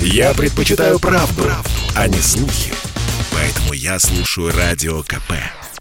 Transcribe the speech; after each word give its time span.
Я 0.00 0.34
предпочитаю 0.34 0.98
правду, 0.98 1.42
правду, 1.42 1.70
а 1.94 2.08
не 2.08 2.18
слухи. 2.18 2.72
Поэтому 3.32 3.72
я 3.72 3.98
слушаю 3.98 4.52
Радио 4.56 5.02
КП. 5.02 5.32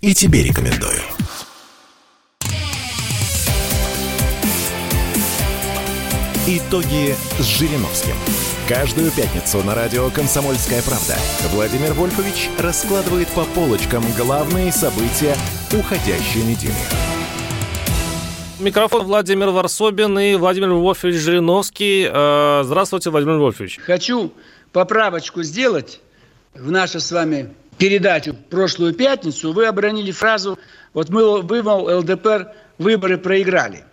И 0.02 0.14
тебе 0.14 0.44
рекомендую. 0.44 1.02
Итоги 6.48 7.16
с 7.40 7.44
Жириновским. 7.44 8.14
Каждую 8.68 9.10
пятницу 9.12 9.64
на 9.64 9.74
радио 9.74 10.12
«Комсомольская 10.12 10.84
правда» 10.84 11.16
Владимир 11.52 11.94
Вольфович 11.94 12.50
раскладывает 12.60 13.28
по 13.30 13.46
полочкам 13.46 14.04
главные 14.16 14.72
события 14.72 15.36
уходящей 15.72 16.44
недели. 16.44 17.15
Микрофон 18.60 19.04
Владимир 19.04 19.50
Варсобин 19.50 20.18
и 20.18 20.36
Владимир 20.36 20.70
Вольфович 20.70 21.16
Жириновский. 21.16 22.08
Э, 22.10 22.62
здравствуйте, 22.64 23.10
Владимир 23.10 23.36
Вольфович. 23.36 23.80
Хочу 23.84 24.32
поправочку 24.72 25.44
сделать 25.44 26.00
в 26.54 26.72
нашу 26.72 27.02
с 27.02 27.12
вами 27.12 27.54
передачу 27.78 28.34
прошлую 28.50 28.94
пятницу. 28.94 29.52
Вы 29.52 29.66
обронили 29.66 30.12
фразу, 30.12 30.58
вот 30.94 31.10
мы, 31.10 31.42
вы, 31.42 31.64
мол, 31.64 32.00
ЛДПР 32.00 32.54
выборы 32.78 33.18
проиграли. 33.18 33.84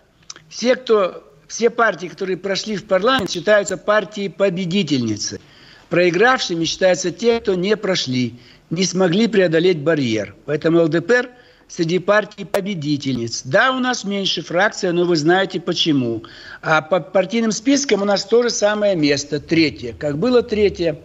Все, 0.47 0.77
кто 0.77 1.29
все 1.47 1.69
партии, 1.69 2.07
которые 2.07 2.37
прошли 2.37 2.77
в 2.77 2.85
парламент, 2.85 3.29
считаются 3.29 3.75
партией 3.75 4.29
победительницы. 4.29 5.41
Проигравшими 5.89 6.63
считаются 6.63 7.11
те, 7.11 7.41
кто 7.41 7.53
не 7.55 7.75
прошли, 7.75 8.39
не 8.69 8.85
смогли 8.85 9.27
преодолеть 9.27 9.79
барьер. 9.79 10.35
Поэтому 10.45 10.83
ЛДПР 10.83 11.29
среди 11.67 11.99
партий 11.99 12.45
победительниц. 12.45 13.43
Да, 13.45 13.71
у 13.71 13.79
нас 13.79 14.03
меньше 14.03 14.41
фракция, 14.41 14.91
но 14.91 15.05
вы 15.05 15.15
знаете 15.15 15.59
почему. 15.59 16.23
А 16.61 16.81
по 16.81 16.99
партийным 16.99 17.51
спискам 17.51 18.01
у 18.01 18.05
нас 18.05 18.25
то 18.25 18.43
же 18.43 18.49
самое 18.49 18.95
место, 18.95 19.39
третье. 19.39 19.93
Как 19.93 20.17
было 20.17 20.41
третье 20.43 20.99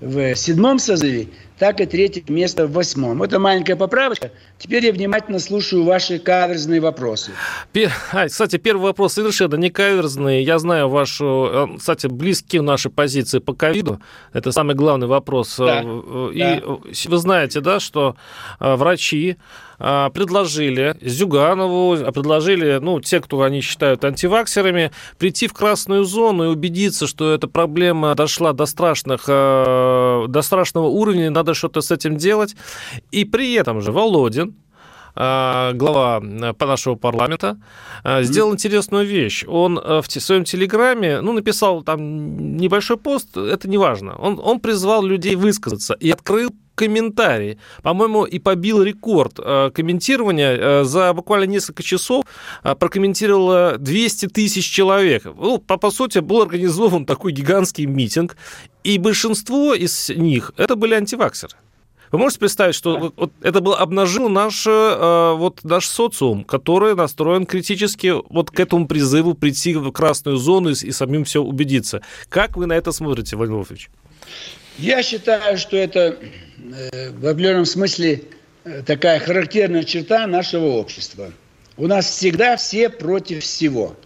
в 0.00 0.34
седьмом 0.34 0.78
созыве, 0.78 1.28
так 1.58 1.80
и 1.80 1.86
третье 1.86 2.24
место 2.26 2.66
в 2.66 2.72
восьмом. 2.72 3.22
Это 3.22 3.38
маленькая 3.38 3.76
поправочка. 3.76 4.32
Теперь 4.58 4.84
я 4.84 4.92
внимательно 4.92 5.38
слушаю 5.38 5.84
ваши 5.84 6.18
каверзные 6.18 6.80
вопросы. 6.80 7.30
А, 8.12 8.26
кстати, 8.26 8.56
первый 8.56 8.82
вопрос 8.82 9.12
совершенно 9.12 9.54
не 9.54 9.70
каверзный. 9.70 10.42
Я 10.42 10.58
знаю 10.58 10.88
вашу, 10.88 11.68
э, 11.74 11.78
кстати, 11.78 12.08
близкие 12.08 12.62
наши 12.62 12.90
позиции 12.90 13.38
по 13.38 13.54
ковиду. 13.54 14.00
Это 14.32 14.50
самый 14.50 14.74
главный 14.74 15.06
вопрос. 15.06 15.54
Да. 15.56 15.82
Э, 15.84 16.30
и 16.34 16.38
да. 16.40 17.08
вы 17.08 17.16
знаете, 17.18 17.60
да, 17.60 17.78
что 17.78 18.16
э, 18.58 18.74
врачи 18.74 19.36
предложили 19.78 20.96
Зюганову, 21.00 22.12
предложили, 22.12 22.78
ну, 22.80 23.00
те, 23.00 23.20
кто 23.20 23.42
они 23.42 23.60
считают 23.60 24.04
антиваксерами, 24.04 24.92
прийти 25.18 25.46
в 25.46 25.52
красную 25.52 26.04
зону 26.04 26.44
и 26.44 26.48
убедиться, 26.48 27.06
что 27.06 27.32
эта 27.32 27.48
проблема 27.48 28.14
дошла 28.14 28.52
до 28.52 28.66
страшных, 28.66 29.26
до 29.26 30.40
страшного 30.42 30.86
уровня, 30.86 31.30
надо 31.30 31.54
что-то 31.54 31.80
с 31.80 31.90
этим 31.90 32.16
делать. 32.16 32.54
И 33.10 33.24
при 33.24 33.54
этом 33.54 33.80
же 33.80 33.92
Володин, 33.92 34.54
а, 34.54 34.71
глава 35.14 36.20
э, 36.22 36.52
по 36.54 36.66
нашего 36.66 36.94
парламента, 36.94 37.58
э, 38.04 38.22
сделал 38.22 38.52
интересную 38.52 39.06
вещь. 39.06 39.44
Он 39.46 39.78
э, 39.78 40.00
в 40.00 40.10
своем 40.10 40.44
телеграме, 40.44 41.20
ну, 41.20 41.32
написал 41.32 41.82
там 41.82 42.56
небольшой 42.56 42.96
пост, 42.96 43.36
это 43.36 43.68
не 43.68 43.78
важно. 43.78 44.16
Он, 44.16 44.40
он 44.42 44.60
призвал 44.60 45.02
людей 45.02 45.36
высказаться 45.36 45.94
и 45.94 46.10
открыл 46.10 46.50
комментарии. 46.74 47.58
По-моему, 47.82 48.24
и 48.24 48.38
побил 48.38 48.82
рекорд 48.82 49.34
комментирования. 49.74 50.84
За 50.84 51.12
буквально 51.12 51.44
несколько 51.44 51.82
часов 51.82 52.24
прокомментировало 52.62 53.76
200 53.78 54.28
тысяч 54.28 54.70
человек. 54.70 55.24
Ну, 55.24 55.58
по, 55.58 55.76
по 55.76 55.90
сути, 55.90 56.20
был 56.20 56.40
организован 56.40 57.04
такой 57.06 57.32
гигантский 57.32 57.84
митинг, 57.84 58.38
и 58.84 58.96
большинство 58.96 59.74
из 59.74 60.08
них 60.08 60.52
это 60.56 60.74
были 60.74 60.94
антиваксеры. 60.94 61.56
Вы 62.12 62.18
можете 62.18 62.40
представить, 62.40 62.74
что 62.74 62.98
вот, 62.98 63.14
вот 63.16 63.32
это 63.40 63.62
было 63.62 63.78
обнажило 63.78 64.28
наш, 64.28 64.66
э, 64.66 65.34
вот, 65.34 65.64
наш 65.64 65.86
социум, 65.86 66.44
который 66.44 66.94
настроен 66.94 67.46
критически 67.46 68.12
вот 68.30 68.50
к 68.50 68.60
этому 68.60 68.86
призыву 68.86 69.32
прийти 69.32 69.74
в 69.74 69.90
красную 69.92 70.36
зону 70.36 70.68
и, 70.68 70.72
и 70.72 70.92
самим 70.92 71.24
все 71.24 71.42
убедиться. 71.42 72.02
Как 72.28 72.58
вы 72.58 72.66
на 72.66 72.74
это 72.74 72.92
смотрите, 72.92 73.34
Владимир 73.34 73.60
Вольфович? 73.60 73.88
Я 74.76 75.02
считаю, 75.02 75.56
что 75.56 75.78
это 75.78 76.18
э, 76.58 77.12
в 77.12 77.26
определенном 77.26 77.64
смысле 77.64 78.24
э, 78.64 78.82
такая 78.82 79.18
характерная 79.18 79.82
черта 79.82 80.26
нашего 80.26 80.66
общества. 80.66 81.32
У 81.78 81.86
нас 81.86 82.04
всегда 82.04 82.58
все 82.58 82.90
против 82.90 83.42
всего. 83.42 83.96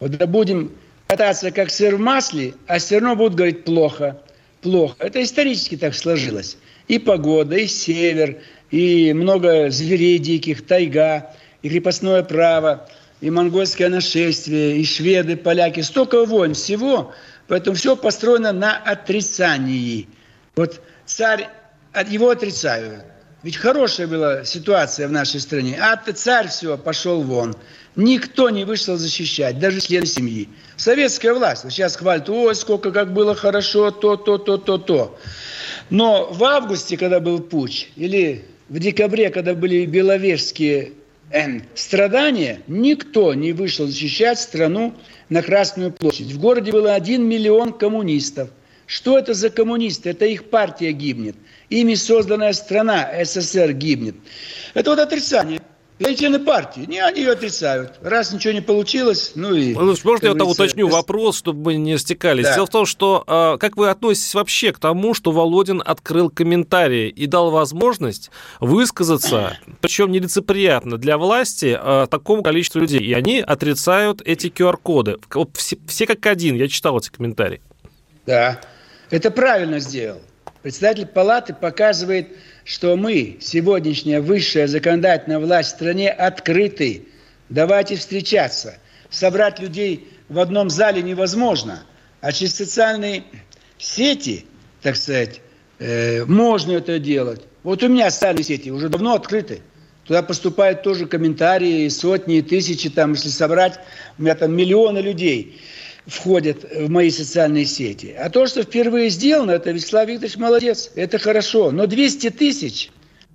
Вот 0.00 0.10
будем 0.24 0.72
кататься 1.06 1.52
как 1.52 1.70
сыр 1.70 1.94
в 1.94 2.00
масле, 2.00 2.54
а 2.66 2.80
все 2.80 2.98
равно 2.98 3.14
будут 3.14 3.36
говорить 3.36 3.64
плохо, 3.64 4.20
плохо. 4.60 4.96
Это 4.98 5.22
исторически 5.22 5.76
так 5.76 5.94
сложилось 5.94 6.56
и 6.88 6.98
погода, 6.98 7.56
и 7.56 7.66
север, 7.66 8.38
и 8.70 9.12
много 9.12 9.70
зверей 9.70 10.18
диких, 10.18 10.66
тайга, 10.66 11.30
и 11.62 11.68
крепостное 11.68 12.22
право, 12.22 12.88
и 13.20 13.30
монгольское 13.30 13.88
нашествие, 13.88 14.78
и 14.78 14.84
шведы, 14.84 15.36
поляки. 15.36 15.80
Столько 15.80 16.24
войн 16.24 16.54
всего, 16.54 17.12
поэтому 17.46 17.76
все 17.76 17.96
построено 17.96 18.52
на 18.52 18.76
отрицании. 18.76 20.08
Вот 20.56 20.80
царь, 21.04 21.48
его 22.08 22.30
отрицают. 22.30 23.04
Ведь 23.44 23.56
хорошая 23.56 24.08
была 24.08 24.44
ситуация 24.44 25.06
в 25.06 25.12
нашей 25.12 25.40
стране. 25.40 25.78
А 25.80 25.96
царь 26.12 26.48
все, 26.48 26.76
пошел 26.76 27.22
вон. 27.22 27.54
Никто 27.94 28.50
не 28.50 28.64
вышел 28.64 28.96
защищать, 28.96 29.58
даже 29.60 29.80
члены 29.80 30.06
семьи. 30.06 30.48
Советская 30.76 31.34
власть. 31.34 31.62
Сейчас 31.70 31.96
хвалят, 31.96 32.28
ой, 32.28 32.54
сколько 32.54 32.90
как 32.90 33.12
было 33.12 33.34
хорошо, 33.34 33.90
то, 33.92 34.16
то, 34.16 34.38
то, 34.38 34.56
то, 34.56 34.78
то. 34.78 35.18
Но 35.90 36.28
в 36.32 36.42
августе, 36.44 36.96
когда 36.96 37.20
был 37.20 37.40
путь, 37.40 37.90
или 37.94 38.44
в 38.68 38.78
декабре, 38.80 39.30
когда 39.30 39.54
были 39.54 39.86
беловежские 39.86 40.92
э, 41.30 41.60
страдания, 41.74 42.60
никто 42.66 43.34
не 43.34 43.52
вышел 43.52 43.86
защищать 43.86 44.40
страну 44.40 44.94
на 45.28 45.42
Красную 45.42 45.92
площадь. 45.92 46.32
В 46.32 46.40
городе 46.40 46.72
было 46.72 46.94
один 46.94 47.24
миллион 47.24 47.72
коммунистов. 47.72 48.50
Что 48.86 49.18
это 49.18 49.34
за 49.34 49.50
коммунисты? 49.50 50.10
Это 50.10 50.24
их 50.24 50.50
партия 50.50 50.92
гибнет. 50.92 51.36
Ими 51.70 51.94
созданная 51.94 52.52
страна 52.52 53.10
СССР 53.24 53.72
гибнет. 53.72 54.16
Это 54.74 54.90
вот 54.90 54.98
отрицание. 54.98 55.60
Я 55.98 56.14
члены 56.14 56.38
партии. 56.38 56.84
Не, 56.86 57.00
они 57.00 57.22
ее 57.22 57.32
отрицают. 57.32 57.98
Раз 58.02 58.32
ничего 58.32 58.52
не 58.52 58.60
получилось, 58.60 59.32
ну 59.34 59.52
и... 59.52 59.74
Ну, 59.74 59.94
можно 60.04 60.26
я 60.26 60.34
там 60.34 60.46
уточню 60.46 60.86
вопрос, 60.86 61.36
чтобы 61.36 61.72
мы 61.72 61.74
не 61.74 61.98
стекались? 61.98 62.44
Да. 62.44 62.54
Дело 62.54 62.66
в 62.66 62.70
том, 62.70 62.86
что 62.86 63.24
а, 63.26 63.58
как 63.58 63.76
вы 63.76 63.90
относитесь 63.90 64.32
вообще 64.34 64.72
к 64.72 64.78
тому, 64.78 65.12
что 65.12 65.32
Володин 65.32 65.82
открыл 65.84 66.30
комментарии 66.30 67.08
и 67.08 67.26
дал 67.26 67.50
возможность 67.50 68.30
высказаться, 68.60 69.58
причем 69.80 70.12
нелицеприятно 70.12 70.98
для 70.98 71.18
власти, 71.18 71.76
а, 71.78 72.06
такому 72.06 72.44
количеству 72.44 72.80
людей, 72.80 73.00
и 73.00 73.12
они 73.12 73.40
отрицают 73.40 74.22
эти 74.24 74.46
QR-коды. 74.46 75.16
Все, 75.54 75.78
все 75.88 76.06
как 76.06 76.24
один, 76.26 76.54
я 76.54 76.68
читал 76.68 76.96
эти 76.98 77.10
комментарии. 77.10 77.60
Да, 78.24 78.60
это 79.10 79.32
правильно 79.32 79.80
сделал. 79.80 80.20
Председатель 80.62 81.06
палаты 81.06 81.54
показывает 81.54 82.28
что 82.68 82.96
мы, 82.96 83.38
сегодняшняя 83.40 84.20
высшая 84.20 84.66
законодательная 84.66 85.38
власть 85.38 85.70
в 85.70 85.76
стране, 85.76 86.10
открыты. 86.10 87.06
Давайте 87.48 87.96
встречаться. 87.96 88.76
Собрать 89.08 89.58
людей 89.58 90.06
в 90.28 90.38
одном 90.38 90.68
зале 90.68 91.00
невозможно. 91.00 91.82
А 92.20 92.30
через 92.30 92.56
социальные 92.56 93.24
сети, 93.78 94.44
так 94.82 94.96
сказать, 94.96 95.40
э, 95.78 96.26
можно 96.26 96.72
это 96.72 96.98
делать. 96.98 97.40
Вот 97.62 97.82
у 97.82 97.88
меня 97.88 98.10
социальные 98.10 98.44
сети 98.44 98.70
уже 98.70 98.90
давно 98.90 99.14
открыты. 99.14 99.62
Туда 100.04 100.22
поступают 100.22 100.82
тоже 100.82 101.06
комментарии, 101.06 101.88
сотни, 101.88 102.42
тысячи, 102.42 102.90
там, 102.90 103.12
если 103.12 103.30
собрать, 103.30 103.80
у 104.18 104.22
меня 104.22 104.34
там 104.34 104.54
миллионы 104.54 104.98
людей 104.98 105.58
входят 106.08 106.64
в 106.64 106.88
мои 106.88 107.10
социальные 107.10 107.66
сети. 107.66 108.14
А 108.18 108.30
то, 108.30 108.46
что 108.46 108.62
впервые 108.62 109.10
сделано, 109.10 109.52
это 109.52 109.70
Вячеслав 109.70 110.08
Викторович 110.08 110.36
молодец, 110.36 110.90
это 110.94 111.18
хорошо. 111.18 111.70
Но 111.70 111.86
200 111.86 112.30
тысяч, 112.30 112.90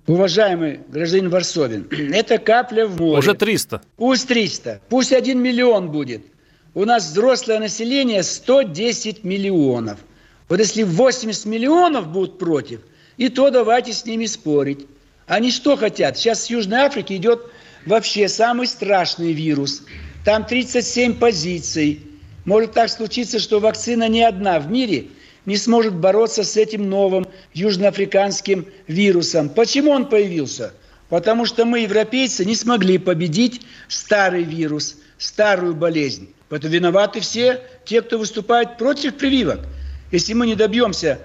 уважаемый 0.06 0.80
гражданин 0.88 1.30
Варсовин, 1.30 1.88
это 2.12 2.38
капля 2.38 2.86
в 2.86 3.00
море. 3.00 3.18
Уже 3.20 3.34
300. 3.34 3.80
Пусть 3.96 4.28
300, 4.28 4.80
пусть 4.88 5.12
1 5.12 5.40
миллион 5.40 5.90
будет. 5.90 6.22
У 6.74 6.84
нас 6.84 7.08
взрослое 7.08 7.60
население 7.60 8.24
110 8.24 9.22
миллионов. 9.22 10.00
Вот 10.48 10.58
если 10.58 10.82
80 10.82 11.46
миллионов 11.46 12.08
будут 12.08 12.38
против, 12.38 12.80
и 13.16 13.28
то 13.28 13.50
давайте 13.50 13.92
с 13.92 14.04
ними 14.04 14.26
спорить. 14.26 14.86
Они 15.26 15.52
что 15.52 15.76
хотят? 15.76 16.18
Сейчас 16.18 16.44
с 16.44 16.50
Южной 16.50 16.80
Африки 16.80 17.14
идет 17.14 17.46
вообще 17.86 18.28
самый 18.28 18.66
страшный 18.66 19.32
вирус. 19.32 19.84
Там 20.24 20.44
37 20.44 21.14
позиций 21.14 22.02
может 22.44 22.72
так 22.72 22.90
случиться, 22.90 23.38
что 23.38 23.60
вакцина 23.60 24.08
ни 24.08 24.20
одна 24.20 24.60
в 24.60 24.70
мире 24.70 25.08
не 25.46 25.56
сможет 25.56 25.94
бороться 25.94 26.44
с 26.44 26.56
этим 26.56 26.88
новым 26.88 27.26
южноафриканским 27.52 28.66
вирусом. 28.86 29.48
Почему 29.48 29.90
он 29.90 30.08
появился? 30.08 30.72
Потому 31.08 31.44
что 31.44 31.64
мы, 31.64 31.80
европейцы, 31.80 32.44
не 32.44 32.56
смогли 32.56 32.98
победить 32.98 33.62
старый 33.88 34.42
вирус, 34.42 34.96
старую 35.18 35.74
болезнь. 35.74 36.34
Поэтому 36.48 36.72
виноваты 36.72 37.20
все 37.20 37.60
те, 37.84 38.02
кто 38.02 38.18
выступает 38.18 38.78
против 38.78 39.16
прививок. 39.16 39.60
Если 40.12 40.32
мы 40.32 40.46
не 40.46 40.54
добьемся 40.54 41.18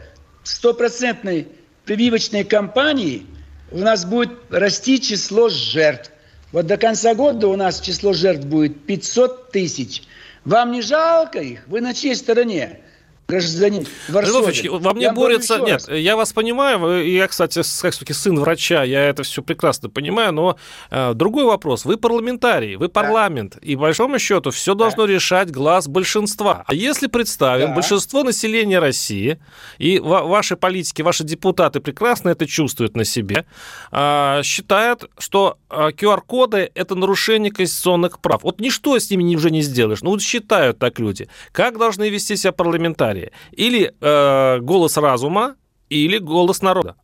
стопроцентной 0.43 1.47
прививочной 1.85 2.43
кампании, 2.43 3.25
у 3.71 3.79
нас 3.79 4.05
будет 4.05 4.31
расти 4.49 4.99
число 4.99 5.49
жертв. 5.49 6.11
Вот 6.51 6.65
до 6.65 6.77
конца 6.77 7.13
года 7.13 7.47
у 7.47 7.55
нас 7.55 7.79
число 7.79 8.13
жертв 8.13 8.45
будет 8.45 8.85
500 8.85 9.51
тысяч. 9.51 10.03
Вам 10.45 10.71
не 10.71 10.81
жалко 10.81 11.39
их? 11.39 11.67
Вы 11.67 11.81
на 11.81 11.93
чьей 11.93 12.15
стороне? 12.15 12.81
Гражданин 13.29 13.85
Варсович, 14.09 14.65
во 14.69 14.93
мне 14.93 15.05
я 15.05 15.13
борется... 15.13 15.59
Нет, 15.59 15.87
раз. 15.87 15.97
я 15.97 16.15
вас 16.15 16.33
понимаю, 16.33 17.07
я, 17.07 17.27
кстати, 17.27 17.61
все-таки 17.61 18.13
сын 18.13 18.39
врача, 18.39 18.83
я 18.83 19.05
это 19.05 19.23
все 19.23 19.41
прекрасно 19.41 19.89
понимаю, 19.89 20.33
но 20.33 20.57
э, 20.89 21.13
другой 21.13 21.45
вопрос. 21.45 21.85
Вы 21.85 21.97
парламентарий, 21.97 22.75
вы 22.75 22.89
парламент, 22.89 23.53
да. 23.55 23.59
и, 23.61 23.75
по 23.75 23.83
большому 23.83 24.19
счету, 24.19 24.49
все 24.51 24.73
да. 24.73 24.85
должно 24.85 25.05
решать 25.05 25.51
глаз 25.51 25.87
большинства. 25.87 26.63
А 26.65 26.73
если 26.73 27.07
представим, 27.07 27.67
да. 27.67 27.75
большинство 27.75 28.23
населения 28.23 28.79
России, 28.79 29.39
и 29.77 29.99
ваши 29.99 30.55
политики, 30.55 31.01
ваши 31.03 31.23
депутаты 31.23 31.79
прекрасно 31.79 32.29
это 32.29 32.47
чувствуют 32.47 32.95
на 32.95 33.05
себе, 33.05 33.45
э, 33.91 34.41
считают, 34.43 35.09
что 35.19 35.57
QR-коды 35.69 36.57
э,– 36.57 36.69
это 36.75 36.95
нарушение 36.95 37.51
конституционных 37.51 38.19
прав. 38.19 38.43
Вот 38.43 38.59
ничто 38.59 38.97
с 38.97 39.09
ними 39.11 39.35
уже 39.35 39.51
не 39.51 39.61
сделаешь. 39.61 40.01
Ну, 40.01 40.09
вот 40.11 40.21
считают 40.21 40.79
так 40.79 40.99
люди. 40.99 41.27
Как 41.51 41.77
должны 41.77 42.09
вести 42.09 42.35
себя 42.35 42.51
парламентарии? 42.51 43.18
Сценарии. 43.19 43.31
Или 43.51 43.93
э, 43.99 44.59
голос 44.59 44.97
разума, 44.97 45.55
или 45.89 46.17
голос 46.17 46.61
народа. 46.61 46.95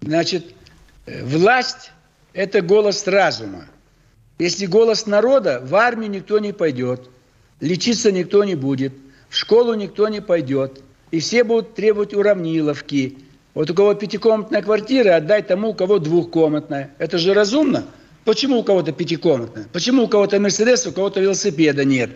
Значит, 0.00 0.54
власть– 1.06 1.92
это 2.32 2.60
голос 2.60 3.06
разума. 3.06 3.66
Если 4.38 4.66
голос 4.66 5.06
народа, 5.06 5.62
в 5.64 5.74
армию 5.74 6.10
никто 6.10 6.38
не 6.38 6.52
пойдет, 6.52 7.08
лечиться 7.60 8.10
никто 8.10 8.44
не 8.44 8.56
будет, 8.56 8.92
в 9.28 9.36
школу 9.36 9.74
никто 9.74 10.08
не 10.08 10.20
пойдет, 10.20 10.82
и 11.12 11.20
все 11.20 11.44
будут 11.44 11.74
требовать 11.74 12.14
уравниловки. 12.14 13.18
Вот 13.54 13.70
у 13.70 13.74
кого 13.74 13.94
пятикомнатная 13.94 14.62
квартира, 14.62 15.16
отдай 15.16 15.42
тому, 15.42 15.68
у 15.68 15.74
кого 15.74 15.98
двухкомнатная. 15.98 16.90
Это 16.98 17.18
же 17.18 17.34
разумно? 17.34 17.84
Почему 18.24 18.58
у 18.60 18.62
кого-то 18.64 18.92
пятикомнатная? 18.92 19.66
Почему 19.72 20.04
у 20.04 20.08
кого-то 20.08 20.40
Мерседес, 20.40 20.86
у 20.86 20.92
кого-то 20.92 21.20
велосипеда 21.20 21.84
нет? 21.84 22.10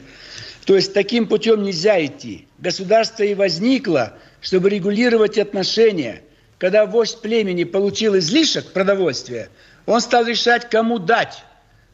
То 0.67 0.75
есть 0.75 0.93
таким 0.93 1.29
путем 1.29 1.63
нельзя 1.63 2.05
идти. 2.05 2.49
Государство 2.59 3.23
и 3.23 3.35
возникло, 3.35 4.15
чтобы 4.41 4.69
регулировать 4.69 5.39
отношения. 5.39 6.23
Когда 6.59 6.87
вождь 6.87 7.21
племени 7.21 7.63
получил 7.63 8.19
излишек 8.19 8.73
продовольствия, 8.73 9.49
он 9.87 10.01
стал 10.01 10.27
решать, 10.27 10.69
кому 10.69 10.99
дать. 10.99 11.45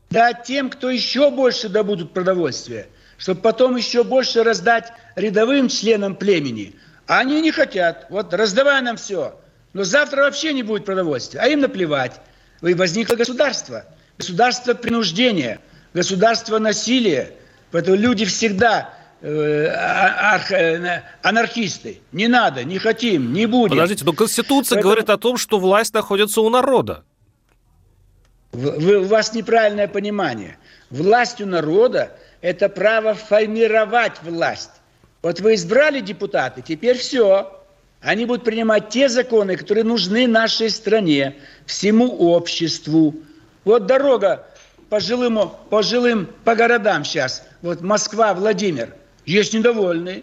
Дать 0.08 0.44
тем, 0.44 0.70
кто 0.70 0.88
еще 0.88 1.30
больше 1.30 1.68
добудут 1.68 2.14
продовольствия, 2.14 2.86
чтобы 3.18 3.42
потом 3.42 3.76
еще 3.76 4.04
больше 4.04 4.42
раздать 4.42 4.92
рядовым 5.16 5.68
членам 5.68 6.16
племени. 6.16 6.74
А 7.06 7.18
они 7.18 7.42
не 7.42 7.50
хотят. 7.50 8.06
Вот 8.08 8.32
раздавай 8.32 8.80
нам 8.80 8.96
все. 8.96 9.38
Но 9.74 9.84
завтра 9.84 10.22
вообще 10.22 10.54
не 10.54 10.62
будет 10.62 10.86
продовольствия. 10.86 11.40
А 11.40 11.48
им 11.48 11.60
наплевать. 11.60 12.22
И 12.62 12.72
возникло 12.72 13.16
государство. 13.16 13.84
Государство 14.16 14.72
принуждения, 14.72 15.60
государство 15.92 16.58
насилия– 16.58 17.32
Поэтому 17.72 17.96
люди 17.96 18.26
всегда 18.26 18.94
э, 19.22 19.66
а, 19.66 20.38
э, 20.50 21.02
анархисты. 21.22 22.00
Не 22.12 22.28
надо, 22.28 22.64
не 22.64 22.78
хотим, 22.78 23.32
не 23.32 23.46
будем. 23.46 23.76
Подождите, 23.76 24.04
но 24.04 24.12
Конституция 24.12 24.76
Поэтому... 24.76 24.82
говорит 24.82 25.10
о 25.10 25.16
том, 25.16 25.38
что 25.38 25.58
власть 25.58 25.94
находится 25.94 26.42
у 26.42 26.50
народа. 26.50 27.02
Вы, 28.52 28.98
у 28.98 29.04
вас 29.04 29.32
неправильное 29.32 29.88
понимание. 29.88 30.58
Власть 30.90 31.40
у 31.40 31.46
народа– 31.46 32.12
это 32.42 32.68
право 32.68 33.14
формировать 33.14 34.22
власть. 34.22 34.70
Вот 35.22 35.40
вы 35.40 35.54
избрали 35.54 36.00
депутаты, 36.00 36.60
теперь 36.60 36.98
все. 36.98 37.58
Они 38.02 38.26
будут 38.26 38.44
принимать 38.44 38.90
те 38.90 39.08
законы, 39.08 39.56
которые 39.56 39.84
нужны 39.84 40.26
нашей 40.26 40.68
стране, 40.68 41.36
всему 41.64 42.14
обществу. 42.18 43.14
Вот 43.64 43.86
дорога 43.86 44.46
по 44.92 45.00
жилым, 45.00 45.38
по 45.70 45.82
жилым, 45.82 46.28
по 46.44 46.54
городам 46.54 47.02
сейчас, 47.02 47.44
вот 47.62 47.80
Москва, 47.80 48.34
Владимир, 48.34 48.94
есть 49.24 49.54
недовольные. 49.54 50.22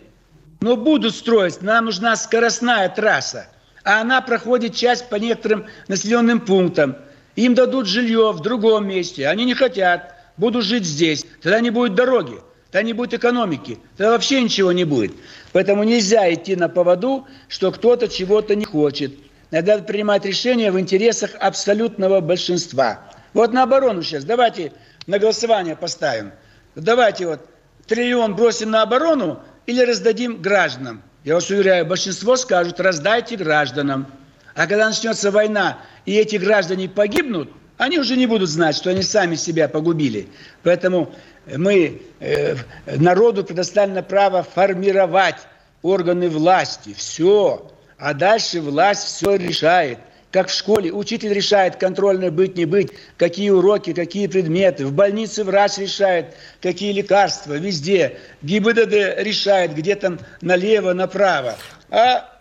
Но 0.61 0.75
будут 0.75 1.15
строить, 1.15 1.63
нам 1.63 1.85
нужна 1.85 2.15
скоростная 2.15 2.87
трасса. 2.87 3.47
А 3.83 4.01
она 4.01 4.21
проходит 4.21 4.75
часть 4.75 5.09
по 5.09 5.15
некоторым 5.15 5.65
населенным 5.87 6.39
пунктам. 6.39 6.97
Им 7.35 7.55
дадут 7.55 7.87
жилье 7.87 8.31
в 8.31 8.41
другом 8.41 8.87
месте. 8.87 9.27
Они 9.27 9.43
не 9.43 9.55
хотят. 9.55 10.13
Будут 10.37 10.65
жить 10.65 10.85
здесь. 10.85 11.25
Тогда 11.41 11.61
не 11.61 11.71
будет 11.71 11.95
дороги. 11.95 12.35
Тогда 12.69 12.83
не 12.83 12.93
будет 12.93 13.15
экономики. 13.15 13.79
Тогда 13.97 14.11
вообще 14.11 14.39
ничего 14.39 14.71
не 14.71 14.83
будет. 14.83 15.13
Поэтому 15.51 15.83
нельзя 15.83 16.31
идти 16.31 16.55
на 16.55 16.69
поводу, 16.69 17.25
что 17.47 17.71
кто-то 17.71 18.07
чего-то 18.07 18.53
не 18.53 18.65
хочет. 18.65 19.13
Надо 19.49 19.79
принимать 19.79 20.25
решения 20.25 20.71
в 20.71 20.79
интересах 20.79 21.31
абсолютного 21.39 22.19
большинства. 22.19 22.99
Вот 23.33 23.53
на 23.53 23.63
оборону 23.63 24.03
сейчас. 24.03 24.23
Давайте 24.23 24.73
на 25.07 25.19
голосование 25.19 25.75
поставим. 25.75 26.31
Давайте 26.75 27.27
вот 27.27 27.45
триллион 27.87 28.35
бросим 28.35 28.71
на 28.71 28.81
оборону 28.81 29.41
или 29.65 29.81
раздадим 29.81 30.41
гражданам. 30.41 31.01
Я 31.23 31.35
вас 31.35 31.49
уверяю, 31.49 31.85
большинство 31.85 32.35
скажут, 32.35 32.79
раздайте 32.79 33.35
гражданам. 33.35 34.07
А 34.55 34.67
когда 34.67 34.87
начнется 34.87 35.31
война, 35.31 35.79
и 36.05 36.15
эти 36.15 36.37
граждане 36.37 36.89
погибнут, 36.89 37.49
они 37.77 37.97
уже 37.97 38.17
не 38.17 38.25
будут 38.25 38.49
знать, 38.49 38.75
что 38.75 38.89
они 38.89 39.03
сами 39.03 39.35
себя 39.35 39.67
погубили. 39.67 40.27
Поэтому 40.63 41.13
мы 41.45 42.01
э, 42.19 42.55
народу 42.85 43.43
предоставлено 43.43 44.03
право 44.03 44.43
формировать 44.43 45.37
органы 45.81 46.29
власти. 46.29 46.93
Все. 46.93 47.71
А 47.97 48.13
дальше 48.13 48.61
власть 48.61 49.03
все 49.03 49.35
решает 49.35 49.99
как 50.31 50.49
в 50.49 50.53
школе. 50.53 50.91
Учитель 50.91 51.33
решает, 51.33 51.75
контрольно 51.75 52.31
быть, 52.31 52.55
не 52.55 52.65
быть, 52.65 52.91
какие 53.17 53.49
уроки, 53.49 53.93
какие 53.93 54.27
предметы. 54.27 54.85
В 54.85 54.93
больнице 54.93 55.43
врач 55.43 55.77
решает, 55.77 56.35
какие 56.61 56.91
лекарства, 56.91 57.53
везде. 57.53 58.17
ГИБДД 58.41 59.23
решает, 59.23 59.73
где 59.73 59.95
там 59.95 60.19
налево, 60.41 60.93
направо. 60.93 61.57
А 61.89 62.39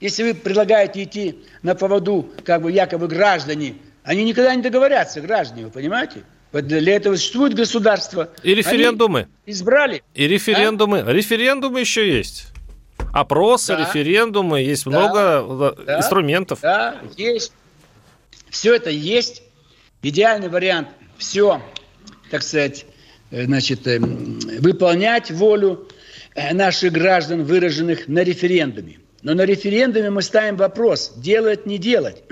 если 0.00 0.22
вы 0.22 0.34
предлагаете 0.34 1.02
идти 1.02 1.44
на 1.62 1.74
поводу, 1.74 2.30
как 2.44 2.62
бы 2.62 2.70
якобы 2.70 3.08
граждане, 3.08 3.74
они 4.04 4.24
никогда 4.24 4.54
не 4.54 4.62
договорятся, 4.62 5.20
граждане, 5.20 5.64
вы 5.64 5.70
понимаете? 5.70 6.22
Для 6.52 6.96
этого 6.96 7.16
существует 7.16 7.54
государство. 7.54 8.30
И 8.42 8.54
референдумы. 8.54 9.28
Они 9.44 9.54
избрали. 9.54 10.02
И 10.14 10.26
референдумы. 10.26 11.00
А? 11.00 11.12
Референдумы 11.12 11.80
еще 11.80 12.08
есть. 12.08 12.46
Опросы, 13.12 13.76
да. 13.76 13.80
референдумы, 13.80 14.60
есть 14.60 14.84
да. 14.84 14.90
много 14.90 15.78
э, 15.78 15.84
да. 15.86 15.98
инструментов. 15.98 16.60
Да, 16.62 17.00
есть. 17.16 17.52
Все 18.50 18.74
это 18.74 18.90
есть. 18.90 19.42
Идеальный 20.02 20.48
вариант. 20.48 20.88
Все, 21.16 21.60
так 22.30 22.42
сказать, 22.42 22.86
э, 23.30 23.44
значит, 23.44 23.86
э, 23.86 23.98
выполнять 23.98 25.30
волю 25.30 25.88
наших 26.52 26.92
граждан, 26.92 27.44
выраженных 27.44 28.06
на 28.06 28.22
референдуме. 28.22 28.98
Но 29.22 29.34
на 29.34 29.42
референдуме 29.42 30.10
мы 30.10 30.22
ставим 30.22 30.56
вопрос, 30.56 31.14
делать, 31.16 31.66
не 31.66 31.78
делать. 31.78 32.22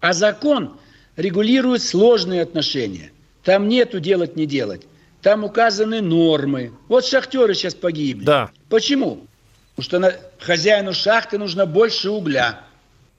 А 0.00 0.12
закон 0.12 0.78
регулирует 1.16 1.82
сложные 1.82 2.42
отношения. 2.42 3.10
Там 3.42 3.68
нету 3.68 4.00
делать, 4.00 4.36
не 4.36 4.46
делать. 4.46 4.82
Там 5.22 5.44
указаны 5.44 6.00
нормы. 6.00 6.72
Вот 6.88 7.04
шахтеры 7.04 7.54
сейчас 7.54 7.74
погибли. 7.74 8.24
Да. 8.24 8.50
Почему? 8.68 9.26
Потому 9.76 9.84
что 9.84 9.98
на, 9.98 10.14
хозяину 10.38 10.92
шахты 10.92 11.38
нужно 11.38 11.66
больше 11.66 12.10
угля. 12.10 12.60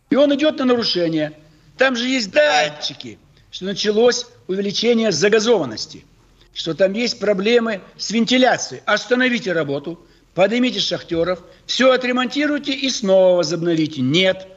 И 0.10 0.16
он 0.16 0.34
идет 0.36 0.60
на 0.60 0.66
нарушение. 0.66 1.34
Там 1.78 1.96
же 1.96 2.08
есть 2.08 2.32
датчики, 2.32 3.20
что 3.52 3.66
началось 3.66 4.28
увеличение 4.48 5.12
загазованности, 5.12 6.06
что 6.54 6.74
там 6.74 6.94
есть 6.94 7.20
проблемы 7.20 7.82
с 7.98 8.12
вентиляцией. 8.12 8.82
Остановите 8.86 9.52
работу, 9.52 10.00
поднимите 10.34 10.80
шахтеров, 10.80 11.44
все 11.66 11.92
отремонтируйте 11.92 12.74
и 12.74 12.90
снова 12.90 13.38
возобновите. 13.38 14.02
Нет. 14.02 14.48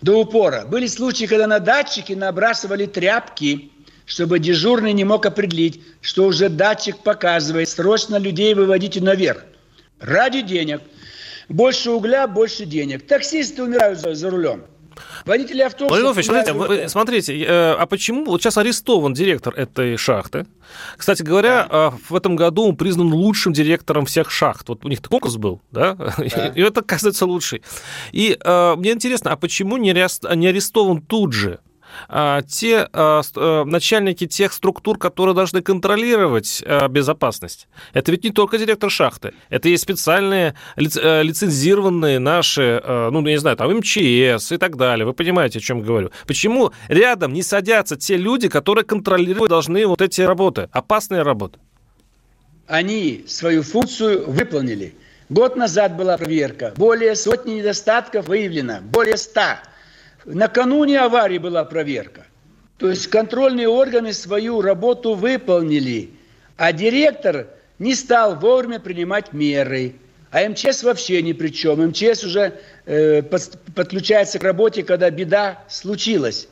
До 0.00 0.20
упора. 0.20 0.64
Были 0.66 0.86
случаи, 0.86 1.26
когда 1.26 1.46
на 1.46 1.58
датчики 1.58 2.14
набрасывали 2.14 2.86
тряпки, 2.86 3.70
чтобы 4.06 4.38
дежурный 4.38 4.92
не 4.92 5.04
мог 5.04 5.26
определить, 5.26 5.82
что 6.00 6.24
уже 6.24 6.48
датчик 6.48 6.98
показывает, 6.98 7.68
срочно 7.68 8.16
людей 8.16 8.54
выводите 8.54 9.00
наверх. 9.02 9.44
Ради 10.00 10.40
денег– 10.40 10.80
больше 11.48 11.90
угля, 11.90 12.26
больше 12.26 12.64
денег. 12.64 13.06
Таксисты 13.06 13.62
умирают 13.62 13.98
за, 13.98 14.14
за 14.14 14.30
рулем. 14.30 14.64
Водители 15.24 15.62
автобуса... 15.62 16.00
Владимир 16.00 16.24
смотрите, 16.24 16.52
вы, 16.52 16.88
смотрите, 16.88 17.42
э, 17.42 17.72
а 17.72 17.86
почему 17.86 18.24
вот 18.26 18.42
сейчас 18.42 18.58
арестован 18.58 19.12
директор 19.12 19.54
этой 19.54 19.96
шахты? 19.96 20.46
Кстати 20.96 21.22
говоря, 21.22 21.66
да. 21.70 21.92
Э, 21.94 21.98
в 22.08 22.14
этом 22.14 22.36
году 22.36 22.68
он 22.68 22.76
признан 22.76 23.12
лучшим 23.12 23.52
директором 23.52 24.06
всех 24.06 24.30
шахт. 24.30 24.68
Вот 24.68 24.84
у 24.84 24.88
них 24.88 25.02
конкурс 25.02 25.36
был, 25.36 25.60
да? 25.70 25.94
да. 25.94 26.14
И 26.54 26.60
это, 26.60 26.80
оказывается, 26.80 27.26
лучший. 27.26 27.62
И 28.12 28.38
э, 28.38 28.74
мне 28.76 28.92
интересно, 28.92 29.32
а 29.32 29.36
почему 29.36 29.76
не 29.76 29.90
арестован 29.90 31.00
тут 31.00 31.32
же 31.32 31.54
а, 31.54 31.73
те 32.48 32.88
а, 32.92 33.22
а, 33.36 33.64
начальники 33.64 34.26
тех 34.26 34.52
структур, 34.52 34.98
которые 34.98 35.34
должны 35.34 35.62
контролировать 35.62 36.62
а, 36.66 36.88
безопасность. 36.88 37.68
Это 37.92 38.10
ведь 38.10 38.24
не 38.24 38.30
только 38.30 38.58
директор 38.58 38.90
шахты, 38.90 39.34
это 39.48 39.68
есть 39.68 39.82
специальные 39.82 40.54
а, 40.76 41.22
лицензированные 41.22 42.18
наши, 42.18 42.80
а, 42.82 43.10
ну, 43.10 43.20
не 43.20 43.38
знаю, 43.38 43.56
там 43.56 43.72
МЧС 43.78 44.52
и 44.52 44.56
так 44.58 44.76
далее. 44.76 45.06
Вы 45.06 45.12
понимаете, 45.12 45.58
о 45.58 45.62
чем 45.62 45.78
я 45.78 45.84
говорю. 45.84 46.10
Почему 46.26 46.72
рядом 46.88 47.32
не 47.32 47.42
садятся 47.42 47.96
те 47.96 48.16
люди, 48.16 48.48
которые 48.48 48.84
контролировать 48.84 49.50
должны 49.50 49.86
вот 49.86 50.02
эти 50.02 50.20
работы, 50.20 50.68
опасные 50.72 51.22
работы? 51.22 51.58
Они 52.66 53.24
свою 53.26 53.62
функцию 53.62 54.30
выполнили. 54.30 54.94
Год 55.28 55.56
назад 55.56 55.96
была 55.96 56.16
проверка. 56.16 56.72
Более 56.76 57.14
сотни 57.14 57.54
недостатков 57.54 58.28
выявлено. 58.28 58.80
Более 58.82 59.16
ста. 59.16 59.60
Накануне 60.24 61.00
аварии 61.00 61.38
была 61.38 61.64
проверка. 61.64 62.26
То 62.78 62.90
есть 62.90 63.06
контрольные 63.08 63.68
органы 63.68 64.12
свою 64.12 64.60
работу 64.60 65.14
выполнили, 65.14 66.10
а 66.56 66.72
директор 66.72 67.46
не 67.78 67.94
стал 67.94 68.36
вовремя 68.36 68.80
принимать 68.80 69.32
меры. 69.32 69.94
А 70.30 70.48
МЧС 70.48 70.82
вообще 70.82 71.22
ни 71.22 71.32
при 71.32 71.48
чем. 71.48 71.86
МЧС 71.88 72.24
уже 72.24 72.58
э, 72.86 73.22
подключается 73.22 74.38
к 74.40 74.42
работе, 74.42 74.82
когда 74.82 75.08
беда 75.10 75.62
случилась. 75.68 76.48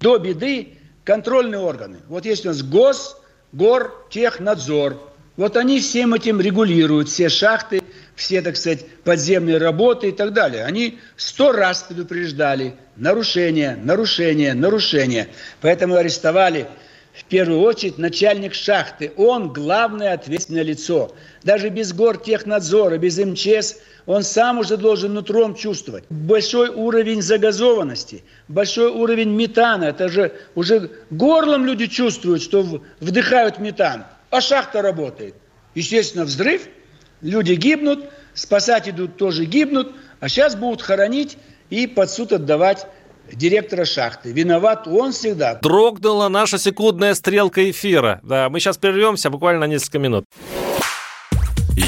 До 0.00 0.16
беды 0.16 0.78
контрольные 1.04 1.60
органы. 1.60 1.98
Вот 2.08 2.24
есть 2.24 2.46
у 2.46 2.48
нас 2.48 2.62
ГОС, 2.62 3.18
ГОР, 3.52 4.06
Технадзор. 4.10 4.96
Вот 5.36 5.56
они 5.58 5.80
всем 5.80 6.14
этим 6.14 6.40
регулируют, 6.40 7.10
все 7.10 7.28
шахты, 7.28 7.82
все, 8.14 8.40
так 8.40 8.56
сказать, 8.56 8.86
подземные 9.04 9.58
работы 9.58 10.08
и 10.08 10.12
так 10.12 10.32
далее. 10.32 10.64
Они 10.64 10.98
сто 11.16 11.52
раз 11.52 11.82
предупреждали 11.82 12.74
нарушение, 12.96 13.76
нарушение, 13.76 14.54
нарушение. 14.54 15.28
Поэтому 15.60 15.96
арестовали 15.96 16.66
в 17.14 17.24
первую 17.24 17.60
очередь 17.60 17.98
начальник 17.98 18.54
шахты. 18.54 19.12
Он 19.16 19.52
главное 19.52 20.12
ответственное 20.12 20.62
лицо. 20.62 21.14
Даже 21.42 21.68
без 21.68 21.92
гор 21.92 22.18
технадзора, 22.18 22.98
без 22.98 23.18
МЧС 23.18 23.76
он 24.06 24.22
сам 24.22 24.58
уже 24.58 24.76
должен 24.76 25.14
нутром 25.14 25.54
чувствовать. 25.54 26.04
Большой 26.10 26.68
уровень 26.68 27.22
загазованности, 27.22 28.22
большой 28.48 28.90
уровень 28.90 29.30
метана. 29.30 29.84
Это 29.84 30.08
же 30.08 30.32
уже 30.54 30.90
горлом 31.10 31.66
люди 31.66 31.86
чувствуют, 31.86 32.42
что 32.42 32.82
вдыхают 33.00 33.58
метан. 33.58 34.04
А 34.30 34.40
шахта 34.40 34.82
работает. 34.82 35.34
Естественно, 35.74 36.24
взрыв– 36.24 36.68
Люди 37.22 37.52
гибнут, 37.54 38.04
спасать 38.34 38.88
идут 38.88 39.16
тоже 39.16 39.44
гибнут, 39.46 39.94
а 40.20 40.28
сейчас 40.28 40.54
будут 40.54 40.82
хоронить 40.82 41.38
и 41.70 41.86
под 41.86 42.10
суд 42.10 42.32
отдавать 42.32 42.86
директора 43.32 43.84
шахты. 43.84 44.32
Виноват 44.32 44.86
он 44.86 45.12
всегда. 45.12 45.54
Дрогнула 45.56 46.28
наша 46.28 46.58
секундная 46.58 47.14
стрелка 47.14 47.70
эфира. 47.70 48.20
Да, 48.22 48.48
мы 48.48 48.60
сейчас 48.60 48.78
прервемся 48.78 49.30
буквально 49.30 49.60
на 49.60 49.66
несколько 49.66 49.98
минут. 49.98 50.24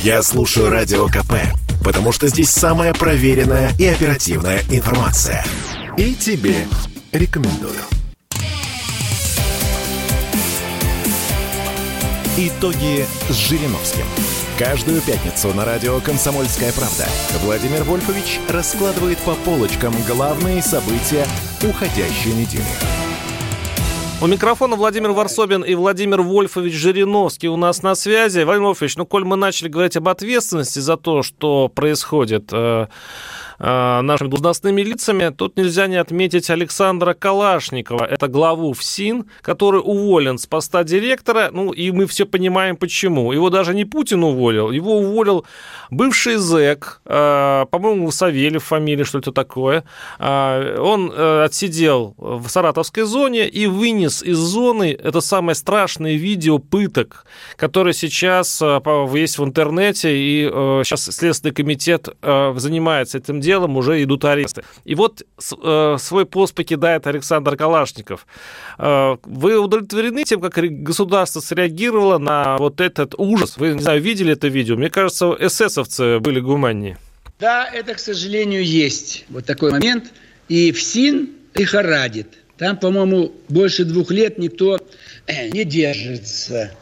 Я 0.03 0.23
слушаю 0.23 0.71
Радио 0.71 1.07
КП, 1.07 1.35
потому 1.85 2.13
что 2.13 2.29
здесь 2.29 2.51
самая 2.51 2.93
проверенная 2.93 3.71
и 3.79 3.87
оперативная 3.87 4.61
информация. 4.71 5.45
И 5.97 6.15
тебе 6.15 6.67
рекомендую. 7.13 7.81
Итоги 12.37 13.05
с 13.29 13.35
Жириновским. 13.35 14.05
Каждую 14.59 15.01
пятницу 15.03 15.55
на 15.55 15.65
радио 15.65 16.01
«Комсомольская 16.01 16.73
правда» 16.73 17.07
Владимир 17.45 17.85
Вольфович 17.85 18.41
раскладывает 18.49 19.19
по 19.19 19.37
полочкам 19.37 19.95
главные 20.05 20.63
события 20.63 21.25
уходящей 21.63 22.33
недели. 22.33 22.65
У 24.21 24.27
микрофона 24.27 24.75
Владимир 24.75 25.13
Варсобин 25.13 25.63
и 25.63 25.77
Владимир 25.77 26.23
Вольфович 26.23 26.73
Жириновский 26.73 27.47
у 27.47 27.57
нас 27.57 27.85
на 27.85 27.95
связи. 27.95 28.41
Владимир 28.41 28.67
Вольфович, 28.67 28.97
ну, 28.97 29.07
коль 29.07 29.23
мы 29.23 29.37
начали 29.37 29.69
говорить 29.69 29.97
об 29.97 30.09
ответственности 30.09 30.81
за 30.81 30.97
то, 30.97 31.23
что 31.23 31.69
происходит 31.69 32.49
э, 32.51 32.89
нашими 33.59 34.29
должностными 34.29 34.83
лицами, 34.83 35.31
тут 35.31 35.57
нельзя 35.57 35.89
не 35.89 35.97
отметить 35.97 36.49
Александра 36.49 37.13
Калашникова. 37.15 38.05
Это 38.05 38.29
главу 38.29 38.73
ФСИН, 38.73 39.25
который 39.43 39.81
уволен 39.85 40.39
с 40.39 40.47
поста 40.47 40.85
директора. 40.85 41.51
Ну, 41.53 41.73
и 41.73 41.91
мы 41.91 42.07
все 42.07 42.25
понимаем, 42.25 42.77
почему. 42.77 43.33
Его 43.33 43.51
даже 43.51 43.75
не 43.75 43.85
Путин 43.85 44.23
уволил, 44.23 44.71
его 44.71 44.99
уволил 44.99 45.45
бывший 45.91 46.37
зэк, 46.37 47.01
э, 47.05 47.67
по-моему, 47.71 48.11
Савельев 48.13 48.63
фамилия, 48.63 49.05
что-то 49.05 49.33
такое. 49.33 49.83
Э, 50.21 50.79
он 50.79 51.13
отсидел 51.19 52.15
в 52.17 52.49
Саратовской 52.49 53.03
зоне 53.03 53.49
и 53.49 53.67
вынес 53.67 54.23
из 54.23 54.39
зоны 54.39 54.97
это 55.03 55.21
самое 55.21 55.57
страшное 55.57 56.15
видео 56.15 56.59
пыток, 56.59 57.27
которое 57.57 57.93
сейчас 57.93 58.63
есть 59.15 59.39
в 59.39 59.45
интернете, 59.45 60.17
и 60.17 60.49
сейчас 60.85 61.05
Следственный 61.05 61.55
комитет 61.55 62.09
занимается 62.23 63.19
этим 63.19 63.41
делом 63.41 63.48
делом 63.49 63.77
уже 63.79 64.03
идут 64.03 64.25
аресты. 64.25 64.63
И 64.85 64.95
вот 64.95 65.23
э, 65.23 65.97
свой 65.99 66.27
пост 66.27 66.55
покидает 66.55 67.07
Александр 67.07 67.57
Калашников. 67.57 68.27
Э, 68.79 69.17
вы 69.25 69.59
удовлетворены 69.59 70.25
тем, 70.25 70.41
как 70.41 70.55
государство 70.83 71.41
среагировало 71.41 72.19
на 72.19 72.57
вот 72.59 72.81
этот 72.81 73.15
ужас? 73.17 73.57
Вы, 73.57 73.75
не 73.75 73.83
знаю, 73.83 74.03
видели 74.03 74.33
это 74.33 74.49
видео? 74.49 74.77
Мне 74.77 74.91
кажется, 74.91 75.35
эсэсовцы 75.41 76.19
были 76.19 76.41
гуманнее. 76.41 76.99
Да, 77.41 77.67
это, 77.73 77.95
к 77.95 77.99
сожалению, 77.99 78.63
есть 78.65 79.25
вот 79.31 79.47
такой 79.47 79.71
момент. 79.71 80.13
И 80.49 80.73
ФСИН 80.73 81.31
лихорадит. 81.55 82.29
Там, 82.59 82.77
по-моему, 82.77 83.33
больше 83.49 83.85
двух 83.85 84.11
лет 84.11 84.39
никто 84.39 84.79
э, 85.27 85.49
не 85.49 85.65
держится. 85.65 86.73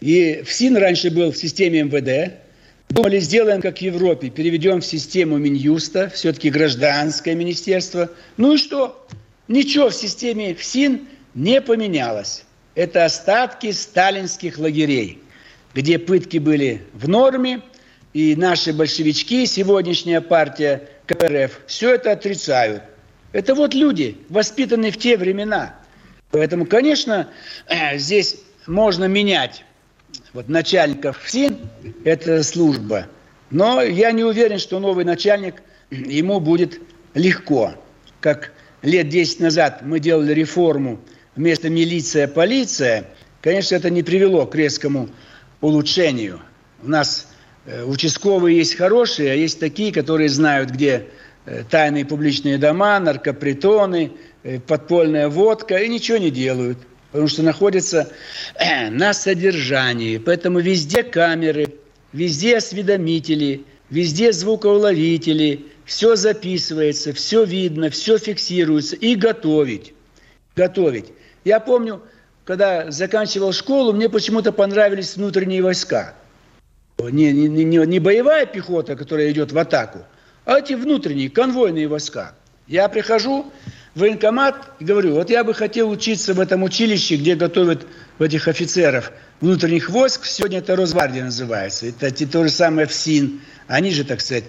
И 0.00 0.42
ФСИН 0.44 0.76
раньше 0.76 1.10
был 1.10 1.32
в 1.32 1.36
системе 1.36 1.82
МВД, 1.82 2.41
Думали, 2.92 3.20
сделаем 3.20 3.62
как 3.62 3.78
в 3.78 3.80
Европе, 3.80 4.28
переведем 4.28 4.82
в 4.82 4.84
систему 4.84 5.38
Минюста, 5.38 6.10
все-таки 6.10 6.50
гражданское 6.50 7.34
министерство. 7.34 8.10
Ну 8.36 8.52
и 8.52 8.58
что? 8.58 9.06
Ничего 9.48 9.88
в 9.88 9.94
системе 9.94 10.54
ФСИН 10.54 11.08
не 11.34 11.62
поменялось. 11.62 12.44
Это 12.74 13.06
остатки 13.06 13.72
сталинских 13.72 14.58
лагерей, 14.58 15.22
где 15.72 15.98
пытки 15.98 16.36
были 16.36 16.82
в 16.92 17.08
норме, 17.08 17.62
и 18.12 18.36
наши 18.36 18.74
большевички, 18.74 19.46
сегодняшняя 19.46 20.20
партия 20.20 20.86
КПРФ, 21.06 21.62
все 21.66 21.94
это 21.94 22.12
отрицают. 22.12 22.82
Это 23.32 23.54
вот 23.54 23.72
люди, 23.72 24.18
воспитанные 24.28 24.92
в 24.92 24.98
те 24.98 25.16
времена. 25.16 25.76
Поэтому, 26.30 26.66
конечно, 26.66 27.30
здесь 27.94 28.36
можно 28.66 29.06
менять 29.06 29.64
вот 30.32 30.48
начальников 30.48 31.18
ФСИН– 31.22 31.58
это 32.04 32.42
служба. 32.42 33.06
Но 33.50 33.82
я 33.82 34.12
не 34.12 34.24
уверен, 34.24 34.58
что 34.58 34.78
новый 34.78 35.04
начальник, 35.04 35.62
ему 35.90 36.40
будет 36.40 36.80
легко. 37.14 37.74
Как 38.20 38.52
лет 38.80 39.08
10 39.08 39.40
назад 39.40 39.82
мы 39.82 40.00
делали 40.00 40.32
реформу 40.32 41.00
вместо 41.36 41.68
милиция– 41.68 42.28
полиция, 42.28 43.04
конечно, 43.40 43.74
это 43.74 43.90
не 43.90 44.02
привело 44.02 44.46
к 44.46 44.54
резкому 44.54 45.10
улучшению. 45.60 46.40
У 46.82 46.88
нас 46.88 47.28
э, 47.66 47.84
участковые 47.84 48.56
есть 48.56 48.76
хорошие, 48.76 49.32
а 49.32 49.34
есть 49.34 49.60
такие, 49.60 49.92
которые 49.92 50.28
знают, 50.28 50.70
где 50.70 51.08
э, 51.44 51.62
тайные 51.68 52.06
публичные 52.06 52.58
дома, 52.58 52.98
наркопритоны, 53.00 54.12
э, 54.42 54.60
подпольная 54.60 55.28
водка, 55.28 55.76
и 55.76 55.88
ничего 55.88 56.16
не 56.18 56.30
делают– 56.30 56.78
потому 57.12 57.28
что 57.28 57.42
находятся 57.42 58.10
э, 58.56 58.90
на 58.90 59.12
содержании. 59.12 60.18
Поэтому 60.18 60.58
везде 60.58 61.02
камеры, 61.02 61.74
везде 62.12 62.56
осведомители, 62.56 63.64
везде 63.90 64.32
звукоуловители, 64.32 65.66
все 65.84 66.16
записывается, 66.16 67.12
все 67.12 67.44
видно, 67.44 67.90
все 67.90 68.18
фиксируется. 68.18 68.96
И 68.96 69.14
готовить. 69.14 69.92
Готовить. 70.56 71.06
Я 71.44 71.60
помню, 71.60 72.02
когда 72.44 72.90
заканчивал 72.90 73.52
школу, 73.52 73.92
мне 73.92 74.08
почему-то 74.08 74.52
понравились 74.52 75.16
внутренние 75.16 75.62
войска. 75.62 76.14
Не, 76.98 77.32
не, 77.32 77.48
не, 77.48 77.64
не 77.64 77.98
боевая 77.98 78.46
пехота, 78.46 78.96
которая 78.96 79.30
идет 79.32 79.50
в 79.50 79.58
атаку, 79.58 80.04
а 80.44 80.58
эти 80.58 80.74
внутренние 80.74 81.30
конвойные 81.30 81.88
войска. 81.88 82.34
Я 82.68 82.88
прихожу, 82.88 83.52
военкомат 83.94 84.56
и 84.78 84.84
говорю, 84.84 85.14
вот 85.14 85.30
я 85.30 85.44
бы 85.44 85.54
хотел 85.54 85.90
учиться 85.90 86.34
в 86.34 86.40
этом 86.40 86.62
училище, 86.62 87.16
где 87.16 87.34
готовят 87.34 87.86
этих 88.18 88.48
офицеров 88.48 89.12
внутренних 89.40 89.90
войск, 89.90 90.24
сегодня 90.24 90.58
это 90.58 90.76
Росгвардия 90.76 91.24
называется, 91.24 91.86
это 91.86 92.10
те, 92.10 92.26
то 92.26 92.44
же 92.44 92.50
самое 92.50 92.86
ФСИН, 92.86 93.40
они 93.66 93.90
же, 93.90 94.04
так 94.04 94.20
сказать, 94.20 94.44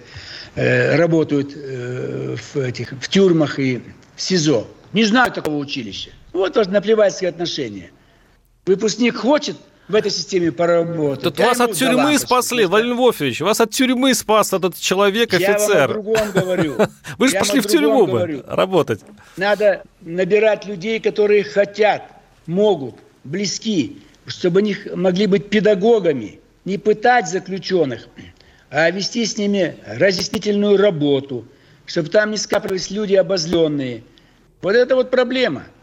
э, 0.54 0.96
работают 0.96 1.52
э, 1.54 2.36
в, 2.36 2.56
этих, 2.56 2.92
в 2.92 3.08
тюрьмах 3.08 3.58
и 3.58 3.82
в 4.16 4.22
СИЗО. 4.22 4.66
Не 4.92 5.04
знаю 5.04 5.32
такого 5.32 5.56
училища. 5.56 6.10
Вот 6.32 6.54
тоже 6.54 6.70
наплевательские 6.70 7.30
отношения. 7.30 7.90
Выпускник 8.64 9.16
хочет, 9.16 9.56
в 9.88 9.94
этой 9.94 10.10
системе 10.10 10.50
поработать. 10.50 11.24
Тут 11.24 11.38
вас 11.38 11.60
от 11.60 11.72
тюрьмы 11.72 12.18
спасли, 12.18 12.64
Владимир 12.64 12.94
Львович, 12.94 13.40
вас 13.40 13.60
от 13.60 13.70
тюрьмы 13.70 14.14
спас 14.14 14.52
этот 14.52 14.78
человек, 14.78 15.34
офицер. 15.34 15.56
Я 15.72 15.86
вам 15.88 15.88
о 15.88 15.92
другом 15.92 16.30
говорю. 16.32 16.76
Вы 17.18 17.28
же 17.28 17.38
пошли 17.38 17.60
в 17.60 17.66
тюрьму 17.66 18.06
бы 18.06 18.44
работать. 18.46 19.00
Надо 19.36 19.82
набирать 20.00 20.66
людей, 20.66 21.00
которые 21.00 21.44
хотят, 21.44 22.02
могут, 22.46 22.96
близки, 23.24 23.98
чтобы 24.26 24.60
они 24.60 24.76
могли 24.94 25.26
быть 25.26 25.50
педагогами, 25.50 26.40
не 26.64 26.78
пытать 26.78 27.28
заключенных, 27.28 28.08
а 28.70 28.90
вести 28.90 29.24
с 29.24 29.36
ними 29.36 29.76
разъяснительную 29.86 30.78
работу, 30.78 31.46
чтобы 31.84 32.08
там 32.08 32.30
не 32.30 32.38
скапливались 32.38 32.90
люди 32.90 33.14
обозленные. 33.14 34.02
Вот 34.62 34.74
это 34.74 34.96
вот 34.96 35.10
проблема– 35.10 35.64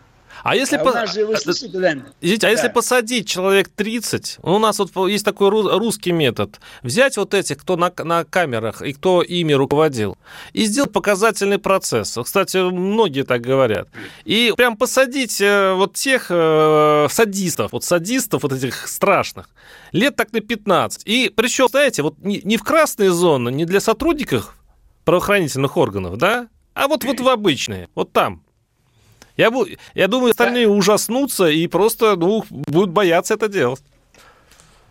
а 0.44 0.56
если, 0.56 0.78
а 0.78 0.84
по... 0.84 0.92
же, 1.08 1.26
Извините, 2.22 2.48
а 2.48 2.50
да. 2.50 2.52
если 2.52 2.68
посадить 2.70 3.28
человек 3.28 3.70
30, 3.70 4.40
у 4.42 4.60
нас 4.60 4.80
вот 4.80 5.10
есть 5.10 5.26
такой 5.26 5.50
русский 5.50 6.12
метод, 6.12 6.60
взять 6.82 7.18
вот 7.18 7.34
этих, 7.34 7.58
кто 7.58 7.78
на, 7.78 7.92
на 8.04 8.24
камерах 8.24 8.82
и 8.82 8.94
кто 8.94 9.22
ими 9.22 9.54
руководил, 9.54 10.18
и 10.54 10.66
сделать 10.66 10.92
показательный 10.92 11.60
процесс. 11.60 12.18
Кстати, 12.24 12.58
многие 12.58 13.24
так 13.24 13.42
говорят. 13.42 13.90
И 14.26 14.54
прям 14.58 14.78
посадить 14.78 15.40
э, 15.42 15.74
вот 15.74 15.94
тех 15.94 16.28
э, 16.30 17.08
садистов, 17.10 17.72
вот 17.72 17.84
садистов 17.84 18.44
вот 18.44 18.54
этих 18.54 18.88
страшных, 18.88 19.50
лет 19.92 20.16
так 20.16 20.34
на 20.34 20.42
15. 20.42 21.04
И 21.06 21.32
причем, 21.36 21.68
знаете, 21.68 22.02
вот 22.02 22.18
не, 22.20 22.42
не 22.44 22.58
в 22.58 22.64
красные 22.64 23.12
зоны, 23.12 23.52
не 23.52 23.66
для 23.66 23.80
сотрудников 23.80 24.56
правоохранительных 25.06 25.78
органов, 25.78 26.18
да, 26.18 26.48
а 26.74 26.88
вот, 26.88 27.04
вот 27.04 27.20
в 27.20 27.28
обычные, 27.28 27.90
вот 27.96 28.12
там, 28.14 28.44
я, 29.42 29.52
я 29.96 30.08
думаю, 30.08 30.32
остальные 30.32 30.68
да. 30.68 30.72
ужаснутся 30.72 31.48
и 31.48 31.68
просто 31.68 32.16
ну, 32.16 32.44
будут 32.50 32.92
бояться 32.92 33.34
это 33.34 33.48
делать. 33.48 33.82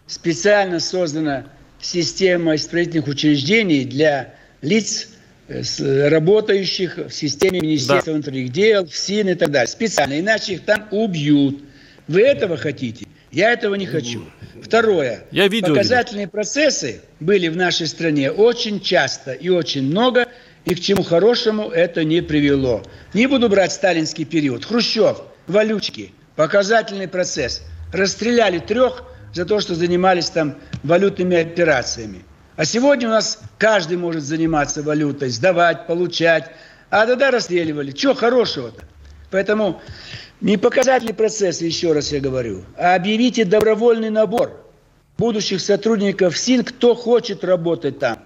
Специально 0.07 0.81
создана 0.81 1.47
система 1.81 2.57
исправительных 2.57 3.07
учреждений 3.07 3.85
для 3.85 4.35
лиц, 4.61 5.09
э, 5.49 6.09
работающих 6.09 6.99
в 6.99 7.11
системе 7.11 7.61
Министерства 7.61 8.13
да. 8.13 8.19
внутренних 8.19 8.51
дел, 8.51 8.87
в 8.87 8.97
СИН 8.97 9.29
и 9.29 9.35
так 9.35 9.51
далее. 9.51 9.69
Специально, 9.69 10.19
иначе 10.19 10.55
их 10.55 10.65
там 10.65 10.89
убьют. 10.91 11.63
Вы 12.09 12.23
этого 12.23 12.57
хотите? 12.57 13.07
Я 13.31 13.53
этого 13.53 13.77
не 13.77 13.87
хочу. 13.87 14.25
Второе. 14.61 15.25
Я 15.31 15.47
видео 15.47 15.69
Показательные 15.69 16.25
видел. 16.25 16.33
процессы 16.33 17.01
были 17.21 17.47
в 17.47 17.57
нашей 17.57 17.87
стране 17.87 18.33
очень 18.33 18.81
часто 18.81 19.33
и 19.33 19.49
очень 19.49 19.85
много– 19.85 20.27
и 20.65 20.75
к 20.75 20.81
чему 20.81 21.03
хорошему 21.03 21.71
это 21.71 22.05
не 22.05 22.21
привело. 22.21 22.83
Не 23.15 23.27
буду 23.27 23.49
брать 23.49 23.73
сталинский 23.73 24.25
период. 24.25 24.65
Хрущев, 24.65 25.23
валючки, 25.47 26.13
показательный 26.37 27.09
процесс. 27.09 27.63
Расстреляли 27.93 28.59
трех 28.59 29.05
за 29.33 29.45
то, 29.45 29.61
что 29.61 29.75
занимались 29.75 30.31
там 30.31 30.57
валютными 30.83 31.37
операциями. 31.37 32.25
А 32.57 32.65
сегодня 32.65 33.09
у 33.09 33.11
нас 33.11 33.41
каждый 33.59 33.97
может 33.97 34.23
заниматься 34.23 34.83
валютой, 34.83 35.31
сдавать, 35.31 35.87
получать. 35.87 36.51
А 36.91 37.07
тогда 37.07 37.31
расстреливали. 37.31 37.93
Чего 37.93 38.15
хорошего-то? 38.15 38.85
Поэтому 39.31 39.81
не 40.41 40.57
показательный 40.57 41.15
процесс, 41.15 41.61
еще 41.61 41.93
раз 41.93 42.13
я 42.13 42.21
говорю, 42.21 42.65
а 42.77 42.95
объявите 42.95 43.45
добровольный 43.45 44.11
набор 44.11 44.61
будущих 45.21 45.61
сотрудников 45.61 46.37
СИН, 46.37 46.65
кто 46.65 46.95
хочет 46.95 47.45
работать 47.45 47.99
там. 47.99 48.21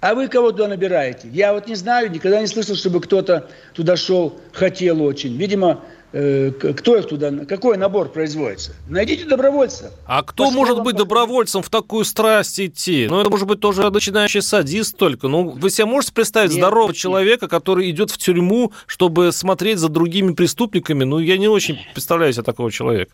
А 0.00 0.14
вы 0.14 0.28
кого 0.28 0.50
туда 0.50 0.68
набираете? 0.68 1.28
Я 1.30 1.52
вот 1.52 1.68
не 1.68 1.74
знаю, 1.74 2.10
никогда 2.10 2.40
не 2.40 2.46
слышал, 2.46 2.74
чтобы 2.74 3.00
кто-то 3.00 3.48
туда 3.74 3.96
шел, 3.96 4.40
хотел 4.52 5.02
очень. 5.02 5.36
Видимо, 5.36 5.82
э, 6.12 6.52
кто 6.52 6.96
их 6.96 7.06
туда, 7.06 7.30
какой 7.46 7.76
набор 7.76 8.08
производится? 8.08 8.74
Найдите 8.88 9.26
добровольца. 9.26 9.92
А 10.06 10.22
кто 10.22 10.44
Пошли 10.44 10.58
может 10.58 10.82
быть 10.82 10.96
добровольцем 10.96 11.60
в 11.60 11.68
такую 11.68 12.06
страсть 12.06 12.58
идти? 12.58 13.08
Ну, 13.10 13.20
это 13.20 13.28
может 13.28 13.46
быть 13.46 13.60
тоже 13.60 13.90
начинающий 13.90 14.40
садист 14.40 14.96
только. 14.96 15.28
Ну, 15.28 15.50
вы 15.50 15.68
себе 15.68 15.84
можете 15.84 16.14
представить 16.14 16.52
нет, 16.52 16.60
здорового 16.60 16.88
нет. 16.88 16.96
человека, 16.96 17.46
который 17.46 17.90
идет 17.90 18.10
в 18.10 18.16
тюрьму, 18.16 18.72
чтобы 18.86 19.32
смотреть 19.32 19.78
за 19.78 19.90
другими 19.90 20.32
преступниками? 20.32 21.04
Ну, 21.04 21.18
я 21.18 21.36
не 21.36 21.48
очень 21.48 21.78
представляю 21.92 22.32
себе 22.32 22.44
такого 22.44 22.72
человека. 22.72 23.12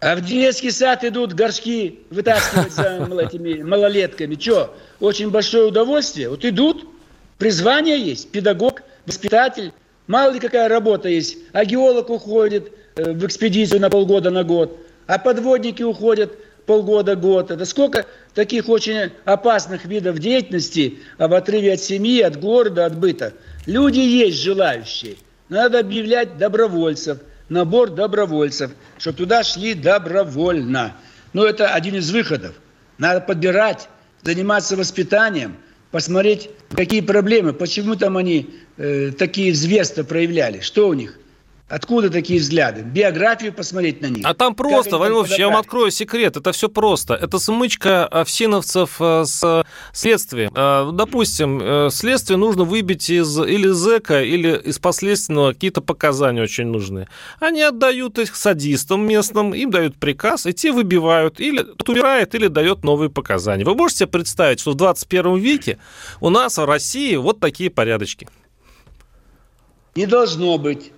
А 0.00 0.14
в 0.14 0.20
детский 0.20 0.70
сад 0.70 1.02
идут 1.04 1.32
горшки 1.32 2.00
вытаскивать 2.10 2.72
за 2.72 3.08
этими 3.20 3.62
малолетками. 3.62 4.36
Че, 4.36 4.70
очень 5.00 5.30
большое 5.30 5.66
удовольствие. 5.66 6.28
Вот 6.28 6.44
идут, 6.44 6.86
призвание 7.36 7.98
есть, 8.00 8.30
педагог, 8.30 8.82
воспитатель. 9.06 9.72
Мало 10.06 10.32
ли 10.32 10.38
какая 10.38 10.68
работа 10.68 11.08
есть. 11.08 11.38
А 11.52 11.64
геолог 11.64 12.10
уходит 12.10 12.70
э, 12.94 13.12
в 13.12 13.26
экспедицию 13.26 13.80
на 13.80 13.90
полгода, 13.90 14.30
на 14.30 14.44
год. 14.44 14.78
А 15.08 15.18
подводники 15.18 15.82
уходят 15.82 16.32
полгода, 16.64 17.16
год. 17.16 17.50
Это 17.50 17.64
сколько 17.64 18.06
таких 18.34 18.68
очень 18.68 19.10
опасных 19.24 19.84
видов 19.84 20.20
деятельности 20.20 20.98
в 21.18 21.34
отрыве 21.34 21.72
от 21.72 21.80
семьи, 21.80 22.20
от 22.20 22.38
города, 22.38 22.86
от 22.86 22.96
быта. 22.96 23.32
Люди 23.66 23.98
есть 23.98 24.40
желающие. 24.40 25.16
Надо 25.48 25.80
объявлять 25.80 26.38
добровольцев– 26.38 27.18
набор 27.48 27.90
добровольцев, 27.90 28.70
чтобы 28.98 29.18
туда 29.18 29.42
шли 29.42 29.74
добровольно. 29.74 30.96
Но 31.32 31.44
это 31.44 31.68
один 31.74 31.96
из 31.96 32.10
выходов. 32.10 32.54
Надо 32.98 33.20
подбирать, 33.20 33.88
заниматься 34.22 34.76
воспитанием, 34.76 35.56
посмотреть, 35.90 36.50
какие 36.70 37.00
проблемы, 37.00 37.52
почему 37.52 37.94
там 37.94 38.16
они 38.16 38.50
э, 38.76 39.12
такие 39.16 39.54
зверства 39.54 40.02
проявляли, 40.02 40.60
что 40.60 40.88
у 40.88 40.94
них– 40.94 41.18
Откуда 41.68 42.08
такие 42.08 42.40
взгляды? 42.40 42.80
Биографию 42.80 43.52
посмотреть 43.52 44.00
на 44.00 44.06
них. 44.06 44.24
А 44.24 44.32
там 44.32 44.54
просто, 44.54 44.96
Владимир 44.96 45.38
я 45.38 45.48
вам 45.48 45.58
открою 45.58 45.90
секрет. 45.90 46.38
Это 46.38 46.52
все 46.52 46.70
просто. 46.70 47.14
Это 47.14 47.38
смычка 47.38 48.06
овсиновцев 48.06 48.96
э, 49.00 49.24
с 49.26 49.66
следствием. 49.92 50.50
Э, 50.54 50.90
допустим, 50.94 51.60
э, 51.62 51.88
следствие 51.92 52.38
нужно 52.38 52.64
выбить 52.64 53.10
из 53.10 53.38
или 53.38 53.68
зэка, 53.68 54.22
или 54.22 54.56
из 54.56 54.78
последственного 54.78 55.52
какие-то 55.52 55.82
показания 55.82 56.42
очень 56.42 56.68
нужны. 56.68 57.06
Они 57.38 57.60
отдают 57.60 58.18
их 58.18 58.34
садистам 58.34 59.06
местным, 59.06 59.52
им 59.52 59.70
дают 59.70 59.96
приказ, 59.96 60.46
и 60.46 60.54
те 60.54 60.72
выбивают, 60.72 61.38
или 61.38 61.66
убирает, 61.86 62.34
или 62.34 62.46
дает 62.46 62.82
новые 62.82 63.10
показания. 63.10 63.66
Вы 63.66 63.74
можете 63.74 63.98
себе 63.98 64.08
представить, 64.08 64.60
что 64.60 64.70
в 64.70 64.74
21 64.74 65.36
веке 65.36 65.78
у 66.20 66.30
нас 66.30 66.56
в 66.56 66.64
России 66.64 67.16
вот 67.16 67.40
такие 67.40 67.68
порядочки? 67.68 68.26
Не 69.96 70.06
должно 70.06 70.56
быть. 70.56 70.92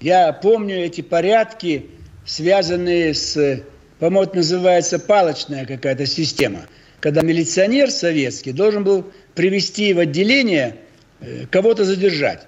Я 0.00 0.32
помню 0.32 0.84
эти 0.84 1.00
порядки, 1.00 1.86
связанные 2.26 3.14
с, 3.14 3.62
по-моему, 3.98 4.24
это 4.24 4.36
называется 4.36 4.98
палочная 4.98 5.64
какая-то 5.64 6.04
система, 6.04 6.66
когда 7.00 7.22
милиционер 7.22 7.90
советский 7.90 8.52
должен 8.52 8.84
был 8.84 9.10
привести 9.34 9.94
в 9.94 9.98
отделение 9.98 10.76
э, 11.20 11.46
кого-то 11.50 11.84
задержать. 11.84 12.46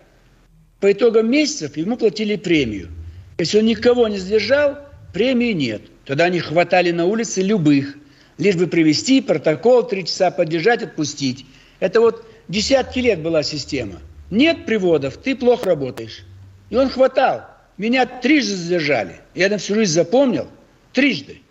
По 0.80 0.92
итогам 0.92 1.30
месяцев 1.30 1.76
ему 1.78 1.96
платили 1.96 2.37
премию. 2.37 2.90
Если 3.38 3.58
он 3.58 3.64
никого 3.64 4.08
не 4.08 4.18
задержал, 4.18 4.78
премии 5.14 5.52
нет. 5.52 5.82
Тогда 6.04 6.24
они 6.24 6.40
хватали 6.40 6.90
на 6.90 7.06
улице 7.06 7.40
любых, 7.40 7.96
лишь 8.37 8.56
бы 8.56 8.66
привести 8.66 9.22
протокол, 9.22 9.84
три 9.84 10.04
часа 10.04 10.30
поддержать, 10.30 10.82
отпустить. 10.82 11.46
Это 11.80 12.00
вот 12.00 12.26
десятки 12.48 12.98
лет 12.98 13.20
была 13.22 13.42
система. 13.42 14.00
Нет 14.30 14.66
приводов, 14.66 15.16
ты 15.16 15.34
плохо 15.34 15.66
работаешь. 15.66 16.24
И 16.70 16.76
он 16.76 16.88
хватал. 16.88 17.46
Меня 17.76 18.07
трижды 18.07 18.57
задержали. 18.57 19.20
Я 19.35 19.48
на 19.48 19.59
всю 19.59 19.74
жизнь 19.74 19.92
запомнил. 19.92 20.48
Трижды. 20.92 21.42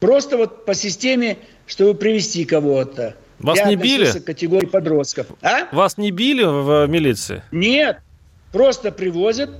Просто 0.00 0.36
вот 0.36 0.64
по 0.64 0.74
системе, 0.74 1.38
чтобы 1.66 1.94
привести 1.94 2.44
кого-то. 2.44 3.14
Вас 3.38 3.58
я 3.58 3.66
не 3.66 3.76
били? 3.76 4.06
к 4.06 4.24
категории 4.24 4.66
подростков. 4.66 5.26
А? 5.42 5.68
Вас 5.72 5.98
не 5.98 6.10
били 6.10 6.44
в 6.44 6.86
милиции? 6.86 7.42
Нет. 7.52 7.98
Просто 8.52 8.92
привозят, 8.92 9.50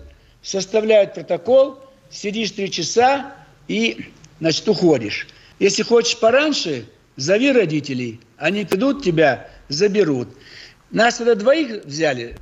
составляют 0.43 1.15
протокол, 1.15 1.79
сидишь 2.11 2.53
три 2.53 2.71
часа 2.71 3.35
и, 3.69 4.07
значит, 4.41 4.69
уходишь. 4.69 5.27
Если 5.59 5.83
хочешь 5.83 6.19
пораньше, 6.19 6.87
зови 7.17 7.53
родителей. 7.53 8.21
Они 8.37 8.65
придут 8.65 9.03
тебя, 9.03 9.49
заберут. 9.69 10.29
Нас 10.95 11.17
тогда 11.17 11.35
двоих 11.35 11.85
взяли, 11.85 12.37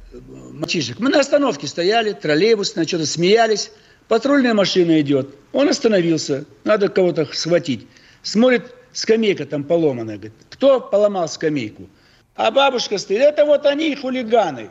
мальчишек. 0.52 0.98
Мы 0.98 1.08
на 1.08 1.20
остановке 1.20 1.66
стояли, 1.66 2.12
троллейбус, 2.12 2.76
на 2.76 2.86
что-то 2.86 3.06
смеялись. 3.06 3.72
Патрульная 4.08 4.52
машина 4.52 5.00
идет. 5.00 5.34
Он 5.52 5.70
остановился. 5.70 6.44
Надо 6.62 6.90
кого-то 6.90 7.26
схватить. 7.32 7.86
Смотрит, 8.22 8.66
скамейка 8.92 9.46
там 9.46 9.64
поломанная. 9.64 10.16
Говорит, 10.16 10.34
кто 10.50 10.80
поломал 10.80 11.30
скамейку? 11.30 11.88
А 12.36 12.50
бабушка 12.50 12.98
стоит. 12.98 13.22
Это 13.22 13.46
вот 13.46 13.64
они, 13.64 13.96
хулиганы. 13.96 14.68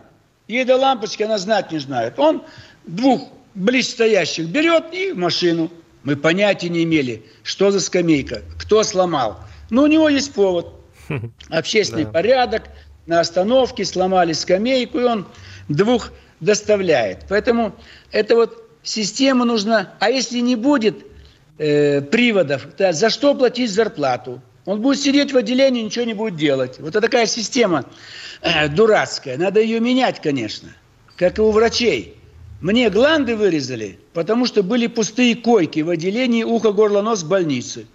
Ей 0.48 0.64
до 0.64 0.76
лампочки 0.76 1.24
она 1.24 1.40
знать 1.40 1.72
не 1.72 1.80
знает. 1.80 2.20
Он 2.20 2.44
двух 2.86 3.30
близстоящих 3.56 4.46
берет 4.46 4.94
и 4.94 5.12
в 5.12 5.18
машину. 5.18 5.72
Мы 6.04 6.16
понятия 6.16 6.70
не 6.70 6.84
имели, 6.84 7.26
что 7.42 7.72
за 7.72 7.80
скамейка, 7.80 8.44
кто 8.60 8.84
сломал. 8.84 9.40
Но 9.72 9.82
у 9.82 9.88
него 9.88 10.08
есть 10.08 10.34
повод. 10.34 10.72
Общественный 11.50 12.06
порядок, 12.06 12.70
на 13.06 13.20
остановке, 13.20 13.86
сломали 13.86 14.34
скамейку, 14.34 15.00
и 15.00 15.04
он 15.04 15.28
двух 15.68 16.12
доставляет. 16.40 17.26
Поэтому 17.30 17.76
это 18.12 18.36
вот 18.36 18.70
система 18.84 19.46
нужна. 19.46 19.94
А 20.00 20.10
если 20.10 20.40
не 20.40 20.56
будет 20.56 21.06
э, 21.58 22.02
приводов. 22.02 22.68
Да, 22.78 22.92
за 22.92 23.10
что 23.10 23.36
платить 23.36 23.72
зарплату? 23.72 24.42
Он 24.66 24.82
будет 24.82 25.00
сидеть 25.00 25.34
в 25.34 25.38
отделении, 25.38 25.82
ничего 25.82 26.06
не 26.06 26.14
будет 26.14 26.36
делать. 26.36 26.80
Вот 26.80 26.90
это 26.90 27.02
такая 27.02 27.26
система 27.26 27.86
э, 28.42 28.68
дурацкая. 28.68 29.38
Надо 29.38 29.62
ее 29.62 29.80
менять, 29.80 30.22
конечно. 30.22 30.70
Как 31.16 31.38
и 31.38 31.42
у 31.42 31.52
врачей. 31.52 32.16
Мне 32.62 32.90
гланды 32.92 33.36
вырезали, 33.36 34.00
потому 34.14 34.46
что 34.46 34.62
были 34.62 34.86
пустые 34.86 35.36
койки 35.36 35.80
в 35.80 35.90
отделении 35.90 36.44
ухо, 36.44 36.72
горло, 36.72 37.02
нос 37.02 37.24
больницы. 37.24 37.88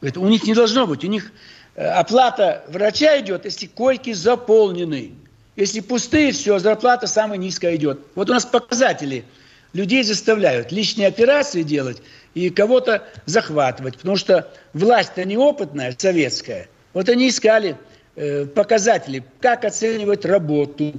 Это 0.00 0.20
у 0.20 0.28
них 0.28 0.44
не 0.44 0.54
должно 0.54 0.86
быть. 0.86 1.04
У 1.04 1.08
них 1.08 1.30
оплата 1.76 2.64
врача 2.68 3.20
идет, 3.20 3.44
если 3.44 3.66
койки 3.66 4.12
заполнены. 4.12 5.12
Если 5.56 5.80
пустые, 5.80 6.32
все, 6.32 6.58
зарплата 6.58 7.06
самая 7.06 7.38
низкая 7.38 7.76
идет. 7.76 8.00
Вот 8.14 8.30
у 8.30 8.32
нас 8.32 8.44
показатели. 8.44 9.24
Людей 9.72 10.04
заставляют 10.04 10.70
лишние 10.72 11.08
операции 11.08 11.62
делать 11.62 12.00
и 12.34 12.50
кого-то 12.50 13.04
захватывать. 13.26 13.96
Потому 13.96 14.16
что 14.16 14.52
власть-то 14.72 15.24
неопытная, 15.24 15.94
советская. 15.96 16.68
Вот 16.92 17.08
они 17.08 17.28
искали 17.28 17.76
э, 18.16 18.46
показатели, 18.46 19.24
как 19.40 19.64
оценивать 19.64 20.24
работу. 20.24 20.92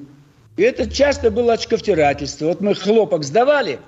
И 0.58 0.62
это 0.62 0.90
часто 0.90 1.32
было 1.32 1.54
очковтирательство. 1.54 2.48
Вот 2.48 2.62
мы 2.62 2.76
хлопок 2.76 3.24
сдавали, 3.24 3.80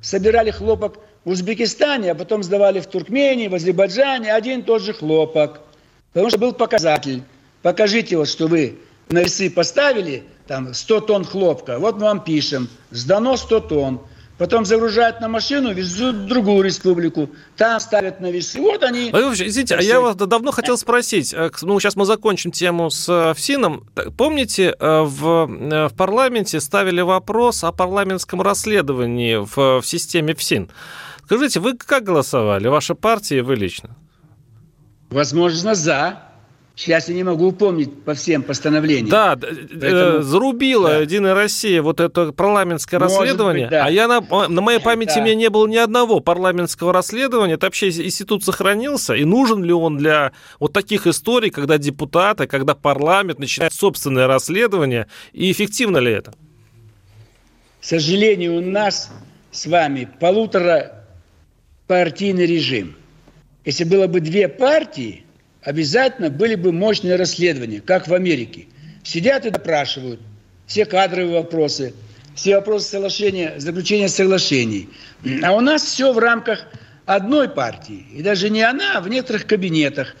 собирали 0.00 0.50
хлопок 0.50 0.98
в 1.24 1.30
Узбекистане, 1.30 2.12
а 2.12 2.14
потом 2.14 2.42
сдавали 2.42 2.80
в 2.80 2.86
Туркмении, 2.86 3.48
в 3.48 3.54
Азербайджане 3.54 4.32
один 4.32 4.60
и 4.60 4.62
тот 4.62 4.82
же 4.82 4.94
хлопок. 4.94 5.60
Потому 6.12 6.30
что 6.30 6.38
был 6.38 6.52
показатель. 6.52 7.22
Покажите 7.62 8.16
вот, 8.16 8.28
что 8.28 8.46
вы 8.46 8.78
на 9.08 9.22
весы 9.22 9.50
поставили, 9.50 10.24
там 10.46 10.74
100 10.74 11.00
тонн 11.02 11.24
хлопка, 11.24 11.78
вот 11.78 11.96
мы 11.96 12.02
вам 12.02 12.24
пишем, 12.24 12.68
сдано 12.90 13.36
100 13.36 13.60
тонн. 13.60 14.00
Потом 14.40 14.64
загружают 14.64 15.20
на 15.20 15.28
машину, 15.28 15.70
везут 15.74 16.16
в 16.16 16.26
другую 16.26 16.62
республику, 16.64 17.28
там 17.58 17.78
ставят 17.78 18.20
на 18.20 18.30
весы. 18.30 18.58
Вот 18.58 18.82
они. 18.82 19.10
Извините, 19.10 19.74
а 19.74 19.82
я 19.82 20.00
вас 20.00 20.16
давно 20.16 20.50
хотел 20.50 20.78
спросить. 20.78 21.34
Э, 21.34 21.50
ну, 21.60 21.78
сейчас 21.78 21.94
мы 21.94 22.06
закончим 22.06 22.50
тему 22.50 22.88
с 22.88 23.06
э, 23.06 23.34
ФСИНом. 23.34 23.84
Помните, 24.16 24.74
э, 24.80 25.00
в, 25.02 25.46
в 25.46 25.94
парламенте 25.94 26.58
ставили 26.60 27.02
вопрос 27.02 27.62
о 27.64 27.70
парламентском 27.70 28.40
расследовании 28.40 29.36
в, 29.36 29.82
в 29.82 29.86
системе 29.86 30.32
ФСИН. 30.32 30.70
Скажите, 31.26 31.60
вы 31.60 31.76
как 31.76 32.04
голосовали? 32.04 32.66
Ваша 32.68 32.94
партия 32.94 33.38
и 33.38 33.42
вы 33.42 33.56
лично? 33.56 33.94
Возможно, 35.10 35.74
за. 35.74 36.22
Сейчас 36.76 37.08
я 37.08 37.14
не 37.14 37.24
могу 37.24 37.48
упомнить 37.48 38.04
по 38.04 38.14
всем 38.14 38.42
постановлениям. 38.42 39.10
Да, 39.10 39.36
Поэтому... 39.36 40.20
э, 40.20 40.22
зарубила 40.22 40.88
да. 40.88 40.98
Единая 40.98 41.34
Россия 41.34 41.82
вот 41.82 42.00
это 42.00 42.32
парламентское 42.32 42.98
Может 42.98 43.18
расследование. 43.18 43.66
Быть, 43.66 43.70
да. 43.70 43.84
А 43.84 43.90
я 43.90 44.08
на, 44.08 44.20
на 44.48 44.60
моей 44.62 44.78
памяти 44.78 45.16
да. 45.16 45.20
у 45.20 45.24
меня 45.24 45.34
не 45.34 45.50
было 45.50 45.66
ни 45.66 45.76
одного 45.76 46.20
парламентского 46.20 46.94
расследования. 46.94 47.54
Это 47.54 47.66
вообще 47.66 47.88
институт 47.88 48.44
сохранился. 48.44 49.14
И 49.14 49.26
нужен 49.26 49.62
ли 49.62 49.74
он 49.74 49.98
для 49.98 50.32
вот 50.58 50.72
таких 50.72 51.06
историй, 51.06 51.50
когда 51.50 51.76
депутаты, 51.76 52.46
когда 52.46 52.74
парламент 52.74 53.40
начинает 53.40 53.74
собственное 53.74 54.26
расследование? 54.26 55.06
И 55.34 55.52
эффективно 55.52 55.98
ли 55.98 56.12
это? 56.12 56.32
К 57.80 57.84
сожалению, 57.84 58.56
у 58.56 58.60
нас 58.62 59.10
с 59.50 59.66
вами 59.66 60.08
полутора 60.18 61.04
партийный 61.86 62.46
режим. 62.46 62.94
Если 63.64 63.84
было 63.84 64.06
бы 64.06 64.20
две 64.20 64.48
партии, 64.48 65.24
обязательно 65.62 66.30
были 66.30 66.54
бы 66.54 66.72
мощные 66.72 67.16
расследования, 67.16 67.80
как 67.80 68.08
в 68.08 68.14
Америке. 68.14 68.66
Сидят 69.02 69.46
и 69.46 69.50
допрашивают 69.50 70.20
все 70.66 70.86
кадровые 70.86 71.40
вопросы, 71.40 71.94
все 72.34 72.56
вопросы 72.56 72.88
соглашения, 72.88 73.54
заключения 73.58 74.08
соглашений. 74.08 74.88
А 75.42 75.52
у 75.52 75.60
нас 75.60 75.82
все 75.82 76.12
в 76.12 76.18
рамках 76.18 76.66
одной 77.06 77.48
партии. 77.48 78.06
И 78.14 78.22
даже 78.22 78.50
не 78.50 78.62
она, 78.62 78.98
а 78.98 79.00
в 79.00 79.08
некоторых 79.08 79.46
кабинетах 79.46 80.14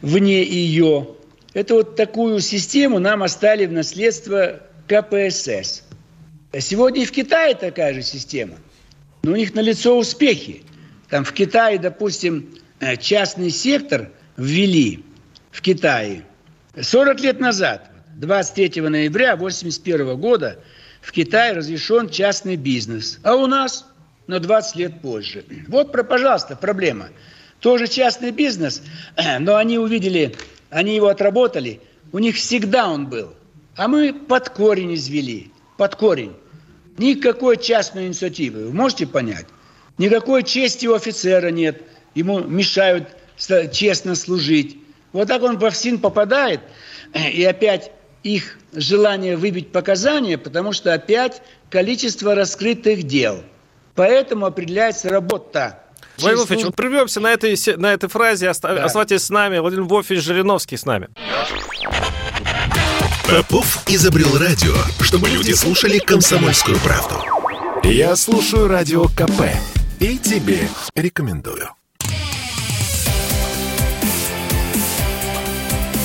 вне 0.00 0.42
ее. 0.42 1.08
Это 1.54 1.74
вот 1.74 1.96
такую 1.96 2.40
систему 2.40 2.98
нам 2.98 3.22
оставили 3.22 3.66
в 3.66 3.72
наследство 3.72 4.60
КПСС. 4.86 5.82
А 6.52 6.60
сегодня 6.60 7.02
и 7.02 7.06
в 7.06 7.12
Китае 7.12 7.54
такая 7.54 7.92
же 7.92 8.02
система. 8.02 8.54
Но 9.22 9.32
у 9.32 9.36
них 9.36 9.54
налицо 9.54 9.98
успехи. 9.98 10.62
Там 11.10 11.24
в 11.24 11.32
Китае, 11.32 11.78
допустим, 11.78 12.54
частный 13.00 13.50
сектор 13.50 14.10
ввели 14.36 15.04
в 15.50 15.60
Китае 15.62 16.24
40 16.80 17.20
лет 17.20 17.40
назад, 17.40 17.90
23 18.16 18.82
ноября 18.82 19.32
1981 19.32 20.16
года, 20.20 20.58
в 21.00 21.12
Китае 21.12 21.52
разрешен 21.52 22.08
частный 22.08 22.56
бизнес. 22.56 23.18
А 23.22 23.34
у 23.34 23.46
нас 23.46 23.86
на 24.26 24.40
20 24.40 24.76
лет 24.76 25.00
позже. 25.00 25.44
Вот, 25.66 25.92
пожалуйста, 25.92 26.56
проблема. 26.56 27.08
Тоже 27.60 27.88
частный 27.88 28.30
бизнес, 28.30 28.82
но 29.40 29.56
они 29.56 29.78
увидели, 29.78 30.36
они 30.70 30.94
его 30.94 31.08
отработали, 31.08 31.80
у 32.12 32.18
них 32.18 32.36
всегда 32.36 32.88
он 32.88 33.06
был. 33.08 33.34
А 33.76 33.88
мы 33.88 34.12
под 34.12 34.50
корень 34.50 34.94
извели, 34.94 35.50
под 35.76 35.94
корень. 35.96 36.34
Никакой 36.96 37.56
частной 37.56 38.06
инициативы, 38.06 38.66
вы 38.66 38.72
можете 38.72 39.06
понять? 39.06 39.46
Никакой 39.98 40.42
чести 40.42 40.86
у 40.86 40.94
офицера 40.94 41.50
нет. 41.50 41.82
Ему 42.18 42.40
мешают 42.40 43.10
честно 43.72 44.16
служить. 44.16 44.78
Вот 45.12 45.28
так 45.28 45.40
он 45.44 45.56
во 45.56 45.70
ФСИН 45.70 46.00
попадает, 46.00 46.60
и 47.14 47.44
опять 47.44 47.92
их 48.24 48.58
желание 48.72 49.36
выбить 49.36 49.70
показания, 49.70 50.36
потому 50.36 50.72
что 50.72 50.92
опять 50.92 51.42
количество 51.70 52.34
раскрытых 52.34 53.04
дел. 53.04 53.44
Поэтому 53.94 54.46
определяется 54.46 55.08
работа. 55.10 55.84
Владимир 56.16 56.38
Вольфович, 56.38 56.64
вот 56.64 56.74
прервемся 56.74 57.20
на 57.20 57.28
этой, 57.28 57.54
на 57.76 57.92
этой 57.92 58.08
фразе. 58.08 58.52
Да. 58.60 58.84
Оставайтесь 58.84 59.22
с 59.22 59.30
нами. 59.30 59.58
Владимир 59.58 59.84
Вольфович 59.84 60.20
Жириновский 60.24 60.76
с 60.76 60.84
нами. 60.84 61.08
Попов 63.28 63.84
изобрел 63.86 64.36
радио, 64.36 64.74
чтобы 65.04 65.28
люди 65.28 65.52
слушали 65.52 65.98
комсомольскую 65.98 66.78
правду. 66.78 67.22
Я 67.84 68.16
слушаю 68.16 68.66
радио 68.66 69.04
КП 69.04 69.42
и 70.00 70.18
тебе 70.18 70.68
рекомендую. 70.96 71.77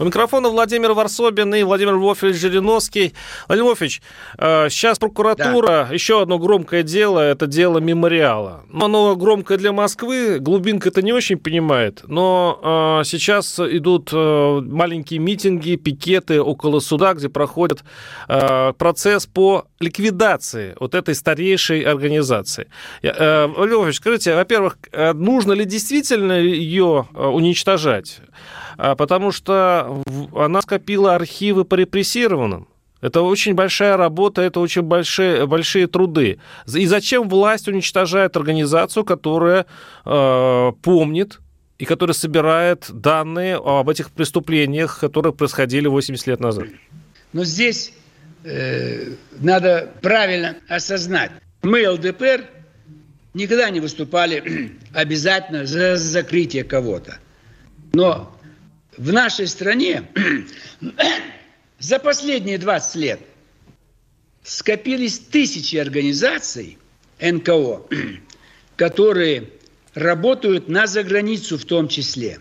У 0.00 0.04
микрофона 0.04 0.48
Владимир 0.48 0.92
Варсобин 0.92 1.52
и 1.56 1.64
Владимир 1.64 1.94
Львович 1.94 2.36
Жириновский. 2.36 3.14
Владимир 3.48 3.72
Львович, 3.72 4.00
э, 4.38 4.68
сейчас 4.70 4.96
прокуратура, 5.00 5.88
да. 5.88 5.88
еще 5.92 6.22
одно 6.22 6.38
громкое 6.38 6.84
дело, 6.84 7.18
это 7.18 7.48
дело 7.48 7.78
мемориала. 7.78 8.62
Оно 8.72 9.16
громкое 9.16 9.58
для 9.58 9.72
Москвы, 9.72 10.38
глубинка 10.38 10.90
это 10.90 11.02
не 11.02 11.12
очень 11.12 11.36
понимает, 11.36 12.04
но 12.06 13.00
э, 13.00 13.04
сейчас 13.06 13.58
идут 13.58 14.10
э, 14.12 14.60
маленькие 14.60 15.18
митинги, 15.18 15.74
пикеты 15.74 16.40
около 16.40 16.78
суда, 16.78 17.14
где 17.14 17.28
проходит 17.28 17.82
процесс 18.28 19.26
по 19.26 19.66
ликвидации 19.80 20.76
вот 20.78 20.94
этой 20.94 21.14
старейшей 21.14 21.82
организации. 21.82 22.68
Львович, 23.02 23.96
скажите, 23.96 24.34
во-первых, 24.34 24.78
нужно 25.14 25.52
ли 25.52 25.64
действительно 25.64 26.38
ее 26.40 27.08
уничтожать? 27.14 28.20
А, 28.78 28.94
потому 28.94 29.32
что 29.32 30.02
она 30.34 30.62
скопила 30.62 31.16
архивы 31.16 31.64
по 31.64 31.74
репрессированным. 31.74 32.68
Это 33.00 33.22
очень 33.22 33.54
большая 33.54 33.96
работа, 33.96 34.40
это 34.42 34.60
очень 34.60 34.82
большие, 34.82 35.46
большие 35.46 35.88
труды. 35.88 36.38
И 36.72 36.86
зачем 36.86 37.28
власть 37.28 37.68
уничтожает 37.68 38.36
организацию, 38.36 39.04
которая 39.04 39.66
э, 40.04 40.72
помнит 40.82 41.40
и 41.78 41.84
которая 41.84 42.14
собирает 42.14 42.86
данные 42.88 43.56
об 43.56 43.88
этих 43.88 44.10
преступлениях, 44.10 44.98
которые 45.00 45.32
происходили 45.32 45.86
80 45.86 46.26
лет 46.26 46.40
назад? 46.40 46.66
Но 47.32 47.44
здесь 47.44 47.92
э, 48.44 49.12
надо 49.38 49.92
правильно 50.02 50.56
осознать. 50.68 51.30
Мы, 51.62 51.88
ЛДПР, 51.88 52.44
никогда 53.34 53.70
не 53.70 53.78
выступали 53.80 54.72
обязательно 54.92 55.66
за 55.66 55.96
закрытие 55.96 56.64
кого-то. 56.64 57.18
Но 57.92 58.37
в 58.98 59.12
нашей 59.12 59.46
стране 59.46 60.04
за 61.78 61.98
последние 61.98 62.58
20 62.58 62.94
лет 62.96 63.20
скопились 64.42 65.18
тысячи 65.18 65.76
организаций 65.76 66.78
НКО, 67.20 67.82
которые 68.76 69.50
работают 69.94 70.68
на 70.68 70.86
заграницу 70.86 71.56
в 71.56 71.64
том 71.64 71.88
числе. 71.88 72.40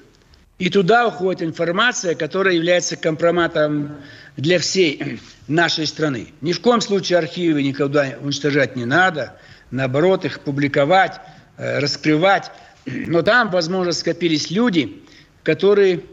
И 0.58 0.70
туда 0.72 1.08
уходит 1.08 1.44
информация, 1.44 2.16
которая 2.16 2.56
является 2.56 2.96
компроматом 2.96 3.98
для 4.36 4.58
всей 4.58 5.20
нашей 5.48 5.86
страны. 5.86 6.30
Ни 6.42 6.54
в 6.54 6.62
коем 6.62 6.82
случае 6.82 7.20
архивы 7.20 7.62
никогда 7.62 8.18
уничтожать 8.20 8.76
не 8.76 8.86
надо. 8.86 9.40
Наоборот, 9.70 10.26
их 10.26 10.40
публиковать, 10.40 11.20
э, 11.58 11.80
раскрывать. 11.80 12.52
Но 12.86 13.22
там, 13.22 13.52
возможно, 13.52 13.92
скопились 13.92 14.50
люди, 14.50 15.04
которые 15.44 16.04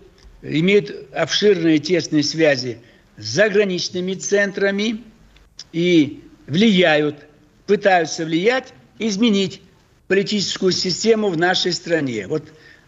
имеют 0.44 1.12
обширные 1.12 1.78
тесные 1.78 2.22
связи 2.22 2.78
с 3.16 3.24
заграничными 3.24 4.14
центрами 4.14 5.02
и 5.72 6.22
влияют, 6.46 7.16
пытаются 7.66 8.24
влиять, 8.24 8.74
изменить 8.98 9.62
политическую 10.06 10.72
систему 10.72 11.30
в 11.30 11.38
нашей 11.38 11.72
стране. 11.72 12.26
Вот 12.26 12.44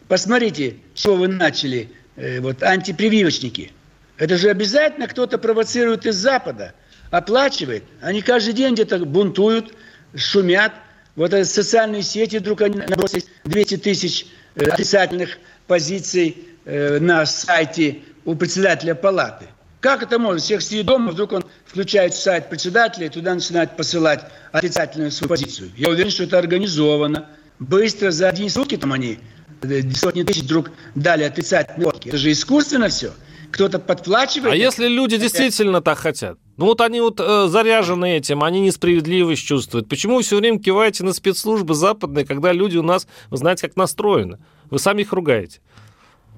посмотрите, 0.06 0.76
что 0.94 1.16
вы 1.16 1.28
начали, 1.28 1.90
э, 2.16 2.40
вот 2.40 2.62
антипрививочники. 2.62 3.72
Это 4.18 4.36
же 4.36 4.50
обязательно 4.50 5.08
кто-то 5.08 5.38
провоцирует 5.38 6.06
из 6.06 6.16
Запада, 6.16 6.74
оплачивает. 7.10 7.84
Они 8.00 8.20
каждый 8.20 8.52
день 8.52 8.74
где-то 8.74 8.98
бунтуют, 9.04 9.74
шумят. 10.14 10.72
Вот 11.14 11.32
эти 11.32 11.48
социальные 11.48 12.02
сети 12.02 12.36
вдруг 12.36 12.60
они 12.60 12.76
набросились 12.76 13.26
200 13.44 13.76
тысяч 13.78 14.26
э, 14.54 14.64
отрицательных 14.64 15.38
позиций 15.66 16.36
э, 16.66 16.98
на 16.98 17.24
сайте 17.24 18.00
у 18.24 18.34
председателя 18.34 18.94
палаты. 18.94 19.46
Как 19.80 20.02
это 20.02 20.18
может? 20.18 20.42
Всех 20.42 20.62
сидит 20.62 20.86
дома, 20.86 21.12
вдруг 21.12 21.32
он 21.32 21.44
включает 21.64 22.14
сайт 22.14 22.50
председателя 22.50 23.06
и 23.06 23.08
туда 23.08 23.34
начинает 23.34 23.76
посылать 23.76 24.24
отрицательную 24.52 25.12
свою 25.12 25.28
позицию. 25.28 25.70
Я 25.76 25.88
уверен, 25.88 26.10
что 26.10 26.24
это 26.24 26.38
организовано. 26.38 27.26
Быстро, 27.58 28.10
за 28.10 28.28
одни 28.28 28.50
сутки 28.50 28.76
там 28.76 28.92
они 28.92 29.18
э, 29.62 29.82
сотни 29.94 30.24
тысяч 30.24 30.42
вдруг 30.42 30.70
дали 30.94 31.22
отрицательные 31.22 31.88
отклики. 31.88 32.08
Это 32.08 32.18
же 32.18 32.32
искусственно 32.32 32.88
все. 32.88 33.12
Кто-то 33.52 33.78
подплачивает. 33.78 34.52
А 34.52 34.56
если 34.56 34.88
люди 34.88 35.16
действительно 35.18 35.80
так 35.80 35.98
хотят? 35.98 36.36
Ну 36.56 36.66
вот 36.66 36.80
они 36.80 37.00
вот 37.00 37.20
э, 37.20 37.46
заряжены 37.48 38.16
этим, 38.16 38.42
они 38.42 38.60
несправедливость 38.60 39.46
чувствуют. 39.46 39.88
Почему 39.88 40.16
вы 40.16 40.22
все 40.22 40.36
время 40.38 40.58
киваете 40.58 41.04
на 41.04 41.12
спецслужбы 41.12 41.74
западные, 41.74 42.26
когда 42.26 42.52
люди 42.52 42.76
у 42.76 42.82
нас, 42.82 43.06
вы 43.30 43.36
знаете, 43.36 43.68
как 43.68 43.76
настроены? 43.76 44.38
Вы 44.68 44.78
сами 44.78 45.02
их 45.02 45.12
ругаете. 45.12 45.60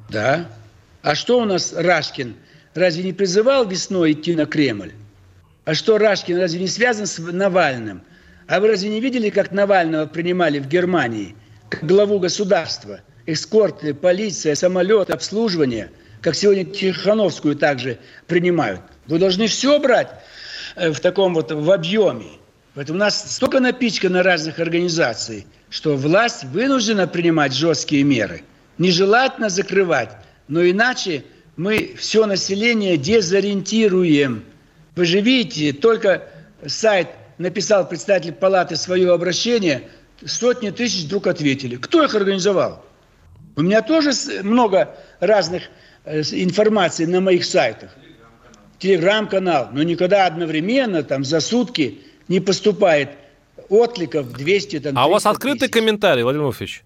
Да. 0.09 0.49
А 1.03 1.15
что 1.15 1.41
у 1.41 1.45
нас 1.45 1.73
Рашкин– 1.73 2.35
разве 2.79 3.05
не 3.05 3.13
призывал 3.13 3.67
весной 3.67 4.13
идти 4.13 4.35
на 4.35 4.47
Кремль? 4.47 4.93
А 5.65 5.75
что 5.75 5.99
Рашкин 5.99 6.39
разве 6.39 6.61
не 6.61 6.69
связан 6.69 7.07
с 7.07 7.19
Навальным? 7.19 8.03
А 8.47 8.61
вы 8.61 8.69
разве 8.69 8.89
не 8.89 9.01
видели, 9.01 9.29
как 9.29 9.53
Навального 9.53 10.07
принимали 10.07 10.59
в 10.59 10.69
Германии? 10.69 11.37
Как 11.69 11.85
главу 11.85 12.19
государства? 12.19 13.01
Эскорты, 13.27 13.93
полиция, 13.93 14.55
самолет, 14.55 15.11
обслуживание. 15.11 15.91
Как 16.23 16.35
сегодня 16.35 16.65
Тихановскую 16.65 17.57
также 17.57 17.99
принимают. 18.27 18.81
Вы 19.07 19.19
должны 19.19 19.47
все 19.47 19.79
брать 19.79 20.09
э, 20.77 20.91
в 20.91 21.01
таком 21.01 21.35
вот 21.35 21.53
в 21.53 21.71
объеме. 21.71 22.27
Поэтому 22.75 22.97
у 22.97 23.01
нас 23.01 23.35
столько 23.35 23.61
напичкано 23.61 24.23
разных 24.23 24.59
организаций, 24.59 25.47
что 25.69 25.97
власть 25.97 26.45
вынуждена 26.45 27.07
принимать 27.07 27.53
жесткие 27.53 28.03
меры. 28.05 28.43
Нежелательно 28.79 29.49
закрывать, 29.49 30.11
но 30.47 30.65
иначе 30.65 31.25
мы 31.57 31.95
все 31.99 32.27
население 32.27 32.97
дезориентируем. 32.97 34.45
Вы 34.95 35.05
же 35.05 35.21
видите, 35.21 35.73
только 35.73 36.29
сайт 36.65 37.09
написал 37.39 37.89
представитель 37.89 38.33
палаты 38.33 38.77
свое 38.77 39.13
обращение, 39.13 39.89
сотни 40.25 40.71
тысяч 40.71 41.05
вдруг 41.05 41.27
ответили. 41.27 41.77
Кто 41.77 42.05
их 42.05 42.15
организовал? 42.15 42.85
У 43.57 43.63
меня 43.63 43.83
тоже 43.83 44.13
много 44.45 44.97
разных 45.19 45.65
э, 46.05 46.23
информации 46.31 47.07
на 47.07 47.21
моих 47.21 47.45
сайтах. 47.45 47.91
Телеграм-канал. 48.79 49.71
Но 49.73 49.83
никогда 49.83 50.27
одновременно, 50.27 51.03
там, 51.03 51.25
за 51.25 51.41
сутки 51.41 52.01
не 52.29 52.39
поступает 52.39 53.11
откликов 53.69 54.33
200, 54.33 54.81
там, 54.81 54.99
А 54.99 55.07
у 55.07 55.11
вас 55.11 55.27
открытый 55.27 55.69
комментарий, 55.69 56.23
Владимир 56.23 56.45
Вольфович? 56.45 56.85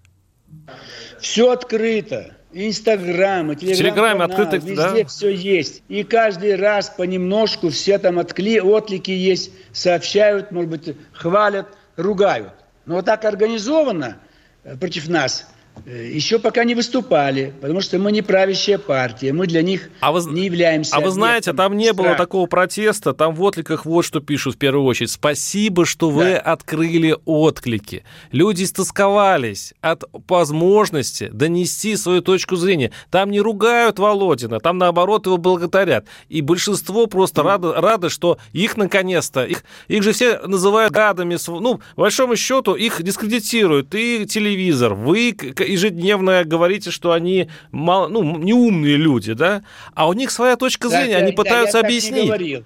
Все 1.23 1.51
открыто. 1.51 2.35
Инстаграм, 2.51 3.51
и 3.53 3.55
Телеграм, 3.55 4.21
открытый, 4.21 4.59
везде 4.59 4.75
да? 4.75 5.05
все 5.07 5.33
есть. 5.33 5.81
И 5.87 6.03
каждый 6.03 6.55
раз 6.55 6.89
понемножку 6.95 7.69
все 7.69 7.97
там 7.97 8.19
откли, 8.19 8.59
отклики 8.61 9.09
есть, 9.09 9.51
сообщают, 9.71 10.51
может 10.51 10.69
быть, 10.69 10.97
хвалят, 11.13 11.67
ругают. 11.95 12.53
Но 12.85 12.95
вот 12.95 13.05
так 13.05 13.25
организованно 13.25 14.19
э, 14.65 14.75
против 14.75 15.07
нас 15.07 15.47
еще 15.85 16.39
пока 16.39 16.63
не 16.63 16.75
выступали, 16.75 17.53
потому 17.59 17.81
что 17.81 17.99
мы 17.99 18.11
не 18.11 18.21
правящая 18.21 18.77
партия, 18.77 19.33
мы 19.33 19.47
для 19.47 19.61
них 19.61 19.89
а 19.99 20.13
вы, 20.13 20.21
не 20.31 20.45
являемся. 20.45 20.95
А 20.95 21.01
вы 21.01 21.09
знаете, 21.09 21.51
там 21.51 21.75
не 21.75 21.91
страха. 21.91 22.03
было 22.03 22.15
такого 22.15 22.45
протеста, 22.47 23.13
там 23.13 23.35
в 23.35 23.41
откликах 23.41 23.85
вот 23.85 24.03
что 24.05 24.21
пишут 24.21 24.55
в 24.55 24.57
первую 24.57 24.85
очередь. 24.85 25.11
Спасибо, 25.11 25.85
что 25.85 26.09
вы 26.09 26.23
да. 26.23 26.39
открыли 26.39 27.17
отклики. 27.25 28.05
Люди 28.31 28.63
истосковались 28.63 29.73
от 29.81 30.03
возможности 30.27 31.29
донести 31.33 31.97
свою 31.97 32.21
точку 32.21 32.55
зрения. 32.55 32.91
Там 33.09 33.29
не 33.31 33.41
ругают 33.41 33.99
Володина, 33.99 34.59
там 34.59 34.77
наоборот 34.77 35.25
его 35.25 35.37
благодарят. 35.37 36.05
И 36.29 36.41
большинство 36.41 37.07
просто 37.07 37.41
mm. 37.41 37.45
рады, 37.45 37.73
рады, 37.73 38.09
что 38.09 38.37
их 38.53 38.77
наконец-то, 38.77 39.43
их, 39.43 39.63
их 39.89 40.03
же 40.03 40.13
все 40.13 40.39
называют 40.39 40.93
гадами. 40.93 41.37
Ну, 41.47 41.81
по 41.95 42.03
большому 42.03 42.37
счету, 42.37 42.75
их 42.75 43.01
дискредитируют. 43.03 43.93
И 43.95 44.25
телевизор, 44.25 44.93
вы 44.93 45.35
ежедневно 45.63 46.43
говорите, 46.43 46.91
что 46.91 47.11
они 47.11 47.49
мало, 47.71 48.07
ну, 48.07 48.37
неумные 48.37 48.97
люди, 48.97 49.33
да? 49.33 49.63
А 49.93 50.07
у 50.07 50.13
них 50.13 50.31
своя 50.31 50.55
точка 50.55 50.89
зрения, 50.89 51.13
да, 51.13 51.19
они 51.19 51.31
да, 51.31 51.37
пытаются 51.37 51.77
я 51.77 51.83
объяснить. 51.83 52.29
Так 52.29 52.39
не 52.39 52.47
говорил. 52.47 52.63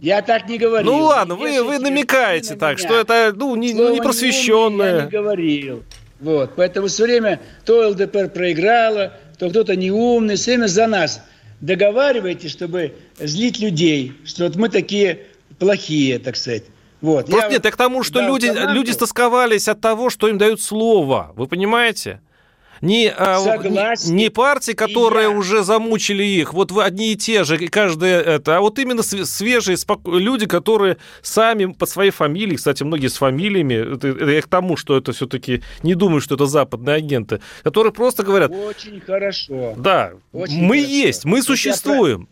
Я 0.00 0.22
так 0.22 0.48
не 0.48 0.58
говорил. 0.58 0.92
Ну 0.92 1.04
ладно, 1.04 1.34
вы, 1.34 1.62
вы 1.62 1.78
намекаете 1.78 2.54
так, 2.54 2.78
что 2.78 2.98
это 2.98 3.32
ну, 3.34 3.56
не, 3.56 3.72
Слово 3.72 3.92
не 3.92 4.00
просвещенное. 4.00 4.96
Я 4.96 5.04
не 5.04 5.10
говорил. 5.10 5.82
Вот, 6.20 6.52
поэтому 6.56 6.88
все 6.88 7.04
время 7.04 7.40
то 7.64 7.88
ЛДПР 7.88 8.30
проиграла, 8.30 9.14
то 9.38 9.50
кто-то 9.50 9.76
неумный, 9.76 10.36
все 10.36 10.52
время 10.52 10.66
за 10.66 10.86
нас. 10.86 11.22
Договаривайте, 11.60 12.48
чтобы 12.48 12.94
злить 13.18 13.58
людей, 13.58 14.12
что 14.24 14.44
вот 14.44 14.56
мы 14.56 14.68
такие 14.68 15.26
плохие, 15.58 16.18
так 16.18 16.36
сказать. 16.36 16.64
Вот. 17.00 17.26
Просто 17.26 17.46
я 17.46 17.52
нет, 17.52 17.64
я 17.64 17.70
к 17.70 17.76
тому, 17.76 18.02
что 18.02 18.20
люди, 18.20 18.52
люди 18.72 18.90
стосковались 18.90 19.68
от 19.68 19.80
того, 19.80 20.10
что 20.10 20.28
им 20.28 20.38
дают 20.38 20.60
слово. 20.60 21.32
Вы 21.36 21.46
понимаете? 21.46 22.20
Не, 22.80 23.12
Согласен. 23.12 24.14
не 24.14 24.30
партии, 24.30 24.72
которые 24.72 25.28
уже 25.28 25.64
замучили 25.64 26.22
их, 26.22 26.54
вот 26.54 26.70
вы 26.70 26.84
одни 26.84 27.12
и 27.12 27.16
те 27.16 27.44
же, 27.44 27.56
и 27.56 27.66
каждая 27.66 28.20
это, 28.20 28.56
а 28.56 28.60
вот 28.60 28.78
именно 28.78 29.02
свежие 29.02 29.76
спок... 29.76 30.06
люди, 30.06 30.46
которые 30.46 30.98
сами 31.22 31.66
под 31.66 31.88
своей 31.88 32.10
фамилией, 32.10 32.56
кстати, 32.56 32.84
многие 32.84 33.08
с 33.08 33.16
фамилиями, 33.16 33.94
это, 33.94 34.08
это 34.08 34.30
я 34.30 34.42
к 34.42 34.46
тому, 34.46 34.76
что 34.76 34.96
это 34.96 35.12
все-таки 35.12 35.62
не 35.82 35.94
думаю, 35.94 36.20
что 36.20 36.36
это 36.36 36.46
западные 36.46 36.96
агенты, 36.96 37.40
которые 37.64 37.92
просто 37.92 38.22
говорят... 38.22 38.52
Очень 38.52 39.00
хорошо. 39.00 39.74
Да, 39.76 40.12
Очень 40.32 40.62
мы 40.62 40.76
хорошо. 40.76 40.92
есть, 40.92 41.24
мы 41.24 41.42
существуем. 41.42 42.28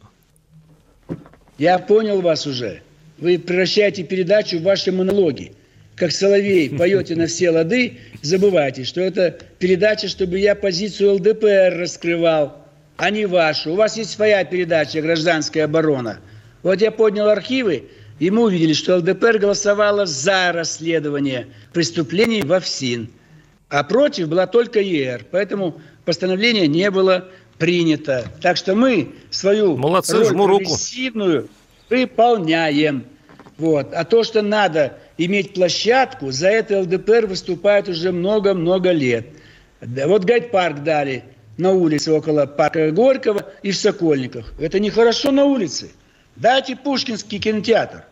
Я 1.59 1.79
понял 1.79 2.21
вас 2.21 2.47
уже. 2.47 2.83
Вы 3.19 3.39
превращаете 3.39 4.03
передачу 4.03 4.59
в 4.59 4.63
ваши 4.63 4.93
монологи. 4.93 5.53
Как 5.95 6.13
Соловей 6.13 6.71
поете 6.79 7.17
на 7.17 7.27
все 7.27 7.51
лады, 7.51 7.99
забывайте, 8.23 8.85
что 8.85 9.01
это 9.01 9.37
передача, 9.59 10.09
чтобы 10.09 10.39
я 10.39 10.55
позицию 10.55 11.15
ЛДПР 11.15 11.77
раскрывал, 11.79 12.67
а 12.97 13.11
не 13.11 13.27
вашу. 13.27 13.73
У 13.73 13.77
вас 13.77 13.97
есть 13.97 14.11
своя 14.11 14.45
передача 14.45 15.01
«Гражданская 15.01 15.65
оборона». 15.65 16.21
Вот 16.63 16.81
я 16.81 16.91
поднял 16.91 17.29
архивы, 17.29 17.85
и 18.19 18.31
мы 18.31 18.45
увидели, 18.45 18.73
что 18.73 18.97
ЛДПР 18.97 19.39
голосовала 19.39 20.05
за 20.05 20.53
расследование 20.53 21.47
преступлений 21.73 22.43
во 22.43 22.61
ФСИН, 22.61 23.09
а 23.69 23.85
против 23.85 24.29
была 24.29 24.47
только 24.47 24.81
ЕР. 24.81 25.27
Поэтому 25.31 25.81
постановление 26.05 26.67
не 26.67 26.91
было 26.91 27.29
принято. 27.59 28.27
Так 28.43 28.57
что 28.57 28.75
мы 28.75 29.13
свою 29.31 29.77
Молодцы, 29.77 30.17
роль 30.17 30.35
прогрессивную 30.35 31.49
выполняем. 31.88 33.05
Вот. 33.59 33.92
А 33.94 34.05
то, 34.05 34.22
что 34.22 34.42
надо 34.42 34.99
иметь 35.18 35.55
площадку, 35.55 36.31
за 36.31 36.49
это 36.49 36.81
ЛДПР 36.81 37.27
выступает 37.27 37.88
уже 37.88 38.12
много-много 38.12 38.90
лет. 38.92 39.27
Вот 39.81 40.25
гайд-парк 40.25 40.83
дали 40.83 41.25
на 41.57 41.72
улице 41.72 42.12
около 42.12 42.46
парка 42.46 42.90
Горького 42.90 43.46
и 43.62 43.70
в 43.70 43.77
Сокольниках. 43.77 44.53
Это 44.59 44.79
нехорошо 44.79 45.33
на 45.33 45.44
улице. 45.44 45.90
Дайте 46.37 46.77
Пушкинский 46.77 47.38
кинотеатр, 47.38 48.05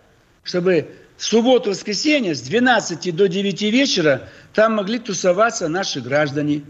чтобы 0.44 0.88
в 1.16 1.24
субботу-воскресенье 1.24 2.34
с 2.34 2.40
12 2.40 3.14
до 3.14 3.28
9 3.28 3.62
вечера 3.62 4.28
там 4.54 4.76
могли 4.76 4.98
тусоваться 4.98 5.68
наши 5.68 6.00
граждане. 6.00 6.62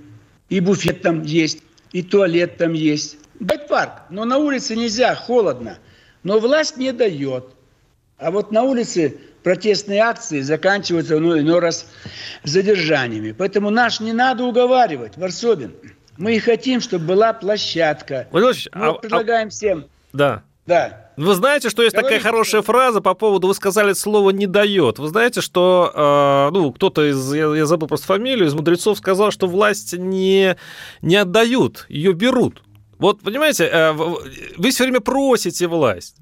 И 0.48 0.60
буфет 0.60 1.00
там 1.02 1.22
есть, 1.22 1.60
и 1.92 2.02
туалет 2.02 2.56
там 2.56 2.72
есть. 2.72 3.18
Гайд-парк, 3.40 4.02
но 4.10 4.24
на 4.24 4.38
улице 4.38 4.76
нельзя, 4.76 5.14
холодно. 5.14 5.78
Но 6.24 6.40
власть 6.40 6.76
не 6.76 6.92
дает. 6.92 7.46
А 8.18 8.30
вот 8.30 8.50
на 8.50 8.62
улице 8.62 9.18
протестные 9.42 10.00
акции 10.00 10.40
заканчиваются 10.40 11.18
ну, 11.18 11.38
иной 11.38 11.60
раз 11.60 11.87
задержаниями. 12.42 13.32
Поэтому 13.32 13.70
наш 13.70 14.00
не 14.00 14.12
надо 14.12 14.44
уговаривать, 14.44 15.16
Варсобин. 15.16 15.74
Мы 16.16 16.37
и 16.37 16.38
хотим, 16.38 16.80
чтобы 16.80 17.04
была 17.06 17.32
площадка. 17.32 18.28
Владимир 18.30 18.70
Мы 18.74 18.87
а, 18.87 18.92
предлагаем 18.94 19.48
а... 19.48 19.50
всем. 19.50 19.87
Да. 20.12 20.42
Да 20.66 21.10
Вы 21.18 21.34
знаете, 21.34 21.68
что 21.68 21.82
есть 21.82 21.94
Говорите. 21.94 22.18
такая 22.18 22.32
хорошая 22.32 22.62
фраза 22.62 23.02
по 23.02 23.12
поводу, 23.12 23.48
вы 23.48 23.54
сказали 23.54 23.92
слово 23.92 24.30
«не 24.30 24.46
дает». 24.46 24.98
Вы 24.98 25.08
знаете, 25.08 25.42
что, 25.42 25.92
э, 25.94 26.54
ну, 26.54 26.72
кто-то 26.72 27.10
из, 27.10 27.34
я, 27.34 27.54
я 27.54 27.66
забыл 27.66 27.87
просто 27.87 28.06
фамилию, 28.06 28.46
из 28.46 28.54
мудрецов 28.54 28.96
сказал, 28.96 29.30
что 29.30 29.46
власть 29.46 29.92
не, 29.92 30.56
не 31.02 31.16
отдают, 31.16 31.84
ее 31.90 32.14
берут. 32.14 32.62
Вот, 32.98 33.20
понимаете, 33.20 33.64
э, 33.64 33.92
вы 33.92 34.70
все 34.70 34.85
время 34.85 35.00
просите 35.00 35.66
власть. 35.66 36.16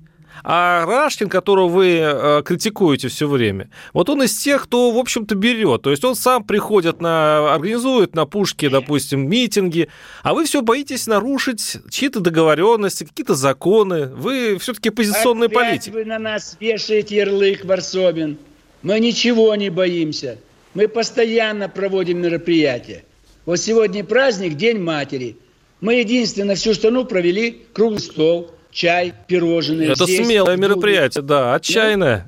А 0.45 0.85
Рашкин, 0.87 1.29
которого 1.29 1.69
вы 1.69 1.99
э, 2.01 2.43
критикуете 2.45 3.09
все 3.09 3.29
время, 3.29 3.71
вот 3.93 4.11
он 4.11 4.23
из 4.25 4.37
тех, 4.37 4.65
кто, 4.65 4.91
в 4.91 4.99
общем-то, 4.99 5.37
берет. 5.37 5.83
То 5.83 5.91
есть 5.91 6.05
он 6.05 6.17
сам 6.17 6.43
приходит 6.43 7.01
на, 7.01 7.55
организует 7.55 8.17
на 8.17 8.27
пушке, 8.27 8.69
допустим, 8.69 9.29
митинги, 9.29 9.89
а 10.23 10.35
вы 10.35 10.45
все 10.45 10.63
боитесь 10.63 11.07
нарушить 11.07 11.79
чьи-то 11.91 12.19
договоренности, 12.21 13.05
какие-то 13.05 13.35
законы. 13.35 14.07
Вы 14.07 14.59
все-таки 14.59 14.89
оппозиционный 14.89 15.47
Опять 15.47 15.69
политик. 15.69 15.95
вы 15.95 16.05
на 16.05 16.19
нас 16.19 16.57
вешаете 16.59 17.17
ярлык, 17.17 17.65
Варсобин. 17.65 18.39
Мы 18.83 18.99
ничего 18.99 19.55
не 19.55 19.71
боимся. 19.71 20.39
Мы 20.75 20.89
постоянно 20.89 21.69
проводим 21.69 22.21
мероприятия. 22.21 23.05
Вот 23.45 23.59
сегодня 23.59 24.03
праздник, 24.03 24.55
День 24.55 24.81
матери. 24.81 25.37
Мы 25.83 25.97
единственно 25.97 26.55
всю 26.55 26.75
страну 26.75 27.05
провели 27.05 27.67
круглый 27.75 28.01
стол– 28.01 28.55
чай, 28.71 29.13
пирожные. 29.27 29.91
Это 29.91 30.05
здесь, 30.05 30.25
смелое 30.25 30.57
мероприятие, 30.57 31.23
да, 31.23 31.55
отчаянное. 31.55 32.27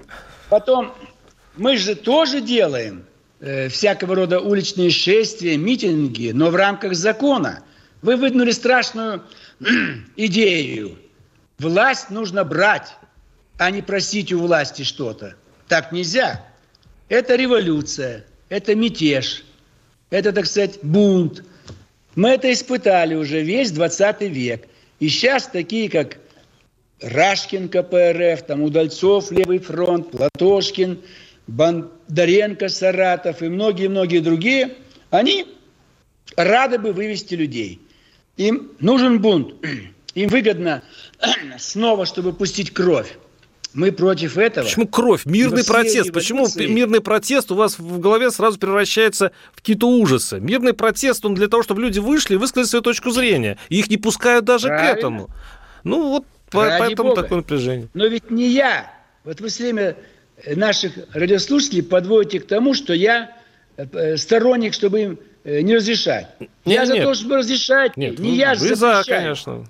Потом, 0.50 0.92
мы 1.56 1.76
же 1.76 1.94
тоже 1.94 2.40
делаем 2.40 3.04
э, 3.38 3.68
всякого 3.68 4.16
рода 4.16 4.40
уличные 4.40 4.90
шествия, 4.90 5.56
митинги, 5.56 6.32
но 6.34 6.50
в 6.50 6.56
рамках 6.56 6.96
закона. 6.96 7.62
Вы 8.02 8.16
выдвинули 8.16 8.50
страшную 8.50 9.22
идею. 10.16 10.98
Власть 11.58 12.10
нужно 12.10 12.42
брать, 12.42 12.96
а 13.56 13.70
не 13.70 13.82
просить 13.82 14.32
у 14.32 14.40
власти 14.40 14.82
что-то. 14.82 15.36
Так 15.68 15.92
нельзя. 15.92 16.44
Это 17.08 17.36
революция, 17.36 18.24
это 18.48 18.74
мятеж, 18.74 19.44
это, 20.10 20.32
так 20.32 20.46
сказать, 20.46 20.80
бунт. 20.82 21.44
Мы 22.14 22.30
это 22.30 22.52
испытали 22.52 23.14
уже 23.14 23.42
весь 23.42 23.70
20 23.72 24.22
век. 24.22 24.66
И 25.00 25.08
сейчас 25.08 25.46
такие, 25.46 25.88
как 25.88 26.18
Рашкин 27.00 27.68
КПРФ, 27.68 28.46
там 28.46 28.62
Удальцов, 28.62 29.30
Левый 29.30 29.58
фронт, 29.58 30.10
Платошкин, 30.12 31.00
Бондаренко, 31.46 32.68
Саратов 32.68 33.42
и 33.42 33.48
многие-многие 33.48 34.20
другие, 34.20 34.74
они 35.10 35.46
рады 36.36 36.78
бы 36.78 36.92
вывести 36.92 37.34
людей. 37.34 37.80
Им 38.36 38.72
нужен 38.80 39.20
бунт. 39.20 39.54
Им 40.14 40.28
выгодно 40.28 40.82
снова, 41.58 42.06
чтобы 42.06 42.32
пустить 42.32 42.72
кровь. 42.72 43.18
Мы 43.74 43.92
против 43.92 44.38
этого. 44.38 44.64
Почему 44.64 44.86
кровь? 44.86 45.26
Мирный 45.26 45.64
протест. 45.64 46.12
Почему 46.12 46.46
мирный 46.56 47.00
протест 47.00 47.52
у 47.52 47.56
вас 47.56 47.78
в 47.78 47.98
голове 47.98 48.30
сразу 48.30 48.58
превращается 48.58 49.32
в 49.52 49.56
какие-то 49.56 49.88
ужасы? 49.88 50.38
Мирный 50.40 50.72
протест, 50.72 51.24
он 51.24 51.34
для 51.34 51.48
того, 51.48 51.62
чтобы 51.62 51.82
люди 51.82 51.98
вышли 51.98 52.34
и 52.34 52.36
высказали 52.36 52.66
свою 52.66 52.82
точку 52.82 53.10
зрения. 53.10 53.58
И 53.68 53.78
их 53.80 53.90
не 53.90 53.96
пускают 53.96 54.44
даже 54.44 54.68
Правильно. 54.68 54.94
к 54.94 54.98
этому. 54.98 55.30
Ну 55.82 56.08
вот 56.08 56.24
Ради 56.62 56.78
Поэтому 56.78 57.08
Бога. 57.10 57.22
такое 57.22 57.38
напряжение. 57.38 57.88
Но 57.94 58.06
ведь 58.06 58.30
не 58.30 58.48
я. 58.48 58.90
Вот 59.24 59.40
вы 59.40 59.48
все 59.48 59.64
время 59.64 59.96
наших 60.46 60.92
радиослушателей 61.12 61.82
подводите 61.82 62.40
к 62.40 62.46
тому, 62.46 62.74
что 62.74 62.92
я 62.92 63.36
э, 63.76 64.16
сторонник, 64.16 64.74
чтобы 64.74 65.00
им 65.00 65.18
э, 65.44 65.62
не 65.62 65.76
разрешать. 65.76 66.28
Нет, 66.38 66.50
я 66.64 66.86
за 66.86 66.94
нет. 66.94 67.04
то, 67.04 67.14
чтобы 67.14 67.38
разрешать. 67.38 67.96
Нет, 67.96 68.18
не 68.18 68.30
вы, 68.30 68.36
я 68.36 68.54
вы 68.54 68.74
за, 68.74 69.02
конечно. 69.06 69.66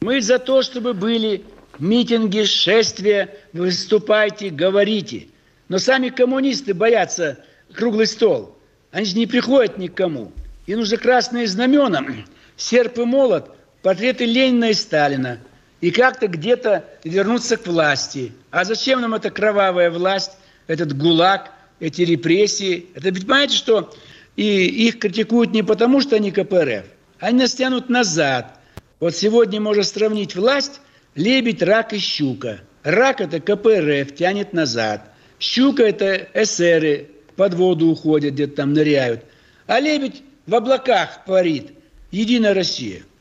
Мы 0.00 0.20
за 0.20 0.38
то, 0.38 0.62
чтобы 0.62 0.94
были 0.94 1.44
митинги, 1.82 2.44
шествия, 2.44 3.36
выступайте, 3.52 4.50
говорите. 4.50 5.28
Но 5.68 5.78
сами 5.78 6.08
коммунисты 6.08 6.74
боятся 6.74 7.38
круглый 7.74 8.06
стол. 8.06 8.56
Они 8.90 9.04
же 9.04 9.16
не 9.16 9.26
приходят 9.26 9.78
никому. 9.78 10.32
Им 10.66 10.80
нужны 10.80 10.96
красные 10.96 11.46
знамена, 11.46 12.04
серп 12.56 12.98
и 12.98 13.04
молот, 13.04 13.54
портреты 13.82 14.24
Ленина 14.24 14.70
и 14.70 14.74
Сталина– 14.74 15.38
и 15.82 15.90
как-то 15.90 16.28
где-то 16.28 16.84
вернуться 17.04 17.58
к 17.58 17.66
власти. 17.66 18.32
А 18.50 18.64
зачем 18.64 19.00
нам 19.00 19.14
эта 19.14 19.30
кровавая 19.30 19.90
власть, 19.90 20.30
этот 20.68 20.96
ГУЛАГ, 20.96 21.50
эти 21.80 22.02
репрессии? 22.02 22.86
Это 22.94 23.10
ведь 23.10 23.24
понимаете, 23.24 23.56
что 23.56 23.92
и 24.36 24.64
их 24.86 25.00
критикуют 25.00 25.52
не 25.52 25.62
потому, 25.62 26.00
что 26.00 26.16
они 26.16 26.30
КПРФ, 26.30 26.84
они 27.18 27.40
нас 27.40 27.54
тянут 27.54 27.90
назад. 27.90 28.60
Вот 29.00 29.16
сегодня 29.16 29.60
можно 29.60 29.82
сравнить 29.82 30.36
власть, 30.36 30.80
лебедь, 31.14 31.62
рак 31.62 31.92
и 31.92 31.98
щука. 31.98 32.60
Рак– 32.82 33.20
это 33.22 33.40
КПРФ, 33.40 34.14
тянет 34.14 34.52
назад. 34.52 35.10
Щука– 35.38 35.82
это 35.84 36.28
эсеры, 36.34 37.08
под 37.36 37.54
воду 37.54 37.88
уходят, 37.88 38.34
где-то 38.34 38.56
там 38.56 38.72
ныряют. 38.72 39.24
А 39.66 39.80
лебедь 39.80 40.22
в 40.46 40.54
облаках 40.54 41.24
парит. 41.24 41.72
Единая 42.10 42.54
Россия– 42.54 43.02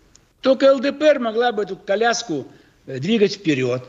только 0.42 0.74
ЛДПР 0.74 1.20
могла 1.20 1.52
бы 1.52 1.64
эту 1.64 1.78
коляску 1.78 2.48
э, 2.88 3.00
двигать 3.00 3.36
вперед. 3.36 3.84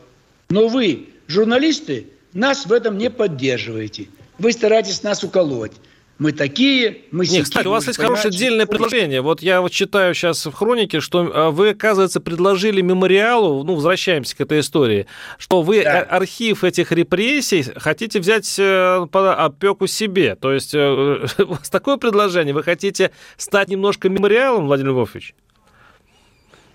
Но 0.50 0.68
вы, 0.68 1.08
журналисты, 1.26 2.08
нас 2.34 2.66
в 2.66 2.72
этом 2.72 2.98
не 2.98 3.10
поддерживаете. 3.10 4.08
Вы 4.38 4.52
стараетесь 4.52 5.02
нас 5.02 5.24
уколоть. 5.24 5.72
Мы 6.18 6.32
такие, 6.32 6.98
мы 7.10 7.26
Нет, 7.26 7.44
кстати, 7.44 7.66
у 7.66 7.70
вас 7.70 7.86
есть 7.86 7.98
хорошее 7.98 8.28
отдельное 8.28 8.66
предложение. 8.66 9.22
Вот 9.22 9.42
я 9.42 9.60
вот 9.60 9.72
читаю 9.72 10.14
сейчас 10.14 10.46
в 10.46 10.52
хронике, 10.52 11.00
что 11.00 11.30
а, 11.34 11.50
вы, 11.50 11.70
оказывается, 11.70 12.20
предложили 12.20 12.80
мемориалу, 12.80 13.64
ну, 13.64 13.74
возвращаемся 13.74 14.36
к 14.36 14.40
этой 14.40 14.60
истории, 14.60 15.06
что 15.38 15.62
вы 15.62 15.82
да. 15.82 16.02
архив 16.02 16.62
этих 16.64 16.92
репрессий 16.92 17.64
хотите 17.76 18.20
взять 18.20 18.54
э, 18.58 19.06
под 19.10 19.38
опеку 19.38 19.86
себе. 19.86 20.36
То 20.36 20.52
есть 20.52 20.74
э, 20.74 20.78
у 21.38 21.44
вас 21.44 21.68
такое 21.70 21.96
предложение, 21.96 22.54
вы 22.54 22.62
хотите 22.62 23.10
стать 23.36 23.68
немножко 23.68 24.08
мемориалом, 24.08 24.66
Владимир 24.66 24.90
Львович? 24.90 25.34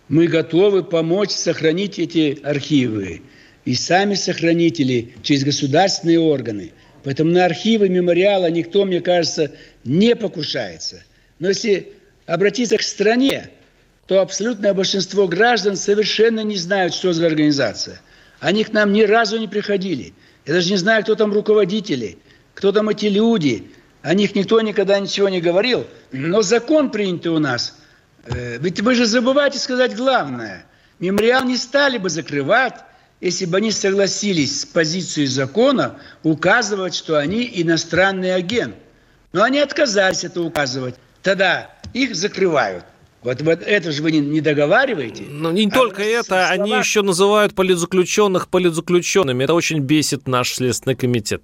Мы 0.09 0.27
готовы 0.27 0.83
помочь 0.83 1.31
сохранить 1.31 1.99
эти 1.99 2.39
архивы. 2.43 3.21
И 3.65 3.75
сами 3.75 4.15
сохранители 4.15 5.13
через 5.23 5.43
государственные 5.43 6.19
органы. 6.19 6.71
Поэтому 7.07 7.31
на 7.31 7.45
архивы 7.45 7.87
мемориала 7.87 8.51
никто, 8.51 8.83
мне 8.83 8.99
кажется, 8.99 9.51
не 9.85 10.13
покушается. 10.13 11.01
Но 11.39 11.47
если 11.47 11.93
обратиться 12.25 12.75
к 12.75 12.81
стране, 12.81 13.49
то 14.07 14.19
абсолютное 14.19 14.73
большинство 14.73 15.25
граждан 15.25 15.77
совершенно 15.77 16.41
не 16.41 16.57
знают, 16.57 16.93
что 16.93 17.13
за 17.13 17.25
организация. 17.25 18.01
Они 18.41 18.65
к 18.65 18.73
нам 18.73 18.91
ни 18.91 19.03
разу 19.03 19.39
не 19.39 19.47
приходили. 19.47 20.13
Я 20.45 20.55
даже 20.55 20.69
не 20.69 20.75
знаю, 20.75 21.03
кто 21.03 21.15
там 21.15 21.31
руководители, 21.31 22.17
кто 22.53 22.73
там 22.73 22.89
эти 22.89 23.05
люди. 23.05 23.69
О 24.01 24.13
них 24.13 24.35
никто 24.35 24.59
никогда 24.59 24.99
ничего 24.99 25.29
не 25.29 25.39
говорил. 25.39 25.87
Но 26.11 26.41
закон 26.41 26.91
принятый 26.91 27.29
у 27.29 27.39
нас– 27.39 27.77
Э, 28.29 28.57
ведь 28.57 28.81
вы 28.81 28.95
же 28.95 29.05
забываете 29.05 29.59
сказать 29.59 29.95
главное. 29.95 30.65
Мемориал 30.99 31.45
не 31.45 31.57
стали 31.57 31.97
бы 31.97 32.09
закрывать, 32.09 32.75
если 33.21 33.45
бы 33.45 33.57
они 33.57 33.71
согласились 33.71 34.61
с 34.61 34.65
позицией 34.65 35.27
закона 35.27 35.99
указывать, 36.23 36.95
что 36.95 37.17
они 37.17 37.49
иностранный 37.53 38.33
агент. 38.33 38.75
Но 39.33 39.43
они 39.43 39.59
отказались 39.59 40.23
это 40.23 40.41
указывать. 40.41 40.95
Тогда 41.21 41.71
их 41.93 42.15
закрывают. 42.15 42.85
Вот, 43.23 43.41
вот 43.41 43.61
это 43.61 43.91
же 43.91 44.03
вы 44.03 44.11
не, 44.11 44.19
не 44.19 44.41
договариваете. 44.41 45.23
Ну, 45.27 45.51
не 45.51 45.67
а 45.67 45.71
только 45.71 46.03
это, 46.03 46.25
слова... 46.25 46.47
они 46.49 46.71
еще 46.71 47.01
называют 47.01 47.55
политзаключенных 47.55 48.47
политзаключенными. 48.47 49.43
Это 49.43 49.53
очень 49.53 49.79
бесит 49.79 50.27
наш 50.27 50.53
Следственный 50.53 50.95
комитет. 50.95 51.43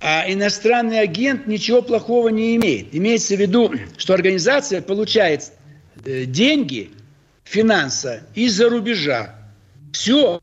А 0.00 0.30
иностранный 0.30 1.00
агент 1.00 1.46
ничего 1.46 1.82
плохого 1.82 2.28
не 2.28 2.54
имеет. 2.56 2.94
Имеется 2.94 3.34
в 3.34 3.40
виду, 3.40 3.72
что 3.96 4.14
организация 4.14 4.80
получает 4.80 5.50
Э, 6.04 6.24
деньги, 6.24 6.90
финанса 7.44 8.22
из-за 8.34 8.68
рубежа. 8.68 9.34
Все, 9.98 10.40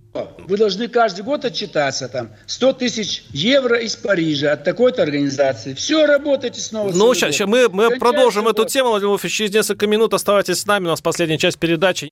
вы 0.49 0.57
должны 0.57 0.89
каждый 0.89 1.23
год 1.23 1.45
отчитаться 1.45 2.09
там 2.09 2.29
100 2.45 2.73
тысяч 2.73 3.23
евро 3.31 3.77
из 3.77 3.95
Парижа 3.95 4.51
от 4.51 4.65
такой-то 4.65 5.01
организации. 5.01 5.73
Все, 5.73 6.05
работайте 6.05 6.59
снова. 6.59 6.91
Ну, 6.91 7.13
сейчас, 7.13 7.35
сейчас 7.35 7.47
мы, 7.47 7.69
мы 7.69 7.97
продолжим 7.97 8.49
эту 8.49 8.65
тему, 8.65 8.89
Владимир 8.89 9.11
Вольфович, 9.11 9.33
через 9.33 9.53
несколько 9.53 9.87
минут 9.87 10.13
оставайтесь 10.13 10.59
с 10.59 10.65
нами, 10.65 10.87
у 10.87 10.89
нас 10.89 10.99
последняя 10.99 11.37
часть 11.37 11.57
передачи. 11.57 12.11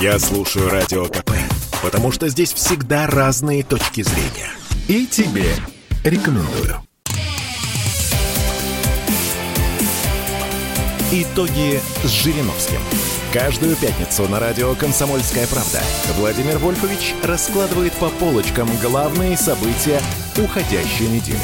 Я 0.00 0.20
слушаю 0.20 0.70
Радио 0.70 1.06
КП, 1.06 1.32
потому 1.82 2.12
что 2.12 2.28
здесь 2.28 2.52
всегда 2.52 3.08
разные 3.08 3.64
точки 3.64 4.02
зрения. 4.02 4.52
И 4.86 5.08
тебе 5.08 5.50
рекомендую. 6.04 6.76
Итоги 11.10 11.80
с 12.04 12.08
Жириновским. 12.08 12.78
Каждую 13.32 13.76
пятницу 13.76 14.28
на 14.28 14.38
радио 14.40 14.74
«Комсомольская 14.74 15.46
правда» 15.46 15.80
Владимир 16.18 16.58
Вольфович 16.58 17.14
раскладывает 17.22 17.94
по 17.94 18.10
полочкам 18.10 18.68
главные 18.82 19.38
события 19.38 20.02
уходящей 20.36 21.08
недели. 21.08 21.38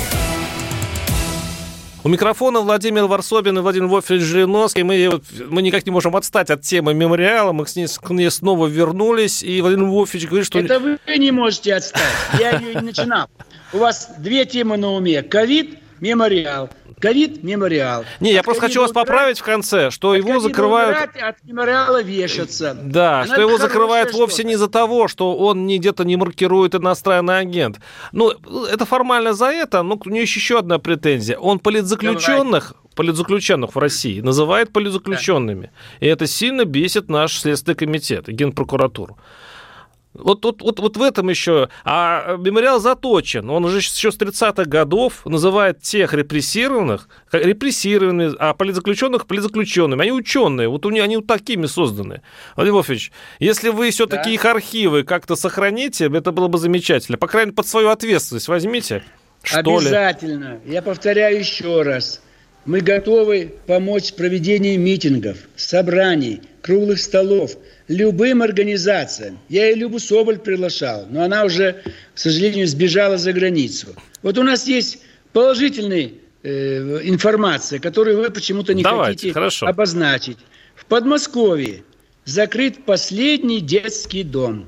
У 2.05 2.11
микрофона 2.11 2.61
Владимир 2.61 3.07
Варсобин 3.07 3.57
и 3.57 3.63
Владимир 3.63 3.87
Вольфович 3.87 4.21
Жириновский. 4.21 4.83
Мы, 4.83 5.19
мы 5.49 5.63
никак 5.63 5.87
не 5.87 5.91
можем 5.91 6.15
отстать 6.15 6.51
от 6.51 6.61
темы 6.61 6.93
мемориала. 6.93 7.53
Мы 7.53 7.65
к 7.65 7.75
ней, 7.75 7.87
к 7.87 8.11
ней 8.11 8.31
снова 8.31 8.67
вернулись. 8.67 9.43
И 9.43 9.63
Владимир 9.63 9.87
Вольфович 9.87 10.27
говорит, 10.27 10.47
что... 10.47 10.59
Это 10.59 10.79
вы 10.81 10.99
не 11.17 11.31
можете 11.31 11.75
отстать. 11.75 12.03
Я 12.39 12.59
ее 12.59 12.75
не 12.75 12.83
начинал. 12.83 13.29
У 13.73 13.79
вас 13.79 14.11
две 14.19 14.45
темы 14.45 14.77
на 14.77 14.93
уме. 14.93 15.23
Ковид, 15.23 15.79
мемориал. 16.01 16.69
Ковид– 17.01 17.43
мемориал. 17.45 18.05
Не, 18.21 18.33
я 18.33 18.43
просто 18.43 18.63
хочу 18.63 18.81
вас 18.81 18.93
поправить 18.93 19.39
в 19.39 19.43
конце, 19.43 19.91
что 19.91 20.15
его 20.15 20.41
закрывают... 20.41 20.99
от 21.21 21.45
мемориала 21.45 22.03
вешаться. 22.03 22.77
Да, 22.81 23.25
что 23.27 23.41
его 23.41 23.59
закрывают 23.59 24.13
вовсе 24.13 24.45
не 24.45 24.55
из-за 24.55 24.69
того, 24.69 25.09
что 25.09 25.37
он 25.37 25.67
не 25.67 25.79
где-то 25.79 26.05
не 26.05 26.17
маркирует 26.17 26.75
иностранный 26.75 27.39
агент. 27.39 27.81
Ну, 28.13 28.31
это 28.31 28.85
формально 28.85 29.33
за 29.33 29.47
это, 29.47 29.83
но 29.83 29.99
у 30.05 30.09
него 30.09 30.21
есть 30.21 30.35
еще 30.37 30.59
одна 30.59 30.79
претензия. 30.79 31.39
Он 31.39 31.59
политзаключенных, 31.59 32.75
политзаключенных 32.95 33.75
в 33.75 33.79
России 33.79 34.21
называет 34.21 34.73
политзаключенными. 34.73 35.71
И 36.01 36.07
это 36.07 36.27
сильно 36.27 36.65
бесит 36.65 37.09
наш 37.09 37.39
Следственный 37.39 37.77
комитет 37.77 38.29
и 38.29 38.33
Генпрокуратуру. 38.33 39.19
Вот, 40.15 40.45
вот, 40.45 40.63
вот, 40.63 40.81
вот 40.81 40.97
в 40.97 41.03
этом 41.03 41.29
еще. 41.29 41.69
А 41.85 42.37
мемориал 42.37 42.81
заточен. 42.81 43.49
Он 43.51 43.65
уже 43.65 43.79
еще 43.79 44.11
с 44.11 44.19
30-х 44.19 44.65
годов 44.65 45.25
называет 45.25 45.81
тех 45.81 46.13
репрессированных 46.13 47.09
репрессированными, 47.31 48.35
а 48.39 48.55
политзаключенных 48.55 49.27
политзаключенными. 49.27 50.03
Они 50.03 50.13
ученые. 50.13 50.69
Вот 50.69 50.87
у 50.87 50.91
них, 50.91 51.05
они 51.05 51.17
вот 51.17 51.27
такими 51.27 51.67
созданы. 51.67 52.23
Владимир 52.57 52.77
Вольфович, 52.77 53.13
если 53.39 53.69
вы 53.69 53.91
все-таки 53.91 54.31
да. 54.31 54.31
их 54.31 54.45
архивы 54.45 55.05
как-то 55.05 55.37
сохраните, 55.37 56.11
это 56.13 56.33
было 56.33 56.49
бы 56.49 56.59
замечательно. 56.59 57.19
По 57.19 57.29
крайней 57.29 57.49
мере, 57.49 57.57
под 57.57 57.67
свою 57.67 57.91
ответственность 57.91 58.49
возьмите. 58.49 59.05
Что 59.43 59.59
Обязательно. 59.59 60.61
Ли? 60.65 60.73
Я 60.73 60.83
повторяю 60.83 61.39
еще 61.39 61.83
раз. 61.83 62.23
Мы 62.69 62.83
готовы 62.83 63.55
помочь 63.67 64.13
в 64.13 64.17
проведении 64.17 64.77
митингов, 64.77 65.39
собраний, 65.57 66.43
круглых 66.61 67.01
столов, 67.01 67.53
любым 67.89 68.43
организациям. 68.43 69.39
Я 69.49 69.71
и 69.71 69.75
Любу 69.75 69.99
Соболь 69.99 70.39
приглашал, 70.39 71.07
но 71.09 71.23
она 71.23 71.47
уже, 71.47 71.83
к 72.15 72.19
сожалению, 72.19 72.67
сбежала 72.67 73.17
за 73.17 73.33
границу. 73.33 73.97
Вот 74.21 74.37
у 74.37 74.43
нас 74.43 74.67
есть 74.67 74.99
положительная 75.33 76.11
э, 76.43 77.01
информация, 77.05 77.79
которую 77.79 78.19
вы 78.19 78.29
почему-то 78.29 78.75
не 78.75 78.83
Давайте, 78.83 79.13
хотите 79.13 79.33
хорошо. 79.33 79.67
обозначить. 79.67 80.37
В 80.75 80.85
Подмосковье 80.85 81.85
закрыт 82.27 82.85
последний 82.85 83.63
детский 83.63 84.25
дом. 84.25 84.67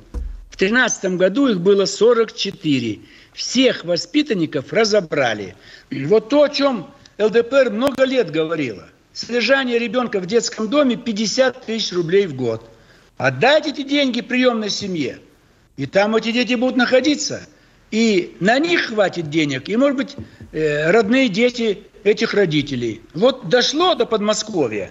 В 0.48 0.56
2013 0.56 1.18
году 1.18 1.48
их 1.48 1.60
было 1.60 1.84
44. 1.84 2.98
Всех 3.34 3.84
воспитанников 3.84 4.72
разобрали. 4.72 5.54
Вот 5.90 6.30
то, 6.30 6.44
о 6.44 6.48
чем 6.48 6.86
ЛДПР 7.20 7.70
много 7.70 8.04
лет 8.04 8.30
говорила. 8.30 8.88
Содержание 9.12 9.78
ребенка 9.78 10.20
в 10.20 10.26
детском 10.26 10.68
доме 10.68 10.96
50 10.96 11.66
тысяч 11.66 11.92
рублей 11.92 12.26
в 12.26 12.34
год. 12.34 12.68
Отдайте 13.18 13.70
эти 13.70 13.82
деньги 13.82 14.22
приемной 14.22 14.70
семье. 14.70 15.18
И 15.76 15.84
там 15.86 16.16
эти 16.16 16.32
дети 16.32 16.54
будут 16.54 16.76
находиться. 16.76 17.42
И 17.90 18.36
на 18.40 18.58
них 18.58 18.86
хватит 18.86 19.28
денег. 19.28 19.68
И, 19.68 19.76
может 19.76 19.96
быть, 19.96 20.16
э, 20.52 20.90
родные 20.90 21.28
дети 21.28 21.80
этих 22.04 22.32
родителей. 22.32 23.02
Вот 23.12 23.48
дошло 23.50 23.94
до 23.94 24.06
Подмосковья. 24.06 24.90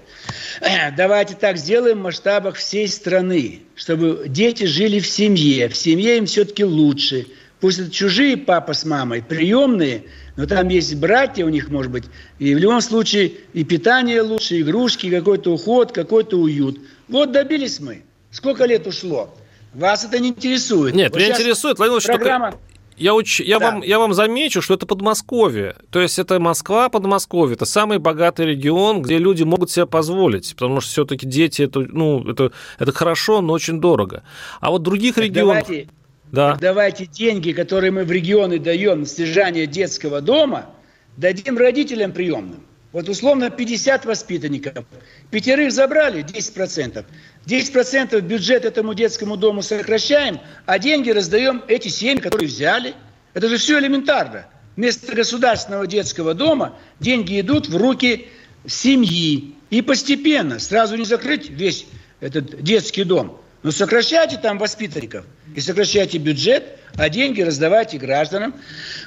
Давайте 0.95 1.33
так 1.33 1.57
сделаем 1.57 1.99
в 1.99 2.03
масштабах 2.03 2.55
всей 2.55 2.87
страны, 2.87 3.61
чтобы 3.75 4.25
дети 4.27 4.65
жили 4.65 4.99
в 4.99 5.07
семье. 5.07 5.69
В 5.69 5.75
семье 5.75 6.17
им 6.17 6.27
все-таки 6.27 6.63
лучше. 6.63 7.25
Пусть 7.59 7.79
это 7.79 7.91
чужие 7.91 8.37
папа 8.37 8.73
с 8.73 8.85
мамой, 8.85 9.21
приемные– 9.21 10.05
но 10.39 10.45
там 10.45 10.69
есть 10.69 10.95
братья 10.95 11.43
у 11.45 11.49
них, 11.49 11.67
может 11.67 11.91
быть, 11.91 12.05
и 12.39 12.55
в 12.55 12.57
любом 12.59 12.79
случае 12.79 13.33
и 13.51 13.65
питание 13.65 14.21
лучше, 14.21 14.61
игрушки, 14.61 15.09
какой-то 15.09 15.51
уход, 15.51 15.91
какой-то 15.91 16.37
уют. 16.37 16.79
Вот 17.09 17.33
добились 17.33 17.81
мы. 17.81 18.03
Сколько 18.31 18.63
лет 18.63 18.87
ушло? 18.87 19.35
Вас 19.73 20.05
это 20.05 20.17
не 20.17 20.29
интересует. 20.29 20.95
Нет, 20.95 21.11
вот 21.11 21.19
меня 21.19 21.31
интересует, 21.31 21.77
Владимир 21.77 22.01
программа... 22.01 22.51
Только... 22.51 22.63
Я, 22.95 23.15
уч... 23.15 23.41
я, 23.41 23.59
да. 23.59 23.71
вам, 23.71 23.81
я 23.81 23.99
вам 23.99 24.13
замечу, 24.13 24.61
что 24.61 24.75
это 24.75 24.85
Подмосковье. 24.85 25.75
То 25.89 25.99
есть 25.99 26.17
это 26.19 26.39
Москва, 26.39 26.87
Подмосковье. 26.87 27.55
Это 27.55 27.65
самый 27.65 27.97
богатый 27.97 28.45
регион, 28.45 29.01
где 29.01 29.17
люди 29.17 29.43
могут 29.43 29.71
себе 29.71 29.87
позволить. 29.87 30.53
Потому 30.53 30.79
что 30.79 30.89
все-таки 30.89 31.25
дети, 31.25 31.63
это, 31.63 31.81
ну, 31.81 32.25
это, 32.29 32.53
это 32.77 32.93
хорошо, 32.93 33.41
но 33.41 33.51
очень 33.51 33.81
дорого. 33.81 34.23
А 34.61 34.71
вот 34.71 34.83
других 34.83 35.15
так 35.15 35.25
регионов... 35.25 35.65
Давайте, 35.67 35.89
да. 36.31 36.57
Давайте 36.59 37.05
деньги, 37.05 37.51
которые 37.51 37.91
мы 37.91 38.03
в 38.03 38.11
регионы 38.11 38.59
даем 38.59 39.01
на 39.01 39.05
содержание 39.05 39.65
детского 39.65 40.21
дома, 40.21 40.69
дадим 41.17 41.57
родителям 41.57 42.11
приемным. 42.11 42.65
Вот 42.91 43.07
условно 43.07 43.51
50 43.51 44.05
воспитанников. 44.05 44.85
Пятерых 45.29 45.71
забрали, 45.71 46.23
10%. 46.23 47.05
10% 47.45 48.21
бюджет 48.21 48.65
этому 48.65 48.93
детскому 48.95 49.37
дому 49.37 49.61
сокращаем, 49.61 50.39
а 50.65 50.79
деньги 50.79 51.11
раздаем 51.11 51.63
эти 51.67 51.87
семьи, 51.87 52.19
которые 52.19 52.47
взяли. 52.47 52.95
Это 53.33 53.47
же 53.47 53.57
все 53.57 53.79
элементарно. 53.79 54.47
Вместо 54.75 55.13
государственного 55.13 55.85
детского 55.85 56.33
дома 56.33 56.77
деньги 56.99 57.39
идут 57.39 57.67
в 57.67 57.77
руки 57.77 58.27
семьи. 58.65 59.55
И 59.69 59.81
постепенно, 59.83 60.57
сразу 60.57 60.95
не 60.95 61.05
закрыть 61.05 61.49
весь 61.49 61.85
этот 62.21 62.63
детский 62.63 63.03
дом, 63.03 63.39
но 63.63 63.71
сокращайте 63.71 64.37
там 64.37 64.57
воспитанников– 64.57 65.25
и 65.55 65.61
сокращайте 65.61 66.19
бюджет, 66.19 66.63
а 66.95 67.09
деньги 67.09 67.41
раздавайте 67.41 67.97
гражданам. 67.97 68.53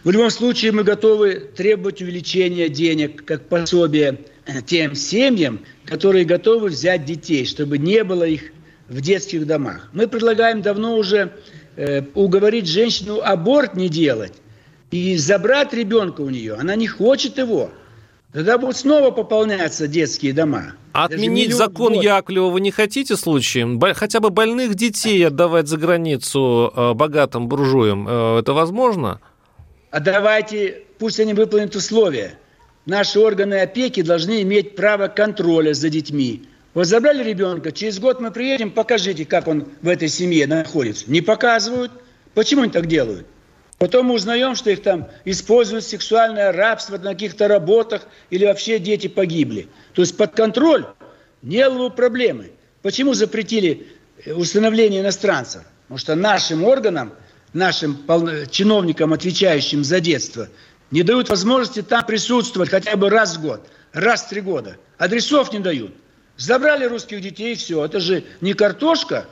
В 0.02 0.10
любом 0.10 0.30
случае 0.30 0.72
мы 0.72 0.82
готовы 0.82 1.34
требовать 1.34 2.02
увеличения 2.02 2.68
денег 2.68 3.24
как 3.24 3.48
пособие 3.48 4.18
тем 4.66 4.94
семьям, 4.94 5.64
которые 5.84 6.24
готовы 6.24 6.68
взять 6.68 7.04
детей, 7.04 7.46
чтобы 7.46 7.78
не 7.78 8.02
было 8.02 8.24
их 8.24 8.52
в 8.88 9.00
детских 9.00 9.46
домах. 9.46 9.88
Мы 9.92 10.08
предлагаем 10.08 10.62
давно 10.62 10.96
уже 10.96 11.32
э, 11.76 12.02
уговорить 12.14 12.66
женщину 12.66 13.20
аборт 13.22 13.74
не 13.74 13.88
делать 13.88 14.34
и 14.90 15.16
забрать 15.16 15.72
ребенка 15.72 16.22
у 16.22 16.28
нее. 16.28 16.54
Она 16.54 16.74
не 16.74 16.88
хочет 16.88 17.38
его. 17.38 17.70
Тогда 18.32 18.56
будут 18.56 18.78
снова 18.78 19.10
пополняться 19.10 19.86
детские 19.86 20.32
дома. 20.32 20.72
Отменить 20.92 21.54
закон 21.54 21.94
год. 21.94 22.02
Яковлева 22.02 22.48
вы 22.48 22.62
не 22.62 22.70
хотите 22.70 23.16
случаем? 23.16 23.78
Хотя 23.94 24.20
бы 24.20 24.30
больных 24.30 24.74
детей 24.74 25.26
отдавать 25.26 25.68
за 25.68 25.76
границу 25.76 26.72
э, 26.74 26.94
богатым 26.94 27.46
буржуям, 27.46 28.08
э, 28.08 28.38
это 28.40 28.54
возможно? 28.54 29.20
А 29.90 30.00
давайте, 30.00 30.82
пусть 30.98 31.20
они 31.20 31.34
выполнят 31.34 31.76
условия. 31.76 32.38
Наши 32.86 33.20
органы 33.20 33.60
опеки 33.60 34.00
должны 34.00 34.40
иметь 34.42 34.76
право 34.76 35.08
контроля 35.08 35.74
за 35.74 35.90
детьми. 35.90 36.42
Вот 36.72 36.86
забрали 36.86 37.22
ребенка, 37.22 37.70
через 37.70 38.00
год 38.00 38.18
мы 38.18 38.30
приедем, 38.30 38.70
покажите, 38.70 39.26
как 39.26 39.46
он 39.46 39.66
в 39.82 39.88
этой 39.88 40.08
семье 40.08 40.46
находится. 40.46 41.10
Не 41.10 41.20
показывают. 41.20 41.92
Почему 42.32 42.62
они 42.62 42.72
так 42.72 42.86
делают? 42.86 43.26
Потом 43.82 44.06
мы 44.06 44.14
узнаем, 44.14 44.54
что 44.54 44.70
их 44.70 44.80
там 44.80 45.08
используют 45.24 45.82
сексуальное 45.82 46.52
рабство 46.52 46.98
на 46.98 47.14
каких-то 47.14 47.48
работах 47.48 48.02
или 48.30 48.44
вообще 48.44 48.78
дети 48.78 49.08
погибли. 49.08 49.66
То 49.92 50.02
есть 50.02 50.16
под 50.16 50.36
контроль 50.36 50.86
не 51.42 51.68
было 51.68 51.88
проблемы. 51.88 52.52
Почему 52.82 53.12
запретили 53.14 53.88
э, 54.24 54.34
установление 54.34 55.00
иностранцев? 55.00 55.64
Потому 55.88 55.98
что 55.98 56.14
нашим 56.14 56.62
органам, 56.62 57.12
нашим 57.54 57.98
чиновникам, 58.52 59.14
отвечающим 59.14 59.82
за 59.82 59.98
детство, 59.98 60.48
не 60.92 61.02
дают 61.02 61.28
возможности 61.28 61.82
там 61.82 62.06
присутствовать 62.06 62.70
хотя 62.70 62.94
бы 62.96 63.10
раз 63.10 63.36
в 63.36 63.42
год, 63.42 63.66
раз 63.92 64.22
в 64.22 64.28
три 64.28 64.42
года. 64.42 64.76
Адресов 64.96 65.52
не 65.52 65.58
дают. 65.58 65.92
Забрали 66.36 66.84
русских 66.84 67.20
детей, 67.20 67.54
и 67.54 67.56
все. 67.56 67.84
Это 67.84 67.98
же 67.98 68.22
не 68.40 68.54
картошка, 68.54 69.26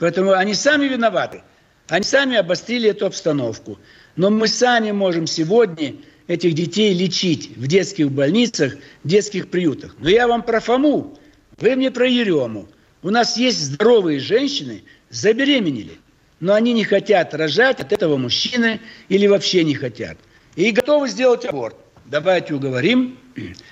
поэтому 0.00 0.32
они 0.32 0.54
сами 0.54 0.86
виноваты. 0.86 1.44
Они 1.92 2.04
сами 2.04 2.38
обострили 2.38 2.88
эту 2.88 3.04
обстановку. 3.04 3.78
Но 4.16 4.30
мы 4.30 4.48
сами 4.48 4.92
можем 4.92 5.26
сегодня 5.26 5.96
этих 6.26 6.54
детей 6.54 6.94
лечить 6.94 7.54
в 7.54 7.66
детских 7.66 8.10
больницах, 8.10 8.76
в 9.04 9.08
детских 9.08 9.50
приютах. 9.50 9.94
Но 9.98 10.08
я 10.08 10.26
вам 10.26 10.42
про 10.42 10.60
Фому, 10.60 11.18
вы 11.58 11.76
мне 11.76 11.90
про 11.90 12.08
Ерему. 12.08 12.66
У 13.02 13.10
нас 13.10 13.36
есть 13.36 13.60
здоровые 13.62 14.20
женщины, 14.20 14.84
забеременели, 15.10 15.98
но 16.40 16.54
они 16.54 16.72
не 16.72 16.84
хотят 16.84 17.34
рожать 17.34 17.80
от 17.80 17.92
этого 17.92 18.16
мужчины 18.16 18.80
или 19.10 19.26
вообще 19.26 19.62
не 19.62 19.74
хотят. 19.74 20.16
И 20.56 20.70
готовы 20.70 21.10
сделать 21.10 21.44
аборт. 21.44 21.76
Давайте 22.06 22.54
уговорим. 22.54 23.18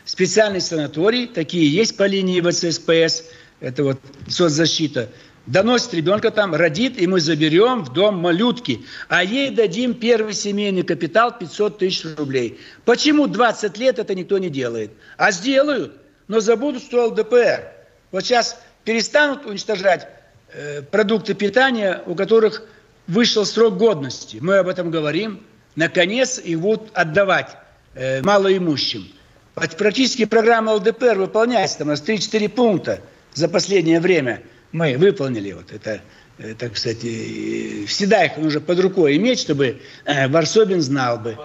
Специальный 0.04 0.60
санаторий, 0.60 1.26
такие 1.26 1.72
есть 1.72 1.96
по 1.96 2.06
линии 2.06 2.42
ВЦСПС, 2.42 3.24
это 3.60 3.82
вот 3.82 3.98
соцзащита– 4.28 5.08
доносит 5.46 5.94
ребенка 5.94 6.30
там, 6.30 6.54
родит, 6.54 7.00
и 7.00 7.06
мы 7.06 7.20
заберем 7.20 7.84
в 7.84 7.92
дом 7.92 8.16
малютки, 8.18 8.84
а 9.08 9.24
ей 9.24 9.50
дадим 9.50 9.94
первый 9.94 10.34
семейный 10.34 10.82
капитал 10.82 11.36
500 11.36 11.78
тысяч 11.78 12.04
рублей. 12.16 12.60
Почему 12.84 13.26
20 13.26 13.78
лет 13.78 13.98
это 13.98 14.14
никто 14.14 14.38
не 14.38 14.50
делает? 14.50 14.92
А 15.16 15.30
сделают, 15.32 15.96
но 16.28 16.40
забудут, 16.40 16.82
что 16.82 17.06
ЛДПР. 17.06 17.72
Вот 18.12 18.24
сейчас 18.24 18.60
перестанут 18.84 19.46
уничтожать 19.46 20.08
э, 20.52 20.82
продукты 20.82 21.34
питания, 21.34 22.02
у 22.06 22.14
которых 22.14 22.62
вышел 23.06 23.44
срок 23.44 23.76
годности. 23.76 24.38
Мы 24.40 24.58
об 24.58 24.68
этом 24.68 24.90
говорим. 24.90 25.44
Наконец 25.76 26.38
их 26.38 26.60
будут 26.60 26.90
отдавать 26.94 27.56
э, 27.94 28.22
малоимущим. 28.22 29.08
Практически 29.54 30.24
программа 30.24 30.72
ЛДПР 30.74 31.18
выполняется, 31.18 31.78
там 31.78 31.88
у 31.88 31.90
нас 31.90 32.02
3-4 32.02 32.48
пункта 32.48 33.00
за 33.34 33.48
последнее 33.48 34.00
время 34.00 34.42
мы 34.72 34.96
выполнили. 34.96 35.52
Вот 35.52 35.72
это, 35.72 36.00
это, 36.38 36.68
кстати, 36.70 37.84
всегда 37.86 38.24
их 38.24 38.36
нужно 38.36 38.60
под 38.60 38.80
рукой 38.80 39.16
иметь, 39.16 39.40
чтобы 39.40 39.80
э, 40.04 40.28
Варсобин 40.28 40.80
знал 40.80 41.18
бы. 41.18 41.36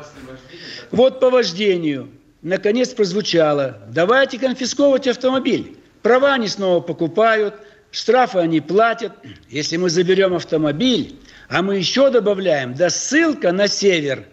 Вот 0.92 1.20
по 1.20 1.30
вождению 1.30 2.10
наконец 2.42 2.90
прозвучало. 2.90 3.82
Давайте 3.90 4.38
конфисковывать 4.38 5.08
автомобиль. 5.08 5.78
Права 6.02 6.36
они 6.36 6.48
снова 6.48 6.82
покупают, 6.82 7.56
штрафы 7.92 8.40
они 8.40 8.62
платят. 8.62 9.14
Если 9.50 9.78
мы 9.78 9.90
заберем 9.90 10.36
автомобиль, 10.36 11.20
а 11.50 11.62
мы 11.62 11.78
еще 11.78 12.12
добавляем, 12.12 12.76
да 12.76 12.90
ссылка 12.90 13.52
на 13.52 13.68
север, 13.68 14.26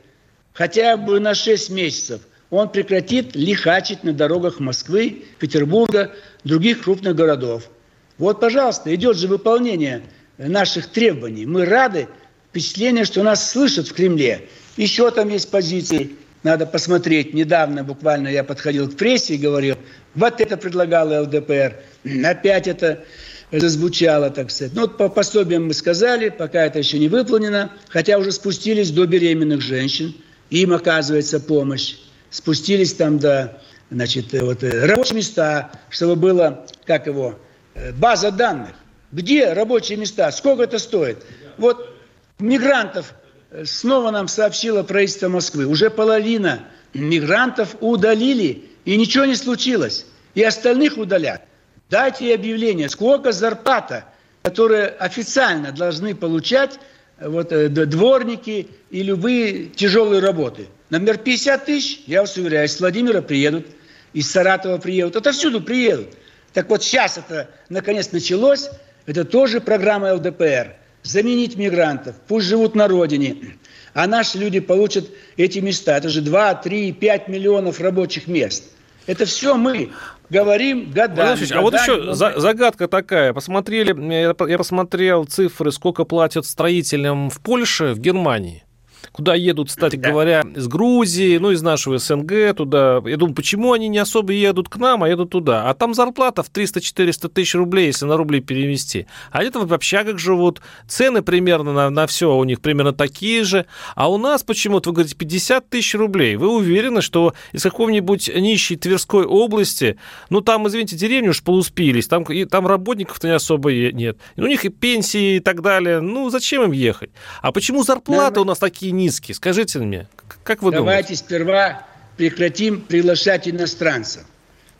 хотя 0.52 0.96
бы 0.96 1.20
на 1.20 1.34
6 1.34 1.70
месяцев, 1.70 2.20
он 2.50 2.68
прекратит 2.68 3.34
лихачить 3.34 4.04
на 4.04 4.12
дорогах 4.12 4.60
Москвы, 4.60 5.24
Петербурга, 5.38 6.12
других 6.44 6.82
крупных 6.82 7.16
городов. 7.16 7.70
Вот, 8.18 8.40
пожалуйста, 8.40 8.94
идет 8.94 9.16
же 9.16 9.28
выполнение 9.28 10.02
наших 10.38 10.88
требований. 10.88 11.46
Мы 11.46 11.64
рады, 11.64 12.08
впечатление, 12.50 13.04
что 13.04 13.22
нас 13.22 13.50
слышат 13.50 13.88
в 13.88 13.94
Кремле. 13.94 14.48
Еще 14.76 15.10
там 15.10 15.28
есть 15.28 15.50
позиции, 15.50 16.12
надо 16.42 16.66
посмотреть. 16.66 17.34
Недавно 17.34 17.84
буквально 17.84 18.28
я 18.28 18.44
подходил 18.44 18.88
к 18.88 18.96
прессе 18.96 19.34
и 19.34 19.38
говорил, 19.38 19.76
вот 20.14 20.40
это 20.40 20.56
предлагала 20.56 21.22
ЛДПР, 21.22 21.76
опять 22.24 22.66
это 22.66 23.04
зазвучало, 23.50 24.30
так 24.30 24.50
сказать. 24.50 24.72
Ну, 24.74 24.82
вот 24.82 24.96
по 24.96 25.08
пособиям 25.08 25.66
мы 25.66 25.74
сказали, 25.74 26.30
пока 26.30 26.64
это 26.64 26.78
еще 26.78 26.98
не 26.98 27.08
выполнено, 27.08 27.72
хотя 27.88 28.18
уже 28.18 28.32
спустились 28.32 28.90
до 28.90 29.06
беременных 29.06 29.60
женщин, 29.60 30.14
им 30.50 30.72
оказывается 30.72 31.38
помощь. 31.38 31.96
Спустились 32.30 32.94
там 32.94 33.18
до, 33.18 33.60
значит, 33.90 34.32
вот, 34.32 34.62
э, 34.62 34.86
рабочие 34.86 35.16
места, 35.16 35.70
чтобы 35.90 36.16
было, 36.16 36.66
как 36.86 37.06
его, 37.06 37.30
э, 37.30 37.51
база 37.94 38.30
данных. 38.30 38.74
Где 39.12 39.52
рабочие 39.52 39.98
места? 39.98 40.32
Сколько 40.32 40.62
это 40.62 40.78
стоит? 40.78 41.24
Вот 41.58 41.94
мигрантов 42.38 43.14
э, 43.50 43.64
снова 43.66 44.10
нам 44.10 44.26
сообщило 44.26 44.82
правительство 44.82 45.28
Москвы. 45.28 45.66
Уже 45.66 45.90
половина 45.90 46.60
мигрантов 46.94 47.76
удалили, 47.80 48.70
и 48.84 48.96
ничего 48.96 49.26
не 49.26 49.36
случилось. 49.36 50.06
И 50.34 50.42
остальных 50.42 50.96
удалят. 50.96 51.42
Дайте 51.90 52.34
объявление, 52.34 52.88
сколько 52.88 53.32
зарплата, 53.32 54.06
которые 54.42 54.86
официально 54.86 55.72
должны 55.72 56.14
получать 56.14 56.78
э, 57.18 57.28
вот, 57.28 57.52
э, 57.52 57.68
дворники 57.68 58.68
и 58.90 59.02
любые 59.02 59.66
тяжелые 59.66 60.22
работы. 60.22 60.68
Например, 60.88 61.18
50 61.18 61.64
тысяч, 61.66 62.02
я 62.06 62.22
вас 62.22 62.36
уверяю, 62.38 62.66
из 62.66 62.80
Владимира 62.80 63.20
приедут, 63.20 63.66
из 64.14 64.30
Саратова 64.30 64.78
приедут, 64.78 65.16
отовсюду 65.16 65.60
приедут. 65.60 66.08
Так 66.52 66.68
вот 66.68 66.82
сейчас 66.82 67.18
это 67.18 67.48
наконец 67.68 68.12
началось, 68.12 68.70
это 69.06 69.24
тоже 69.24 69.60
программа 69.60 70.14
ЛДПР. 70.14 70.76
Заменить 71.02 71.56
мигрантов, 71.56 72.14
пусть 72.28 72.46
живут 72.46 72.76
на 72.76 72.86
родине, 72.86 73.56
а 73.92 74.06
наши 74.06 74.38
люди 74.38 74.60
получат 74.60 75.10
эти 75.36 75.58
места. 75.58 75.96
Это 75.96 76.08
же 76.08 76.20
2, 76.20 76.54
3, 76.54 76.92
5 76.92 77.28
миллионов 77.28 77.80
рабочих 77.80 78.28
мест. 78.28 78.64
Это 79.06 79.24
все 79.24 79.56
мы 79.56 79.90
говорим 80.30 80.92
годами. 80.92 81.40
годами 81.40 81.52
а 81.54 81.60
вот 81.60 81.74
еще 81.74 82.14
за, 82.14 82.38
загадка 82.38 82.86
такая. 82.86 83.32
Посмотрели, 83.32 84.48
я 84.48 84.58
посмотрел 84.58 85.24
цифры, 85.24 85.72
сколько 85.72 86.04
платят 86.04 86.46
строителям 86.46 87.28
в 87.30 87.40
Польше, 87.40 87.94
в 87.94 87.98
Германии 87.98 88.64
куда 89.12 89.34
едут, 89.34 89.68
кстати 89.68 89.96
да. 89.96 90.10
говоря, 90.10 90.42
из 90.54 90.66
Грузии, 90.66 91.36
ну, 91.36 91.50
из 91.50 91.62
нашего 91.62 91.98
СНГ 91.98 92.56
туда. 92.56 93.00
Я 93.04 93.16
думаю, 93.16 93.34
почему 93.34 93.72
они 93.72 93.88
не 93.88 93.98
особо 93.98 94.32
едут 94.32 94.68
к 94.68 94.76
нам, 94.76 95.02
а 95.02 95.08
едут 95.08 95.30
туда? 95.30 95.68
А 95.68 95.74
там 95.74 95.94
зарплата 95.94 96.42
в 96.42 96.50
300-400 96.50 97.28
тысяч 97.28 97.54
рублей, 97.54 97.86
если 97.86 98.06
на 98.06 98.16
рубли 98.16 98.40
перевести. 98.40 99.06
А 99.30 99.44
там 99.50 99.66
в 99.66 99.74
общагах 99.74 100.18
живут, 100.18 100.62
цены 100.88 101.22
примерно 101.22 101.72
на, 101.72 101.90
на 101.90 102.06
все 102.06 102.34
у 102.34 102.44
них 102.44 102.60
примерно 102.60 102.92
такие 102.92 103.44
же. 103.44 103.66
А 103.94 104.10
у 104.10 104.16
нас 104.16 104.42
почему-то, 104.42 104.90
вы 104.90 104.94
говорите, 104.94 105.14
50 105.16 105.68
тысяч 105.68 105.94
рублей. 105.94 106.36
Вы 106.36 106.48
уверены, 106.48 107.02
что 107.02 107.34
из 107.52 107.62
какого-нибудь 107.62 108.30
нищей 108.34 108.76
Тверской 108.76 109.24
области, 109.24 109.98
ну, 110.30 110.40
там, 110.40 110.66
извините, 110.68 110.96
деревни 110.96 111.28
уж 111.28 111.42
полуспились, 111.42 112.08
там, 112.08 112.22
и, 112.24 112.46
там 112.46 112.66
работников-то 112.66 113.28
не 113.28 113.34
особо 113.34 113.72
нет. 113.72 114.18
У 114.36 114.46
них 114.46 114.64
и 114.64 114.70
пенсии 114.70 115.36
и 115.36 115.40
так 115.40 115.60
далее. 115.60 116.00
Ну, 116.00 116.30
зачем 116.30 116.62
им 116.62 116.72
ехать? 116.72 117.10
А 117.42 117.52
почему 117.52 117.82
зарплаты 117.82 118.40
у 118.40 118.44
нас 118.44 118.58
такие 118.58 118.92
низкий? 119.02 119.34
Скажите 119.34 119.78
мне, 119.78 120.08
как 120.44 120.62
вы 120.62 120.70
Давайте 120.70 120.78
думаете? 120.78 121.02
Давайте 121.02 121.16
сперва 121.16 121.86
прекратим 122.16 122.80
приглашать 122.80 123.48
иностранцев. 123.48 124.24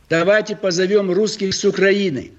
Давайте 0.08 0.56
позовем 0.56 1.10
русских 1.10 1.54
с 1.54 1.64
Украины. 1.64 2.32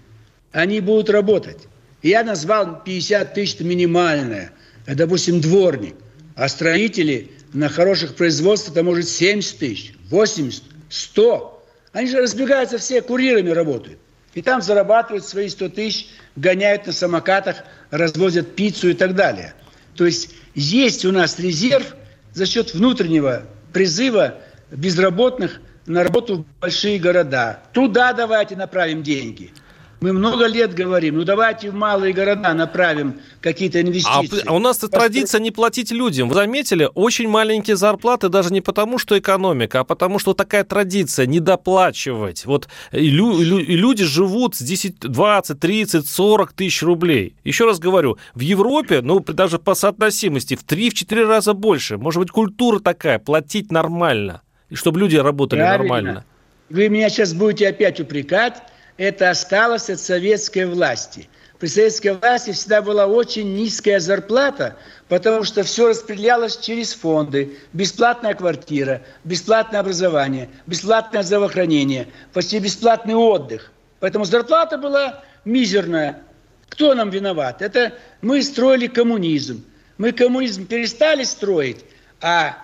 Они 0.52 0.80
будут 0.80 1.10
работать. 1.10 1.58
Я 2.02 2.24
назвал 2.24 2.84
50 2.84 3.34
тысяч 3.34 3.60
минимальное. 3.60 4.52
Допустим, 4.86 5.42
дворник. 5.42 5.96
А 6.36 6.48
строители 6.50 7.32
на 7.54 7.70
хороших 7.70 8.16
производствах, 8.16 8.76
это 8.76 8.84
может 8.84 9.08
70 9.08 9.58
тысяч, 9.58 9.94
80, 10.10 10.64
100. 10.90 11.66
Они 11.94 12.08
же 12.10 12.22
разбегаются 12.22 12.78
все, 12.78 13.02
курьерами 13.02 13.52
работают. 13.52 14.00
И 14.34 14.42
там 14.42 14.62
зарабатывают 14.62 15.26
свои 15.26 15.48
100 15.48 15.70
тысяч, 15.70 16.08
гоняют 16.36 16.88
на 16.88 16.94
самокатах, 16.94 17.58
развозят 17.92 18.56
пиццу 18.56 18.90
и 18.90 18.94
так 18.94 19.16
далее. 19.16 19.54
То 19.96 20.06
есть 20.06 20.32
есть 20.56 21.06
у 21.06 21.12
нас 21.12 21.40
резерв 21.40 21.96
за 22.34 22.46
счет 22.46 22.74
внутреннего 22.74 23.44
призыва 23.72 24.36
безработных 24.72 25.62
на 25.86 26.04
работу 26.04 26.38
в 26.38 26.60
большие 26.60 27.00
города. 27.00 27.62
Туда 27.74 28.14
давайте 28.14 28.56
направим 28.56 29.04
деньги– 29.04 29.52
мы 30.04 30.12
много 30.12 30.48
лет 30.48 30.74
говорим, 30.74 31.16
ну 31.16 31.24
давайте 31.24 31.72
в 31.72 31.76
малые 31.76 32.14
города 32.14 32.54
направим 32.54 33.22
какие-то 33.40 33.80
инвестиции. 33.80 34.42
А, 34.46 34.50
а 34.50 34.54
у 34.54 34.60
нас 34.60 34.78
Построить... 34.78 35.14
традиция 35.14 35.40
не 35.40 35.50
платить 35.50 35.92
людям. 35.92 36.28
Вы 36.28 36.36
заметили, 36.36 36.90
очень 36.94 37.30
маленькие 37.30 37.78
зарплаты 37.78 38.28
даже 38.28 38.52
не 38.52 38.60
потому, 38.60 38.98
что 38.98 39.18
экономика, 39.18 39.80
а 39.80 39.84
потому, 39.86 40.20
что 40.20 40.34
такая 40.34 40.66
традиция 40.66 41.26
недоплачивать. 41.26 42.46
Вот 42.46 42.68
и, 42.92 43.10
лю, 43.10 43.40
и 43.40 43.78
люди 43.78 44.04
живут 44.04 44.56
с 44.56 44.62
10, 44.62 45.00
20, 45.00 45.58
30, 45.58 46.06
40 46.06 46.52
тысяч 46.52 46.84
рублей. 46.84 47.38
Еще 47.46 47.64
раз 47.64 47.80
говорю, 47.80 48.18
в 48.36 48.42
Европе, 48.42 49.00
ну 49.00 49.22
даже 49.22 49.58
по 49.58 49.74
соотносимости, 49.74 50.58
в 50.58 50.66
3-4 50.66 51.26
раза 51.26 51.54
больше. 51.54 51.98
Может 51.98 52.20
быть, 52.20 52.30
культура 52.30 52.82
такая, 52.82 53.20
платить 53.20 53.72
нормально. 53.72 54.42
И 54.70 54.76
чтобы 54.76 55.00
люди 55.00 55.16
работали 55.16 55.62
Правильно. 55.62 55.84
нормально. 55.84 56.26
Вы 56.70 56.90
меня 56.90 57.08
сейчас 57.08 57.34
будете 57.34 57.70
опять 57.70 58.02
упрекать, 58.02 58.64
это 58.98 59.30
осталось 59.30 59.90
от 59.90 60.00
советской 60.00 60.66
власти. 60.66 61.28
При 61.60 61.68
советской 61.68 62.16
власти 62.16 62.52
всегда 62.52 62.82
была 62.82 63.08
очень 63.08 63.56
низкая 63.56 64.00
зарплата, 64.00 64.76
потому 65.08 65.44
что 65.46 65.64
все 65.64 65.88
распределялось 65.88 66.58
через 66.58 66.94
фонды. 66.94 67.58
Бесплатная 67.72 68.34
квартира, 68.34 69.02
бесплатное 69.24 69.80
образование, 69.80 70.50
бесплатное 70.68 71.24
здравоохранение, 71.24 72.10
почти 72.34 72.60
бесплатный 72.60 73.16
отдых. 73.16 73.72
Поэтому 74.00 74.26
зарплата 74.26 74.78
была 74.78 75.24
мизерная. 75.46 76.22
Кто 76.68 76.94
нам 76.96 77.10
виноват? 77.12 77.62
Это 77.62 77.94
мы 78.22 78.44
строили 78.44 78.88
коммунизм. 78.88 79.64
Мы 79.98 80.12
коммунизм 80.12 80.66
перестали 80.66 81.24
строить, 81.24 81.86
а 82.20 82.58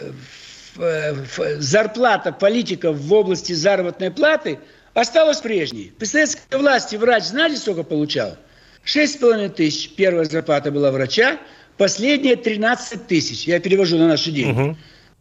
э, 0.00 1.14
зарплата 1.60 2.32
политиков 2.32 2.96
в 2.96 3.12
области 3.12 3.54
заработной 3.54 4.10
платы– 4.10 4.58
осталось 4.94 5.38
прежней. 5.40 5.92
При 5.98 6.06
советской 6.06 6.56
власти 6.56 6.96
врач, 6.96 7.24
знаете, 7.24 7.56
сколько 7.56 7.82
получал? 7.82 8.36
6,5 8.84 9.50
тысяч 9.50 9.90
первая 9.90 10.24
зарплата 10.24 10.70
была 10.70 10.90
врача, 10.90 11.38
последняя 11.76 12.36
13 12.36 13.06
тысяч. 13.06 13.46
Я 13.46 13.60
перевожу 13.60 13.98
на 13.98 14.08
наши 14.08 14.30
деньги. 14.30 14.60
Угу. 14.60 14.76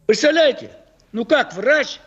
Представляете? 0.05 0.69
Ну 1.11 1.25
как, 1.25 1.53
врач, 1.53 1.99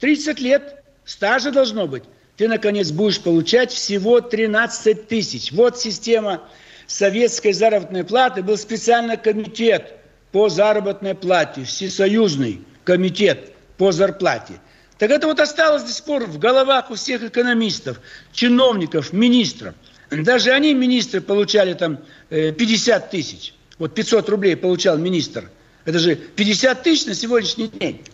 30 0.00 0.40
лет, 0.40 0.82
стажа 1.04 1.50
должно 1.50 1.86
быть. 1.86 2.04
Ты, 2.36 2.48
наконец, 2.48 2.90
будешь 2.90 3.20
получать 3.20 3.70
всего 3.70 4.20
13 4.20 5.08
тысяч. 5.08 5.52
Вот 5.52 5.78
система 5.78 6.42
советской 6.86 7.52
заработной 7.52 8.04
платы. 8.04 8.42
Был 8.42 8.56
специальный 8.56 9.16
комитет 9.16 9.94
по 10.32 10.48
заработной 10.48 11.14
плате, 11.14 11.64
всесоюзный 11.64 12.62
комитет 12.84 13.52
по 13.76 13.92
зарплате. 13.92 14.54
Так 15.00 15.10
это 15.10 15.26
вот 15.28 15.40
осталось 15.40 15.82
до 15.82 15.92
сих 15.92 16.04
пор 16.04 16.26
в 16.26 16.38
головах 16.38 16.90
у 16.90 16.94
всех 16.94 17.22
экономистов, 17.22 18.02
чиновников, 18.32 19.14
министров. 19.14 19.74
Даже 20.10 20.50
они, 20.50 20.74
министры, 20.74 21.22
получали 21.22 21.72
там 21.72 22.00
50 22.28 23.04
э, 23.06 23.10
тысяч. 23.10 23.54
Вот 23.78 23.94
500 23.94 24.28
рублей 24.28 24.56
получал 24.56 24.98
министр. 24.98 25.50
Это 25.86 25.98
же 25.98 26.16
50 26.16 26.82
тысяч 26.82 27.06
на 27.06 27.14
сегодняшний 27.14 27.68
день. 27.68 28.04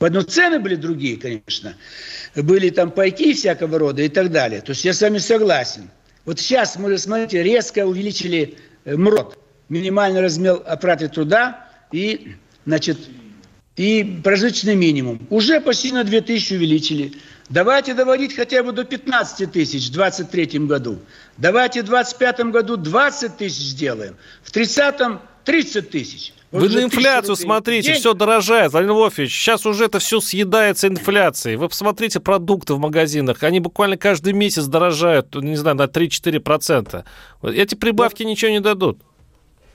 Одно 0.00 0.22
цены 0.22 0.58
были 0.58 0.74
другие, 0.74 1.16
конечно. 1.16 1.76
Были 2.34 2.70
там 2.70 2.90
пайки 2.90 3.32
всякого 3.32 3.78
рода 3.78 4.02
и 4.02 4.08
так 4.08 4.32
далее. 4.32 4.62
То 4.62 4.70
есть 4.70 4.84
я 4.84 4.94
с 4.94 5.00
вами 5.00 5.18
согласен. 5.18 5.90
Вот 6.24 6.40
сейчас 6.40 6.74
мы, 6.76 6.98
смотрите, 6.98 7.44
резко 7.44 7.86
увеличили 7.86 8.58
э, 8.84 8.96
МРОД, 8.96 9.38
минимальный 9.68 10.22
размер 10.22 10.60
оплаты 10.66 11.08
труда, 11.08 11.68
и, 11.92 12.34
значит, 12.64 12.98
и 13.76 14.20
прожиточный 14.24 14.74
минимум 14.74 15.20
уже 15.30 15.60
почти 15.60 15.92
на 15.92 16.04
2 16.04 16.20
тысячи 16.22 16.54
увеличили. 16.54 17.12
Давайте 17.48 17.94
доводить 17.94 18.34
хотя 18.34 18.62
бы 18.62 18.72
до 18.72 18.84
15 18.84 19.52
тысяч 19.52 19.88
в 19.88 19.92
2023 19.92 20.60
году. 20.60 20.98
Давайте 21.36 21.82
в 21.82 21.86
2025 21.86 22.52
году 22.52 22.76
20 22.76 23.36
тысяч 23.36 23.62
сделаем. 23.62 24.16
В 24.42 24.50
30-м 24.50 25.20
30 25.44 25.90
тысяч. 25.90 26.32
Вы 26.50 26.68
на 26.68 26.84
инфляцию 26.84 27.36
смотрите, 27.36 27.94
все 27.94 28.14
дорожает, 28.14 28.72
Владимир 28.72 28.94
Львович. 28.94 29.32
Сейчас 29.32 29.66
уже 29.66 29.84
это 29.84 29.98
все 29.98 30.20
съедается 30.20 30.88
инфляцией. 30.88 31.56
Вы 31.56 31.68
посмотрите 31.68 32.18
продукты 32.20 32.74
в 32.74 32.78
магазинах, 32.78 33.42
они 33.42 33.60
буквально 33.60 33.96
каждый 33.96 34.32
месяц 34.32 34.64
дорожают, 34.64 35.34
не 35.34 35.56
знаю, 35.56 35.76
на 35.76 35.84
3-4%. 35.84 37.04
Эти 37.42 37.74
прибавки 37.74 38.22
Но... 38.22 38.30
ничего 38.30 38.50
не 38.50 38.60
дадут. 38.60 39.00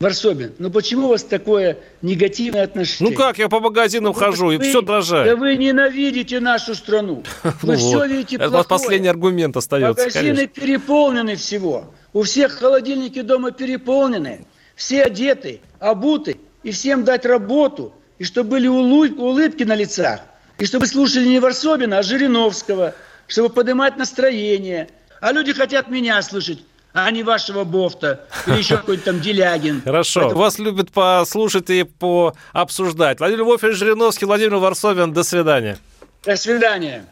Варсобин, 0.01 0.53
ну 0.57 0.71
почему 0.71 1.05
у 1.05 1.09
вас 1.09 1.23
такое 1.23 1.77
негативное 2.01 2.63
отношение? 2.63 3.11
Ну 3.11 3.17
как, 3.17 3.37
я 3.37 3.47
по 3.49 3.59
магазинам 3.59 4.13
ну, 4.13 4.19
хожу, 4.19 4.47
вы, 4.47 4.55
и 4.55 4.59
все 4.59 4.81
дрожает. 4.81 5.27
Да 5.27 5.35
вы 5.35 5.55
ненавидите 5.55 6.39
нашу 6.39 6.73
страну. 6.73 7.23
Вы 7.61 7.75
все 7.75 8.05
видите 8.07 8.39
плохое. 8.39 8.61
Это 8.61 8.67
последний 8.67 9.07
аргумент 9.07 9.55
остается, 9.55 10.05
Магазины 10.05 10.47
переполнены 10.47 11.35
всего. 11.35 11.93
У 12.13 12.23
всех 12.23 12.53
холодильники 12.53 13.21
дома 13.21 13.51
переполнены. 13.51 14.45
Все 14.75 15.03
одеты, 15.03 15.61
обуты 15.79 16.37
и 16.63 16.71
всем 16.71 17.03
дать 17.03 17.25
работу, 17.25 17.93
и 18.17 18.23
чтобы 18.23 18.51
были 18.51 18.67
улыбки 18.67 19.63
на 19.63 19.75
лицах, 19.75 20.21
и 20.57 20.65
чтобы 20.65 20.87
слушали 20.87 21.27
не 21.27 21.39
Варсобина, 21.39 21.99
а 21.99 22.03
Жириновского, 22.03 22.95
чтобы 23.27 23.49
поднимать 23.49 23.97
настроение. 23.97 24.89
А 25.21 25.31
люди 25.31 25.53
хотят 25.53 25.89
меня 25.89 26.19
слышать, 26.23 26.59
а 26.93 27.09
не 27.11 27.23
вашего 27.23 27.63
Бофта 27.63 28.21
или 28.47 28.57
еще 28.57 28.77
какой-то 28.77 29.05
там 29.05 29.21
Делягин. 29.21 29.81
Хорошо. 29.83 30.21
Поэтому... 30.21 30.41
Вас 30.41 30.59
любят 30.59 30.91
послушать 30.91 31.69
и 31.69 31.83
пообсуждать. 31.83 33.19
Владимир 33.19 33.41
Львович 33.41 33.75
Жириновский, 33.75 34.25
Владимир 34.25 34.57
Варсобин. 34.57 35.13
До 35.13 35.23
свидания. 35.23 35.77
До 36.23 36.35
свидания. 36.35 37.05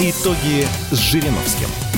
Итоги 0.00 0.66
с 0.90 0.98
Жириновским. 0.98 1.91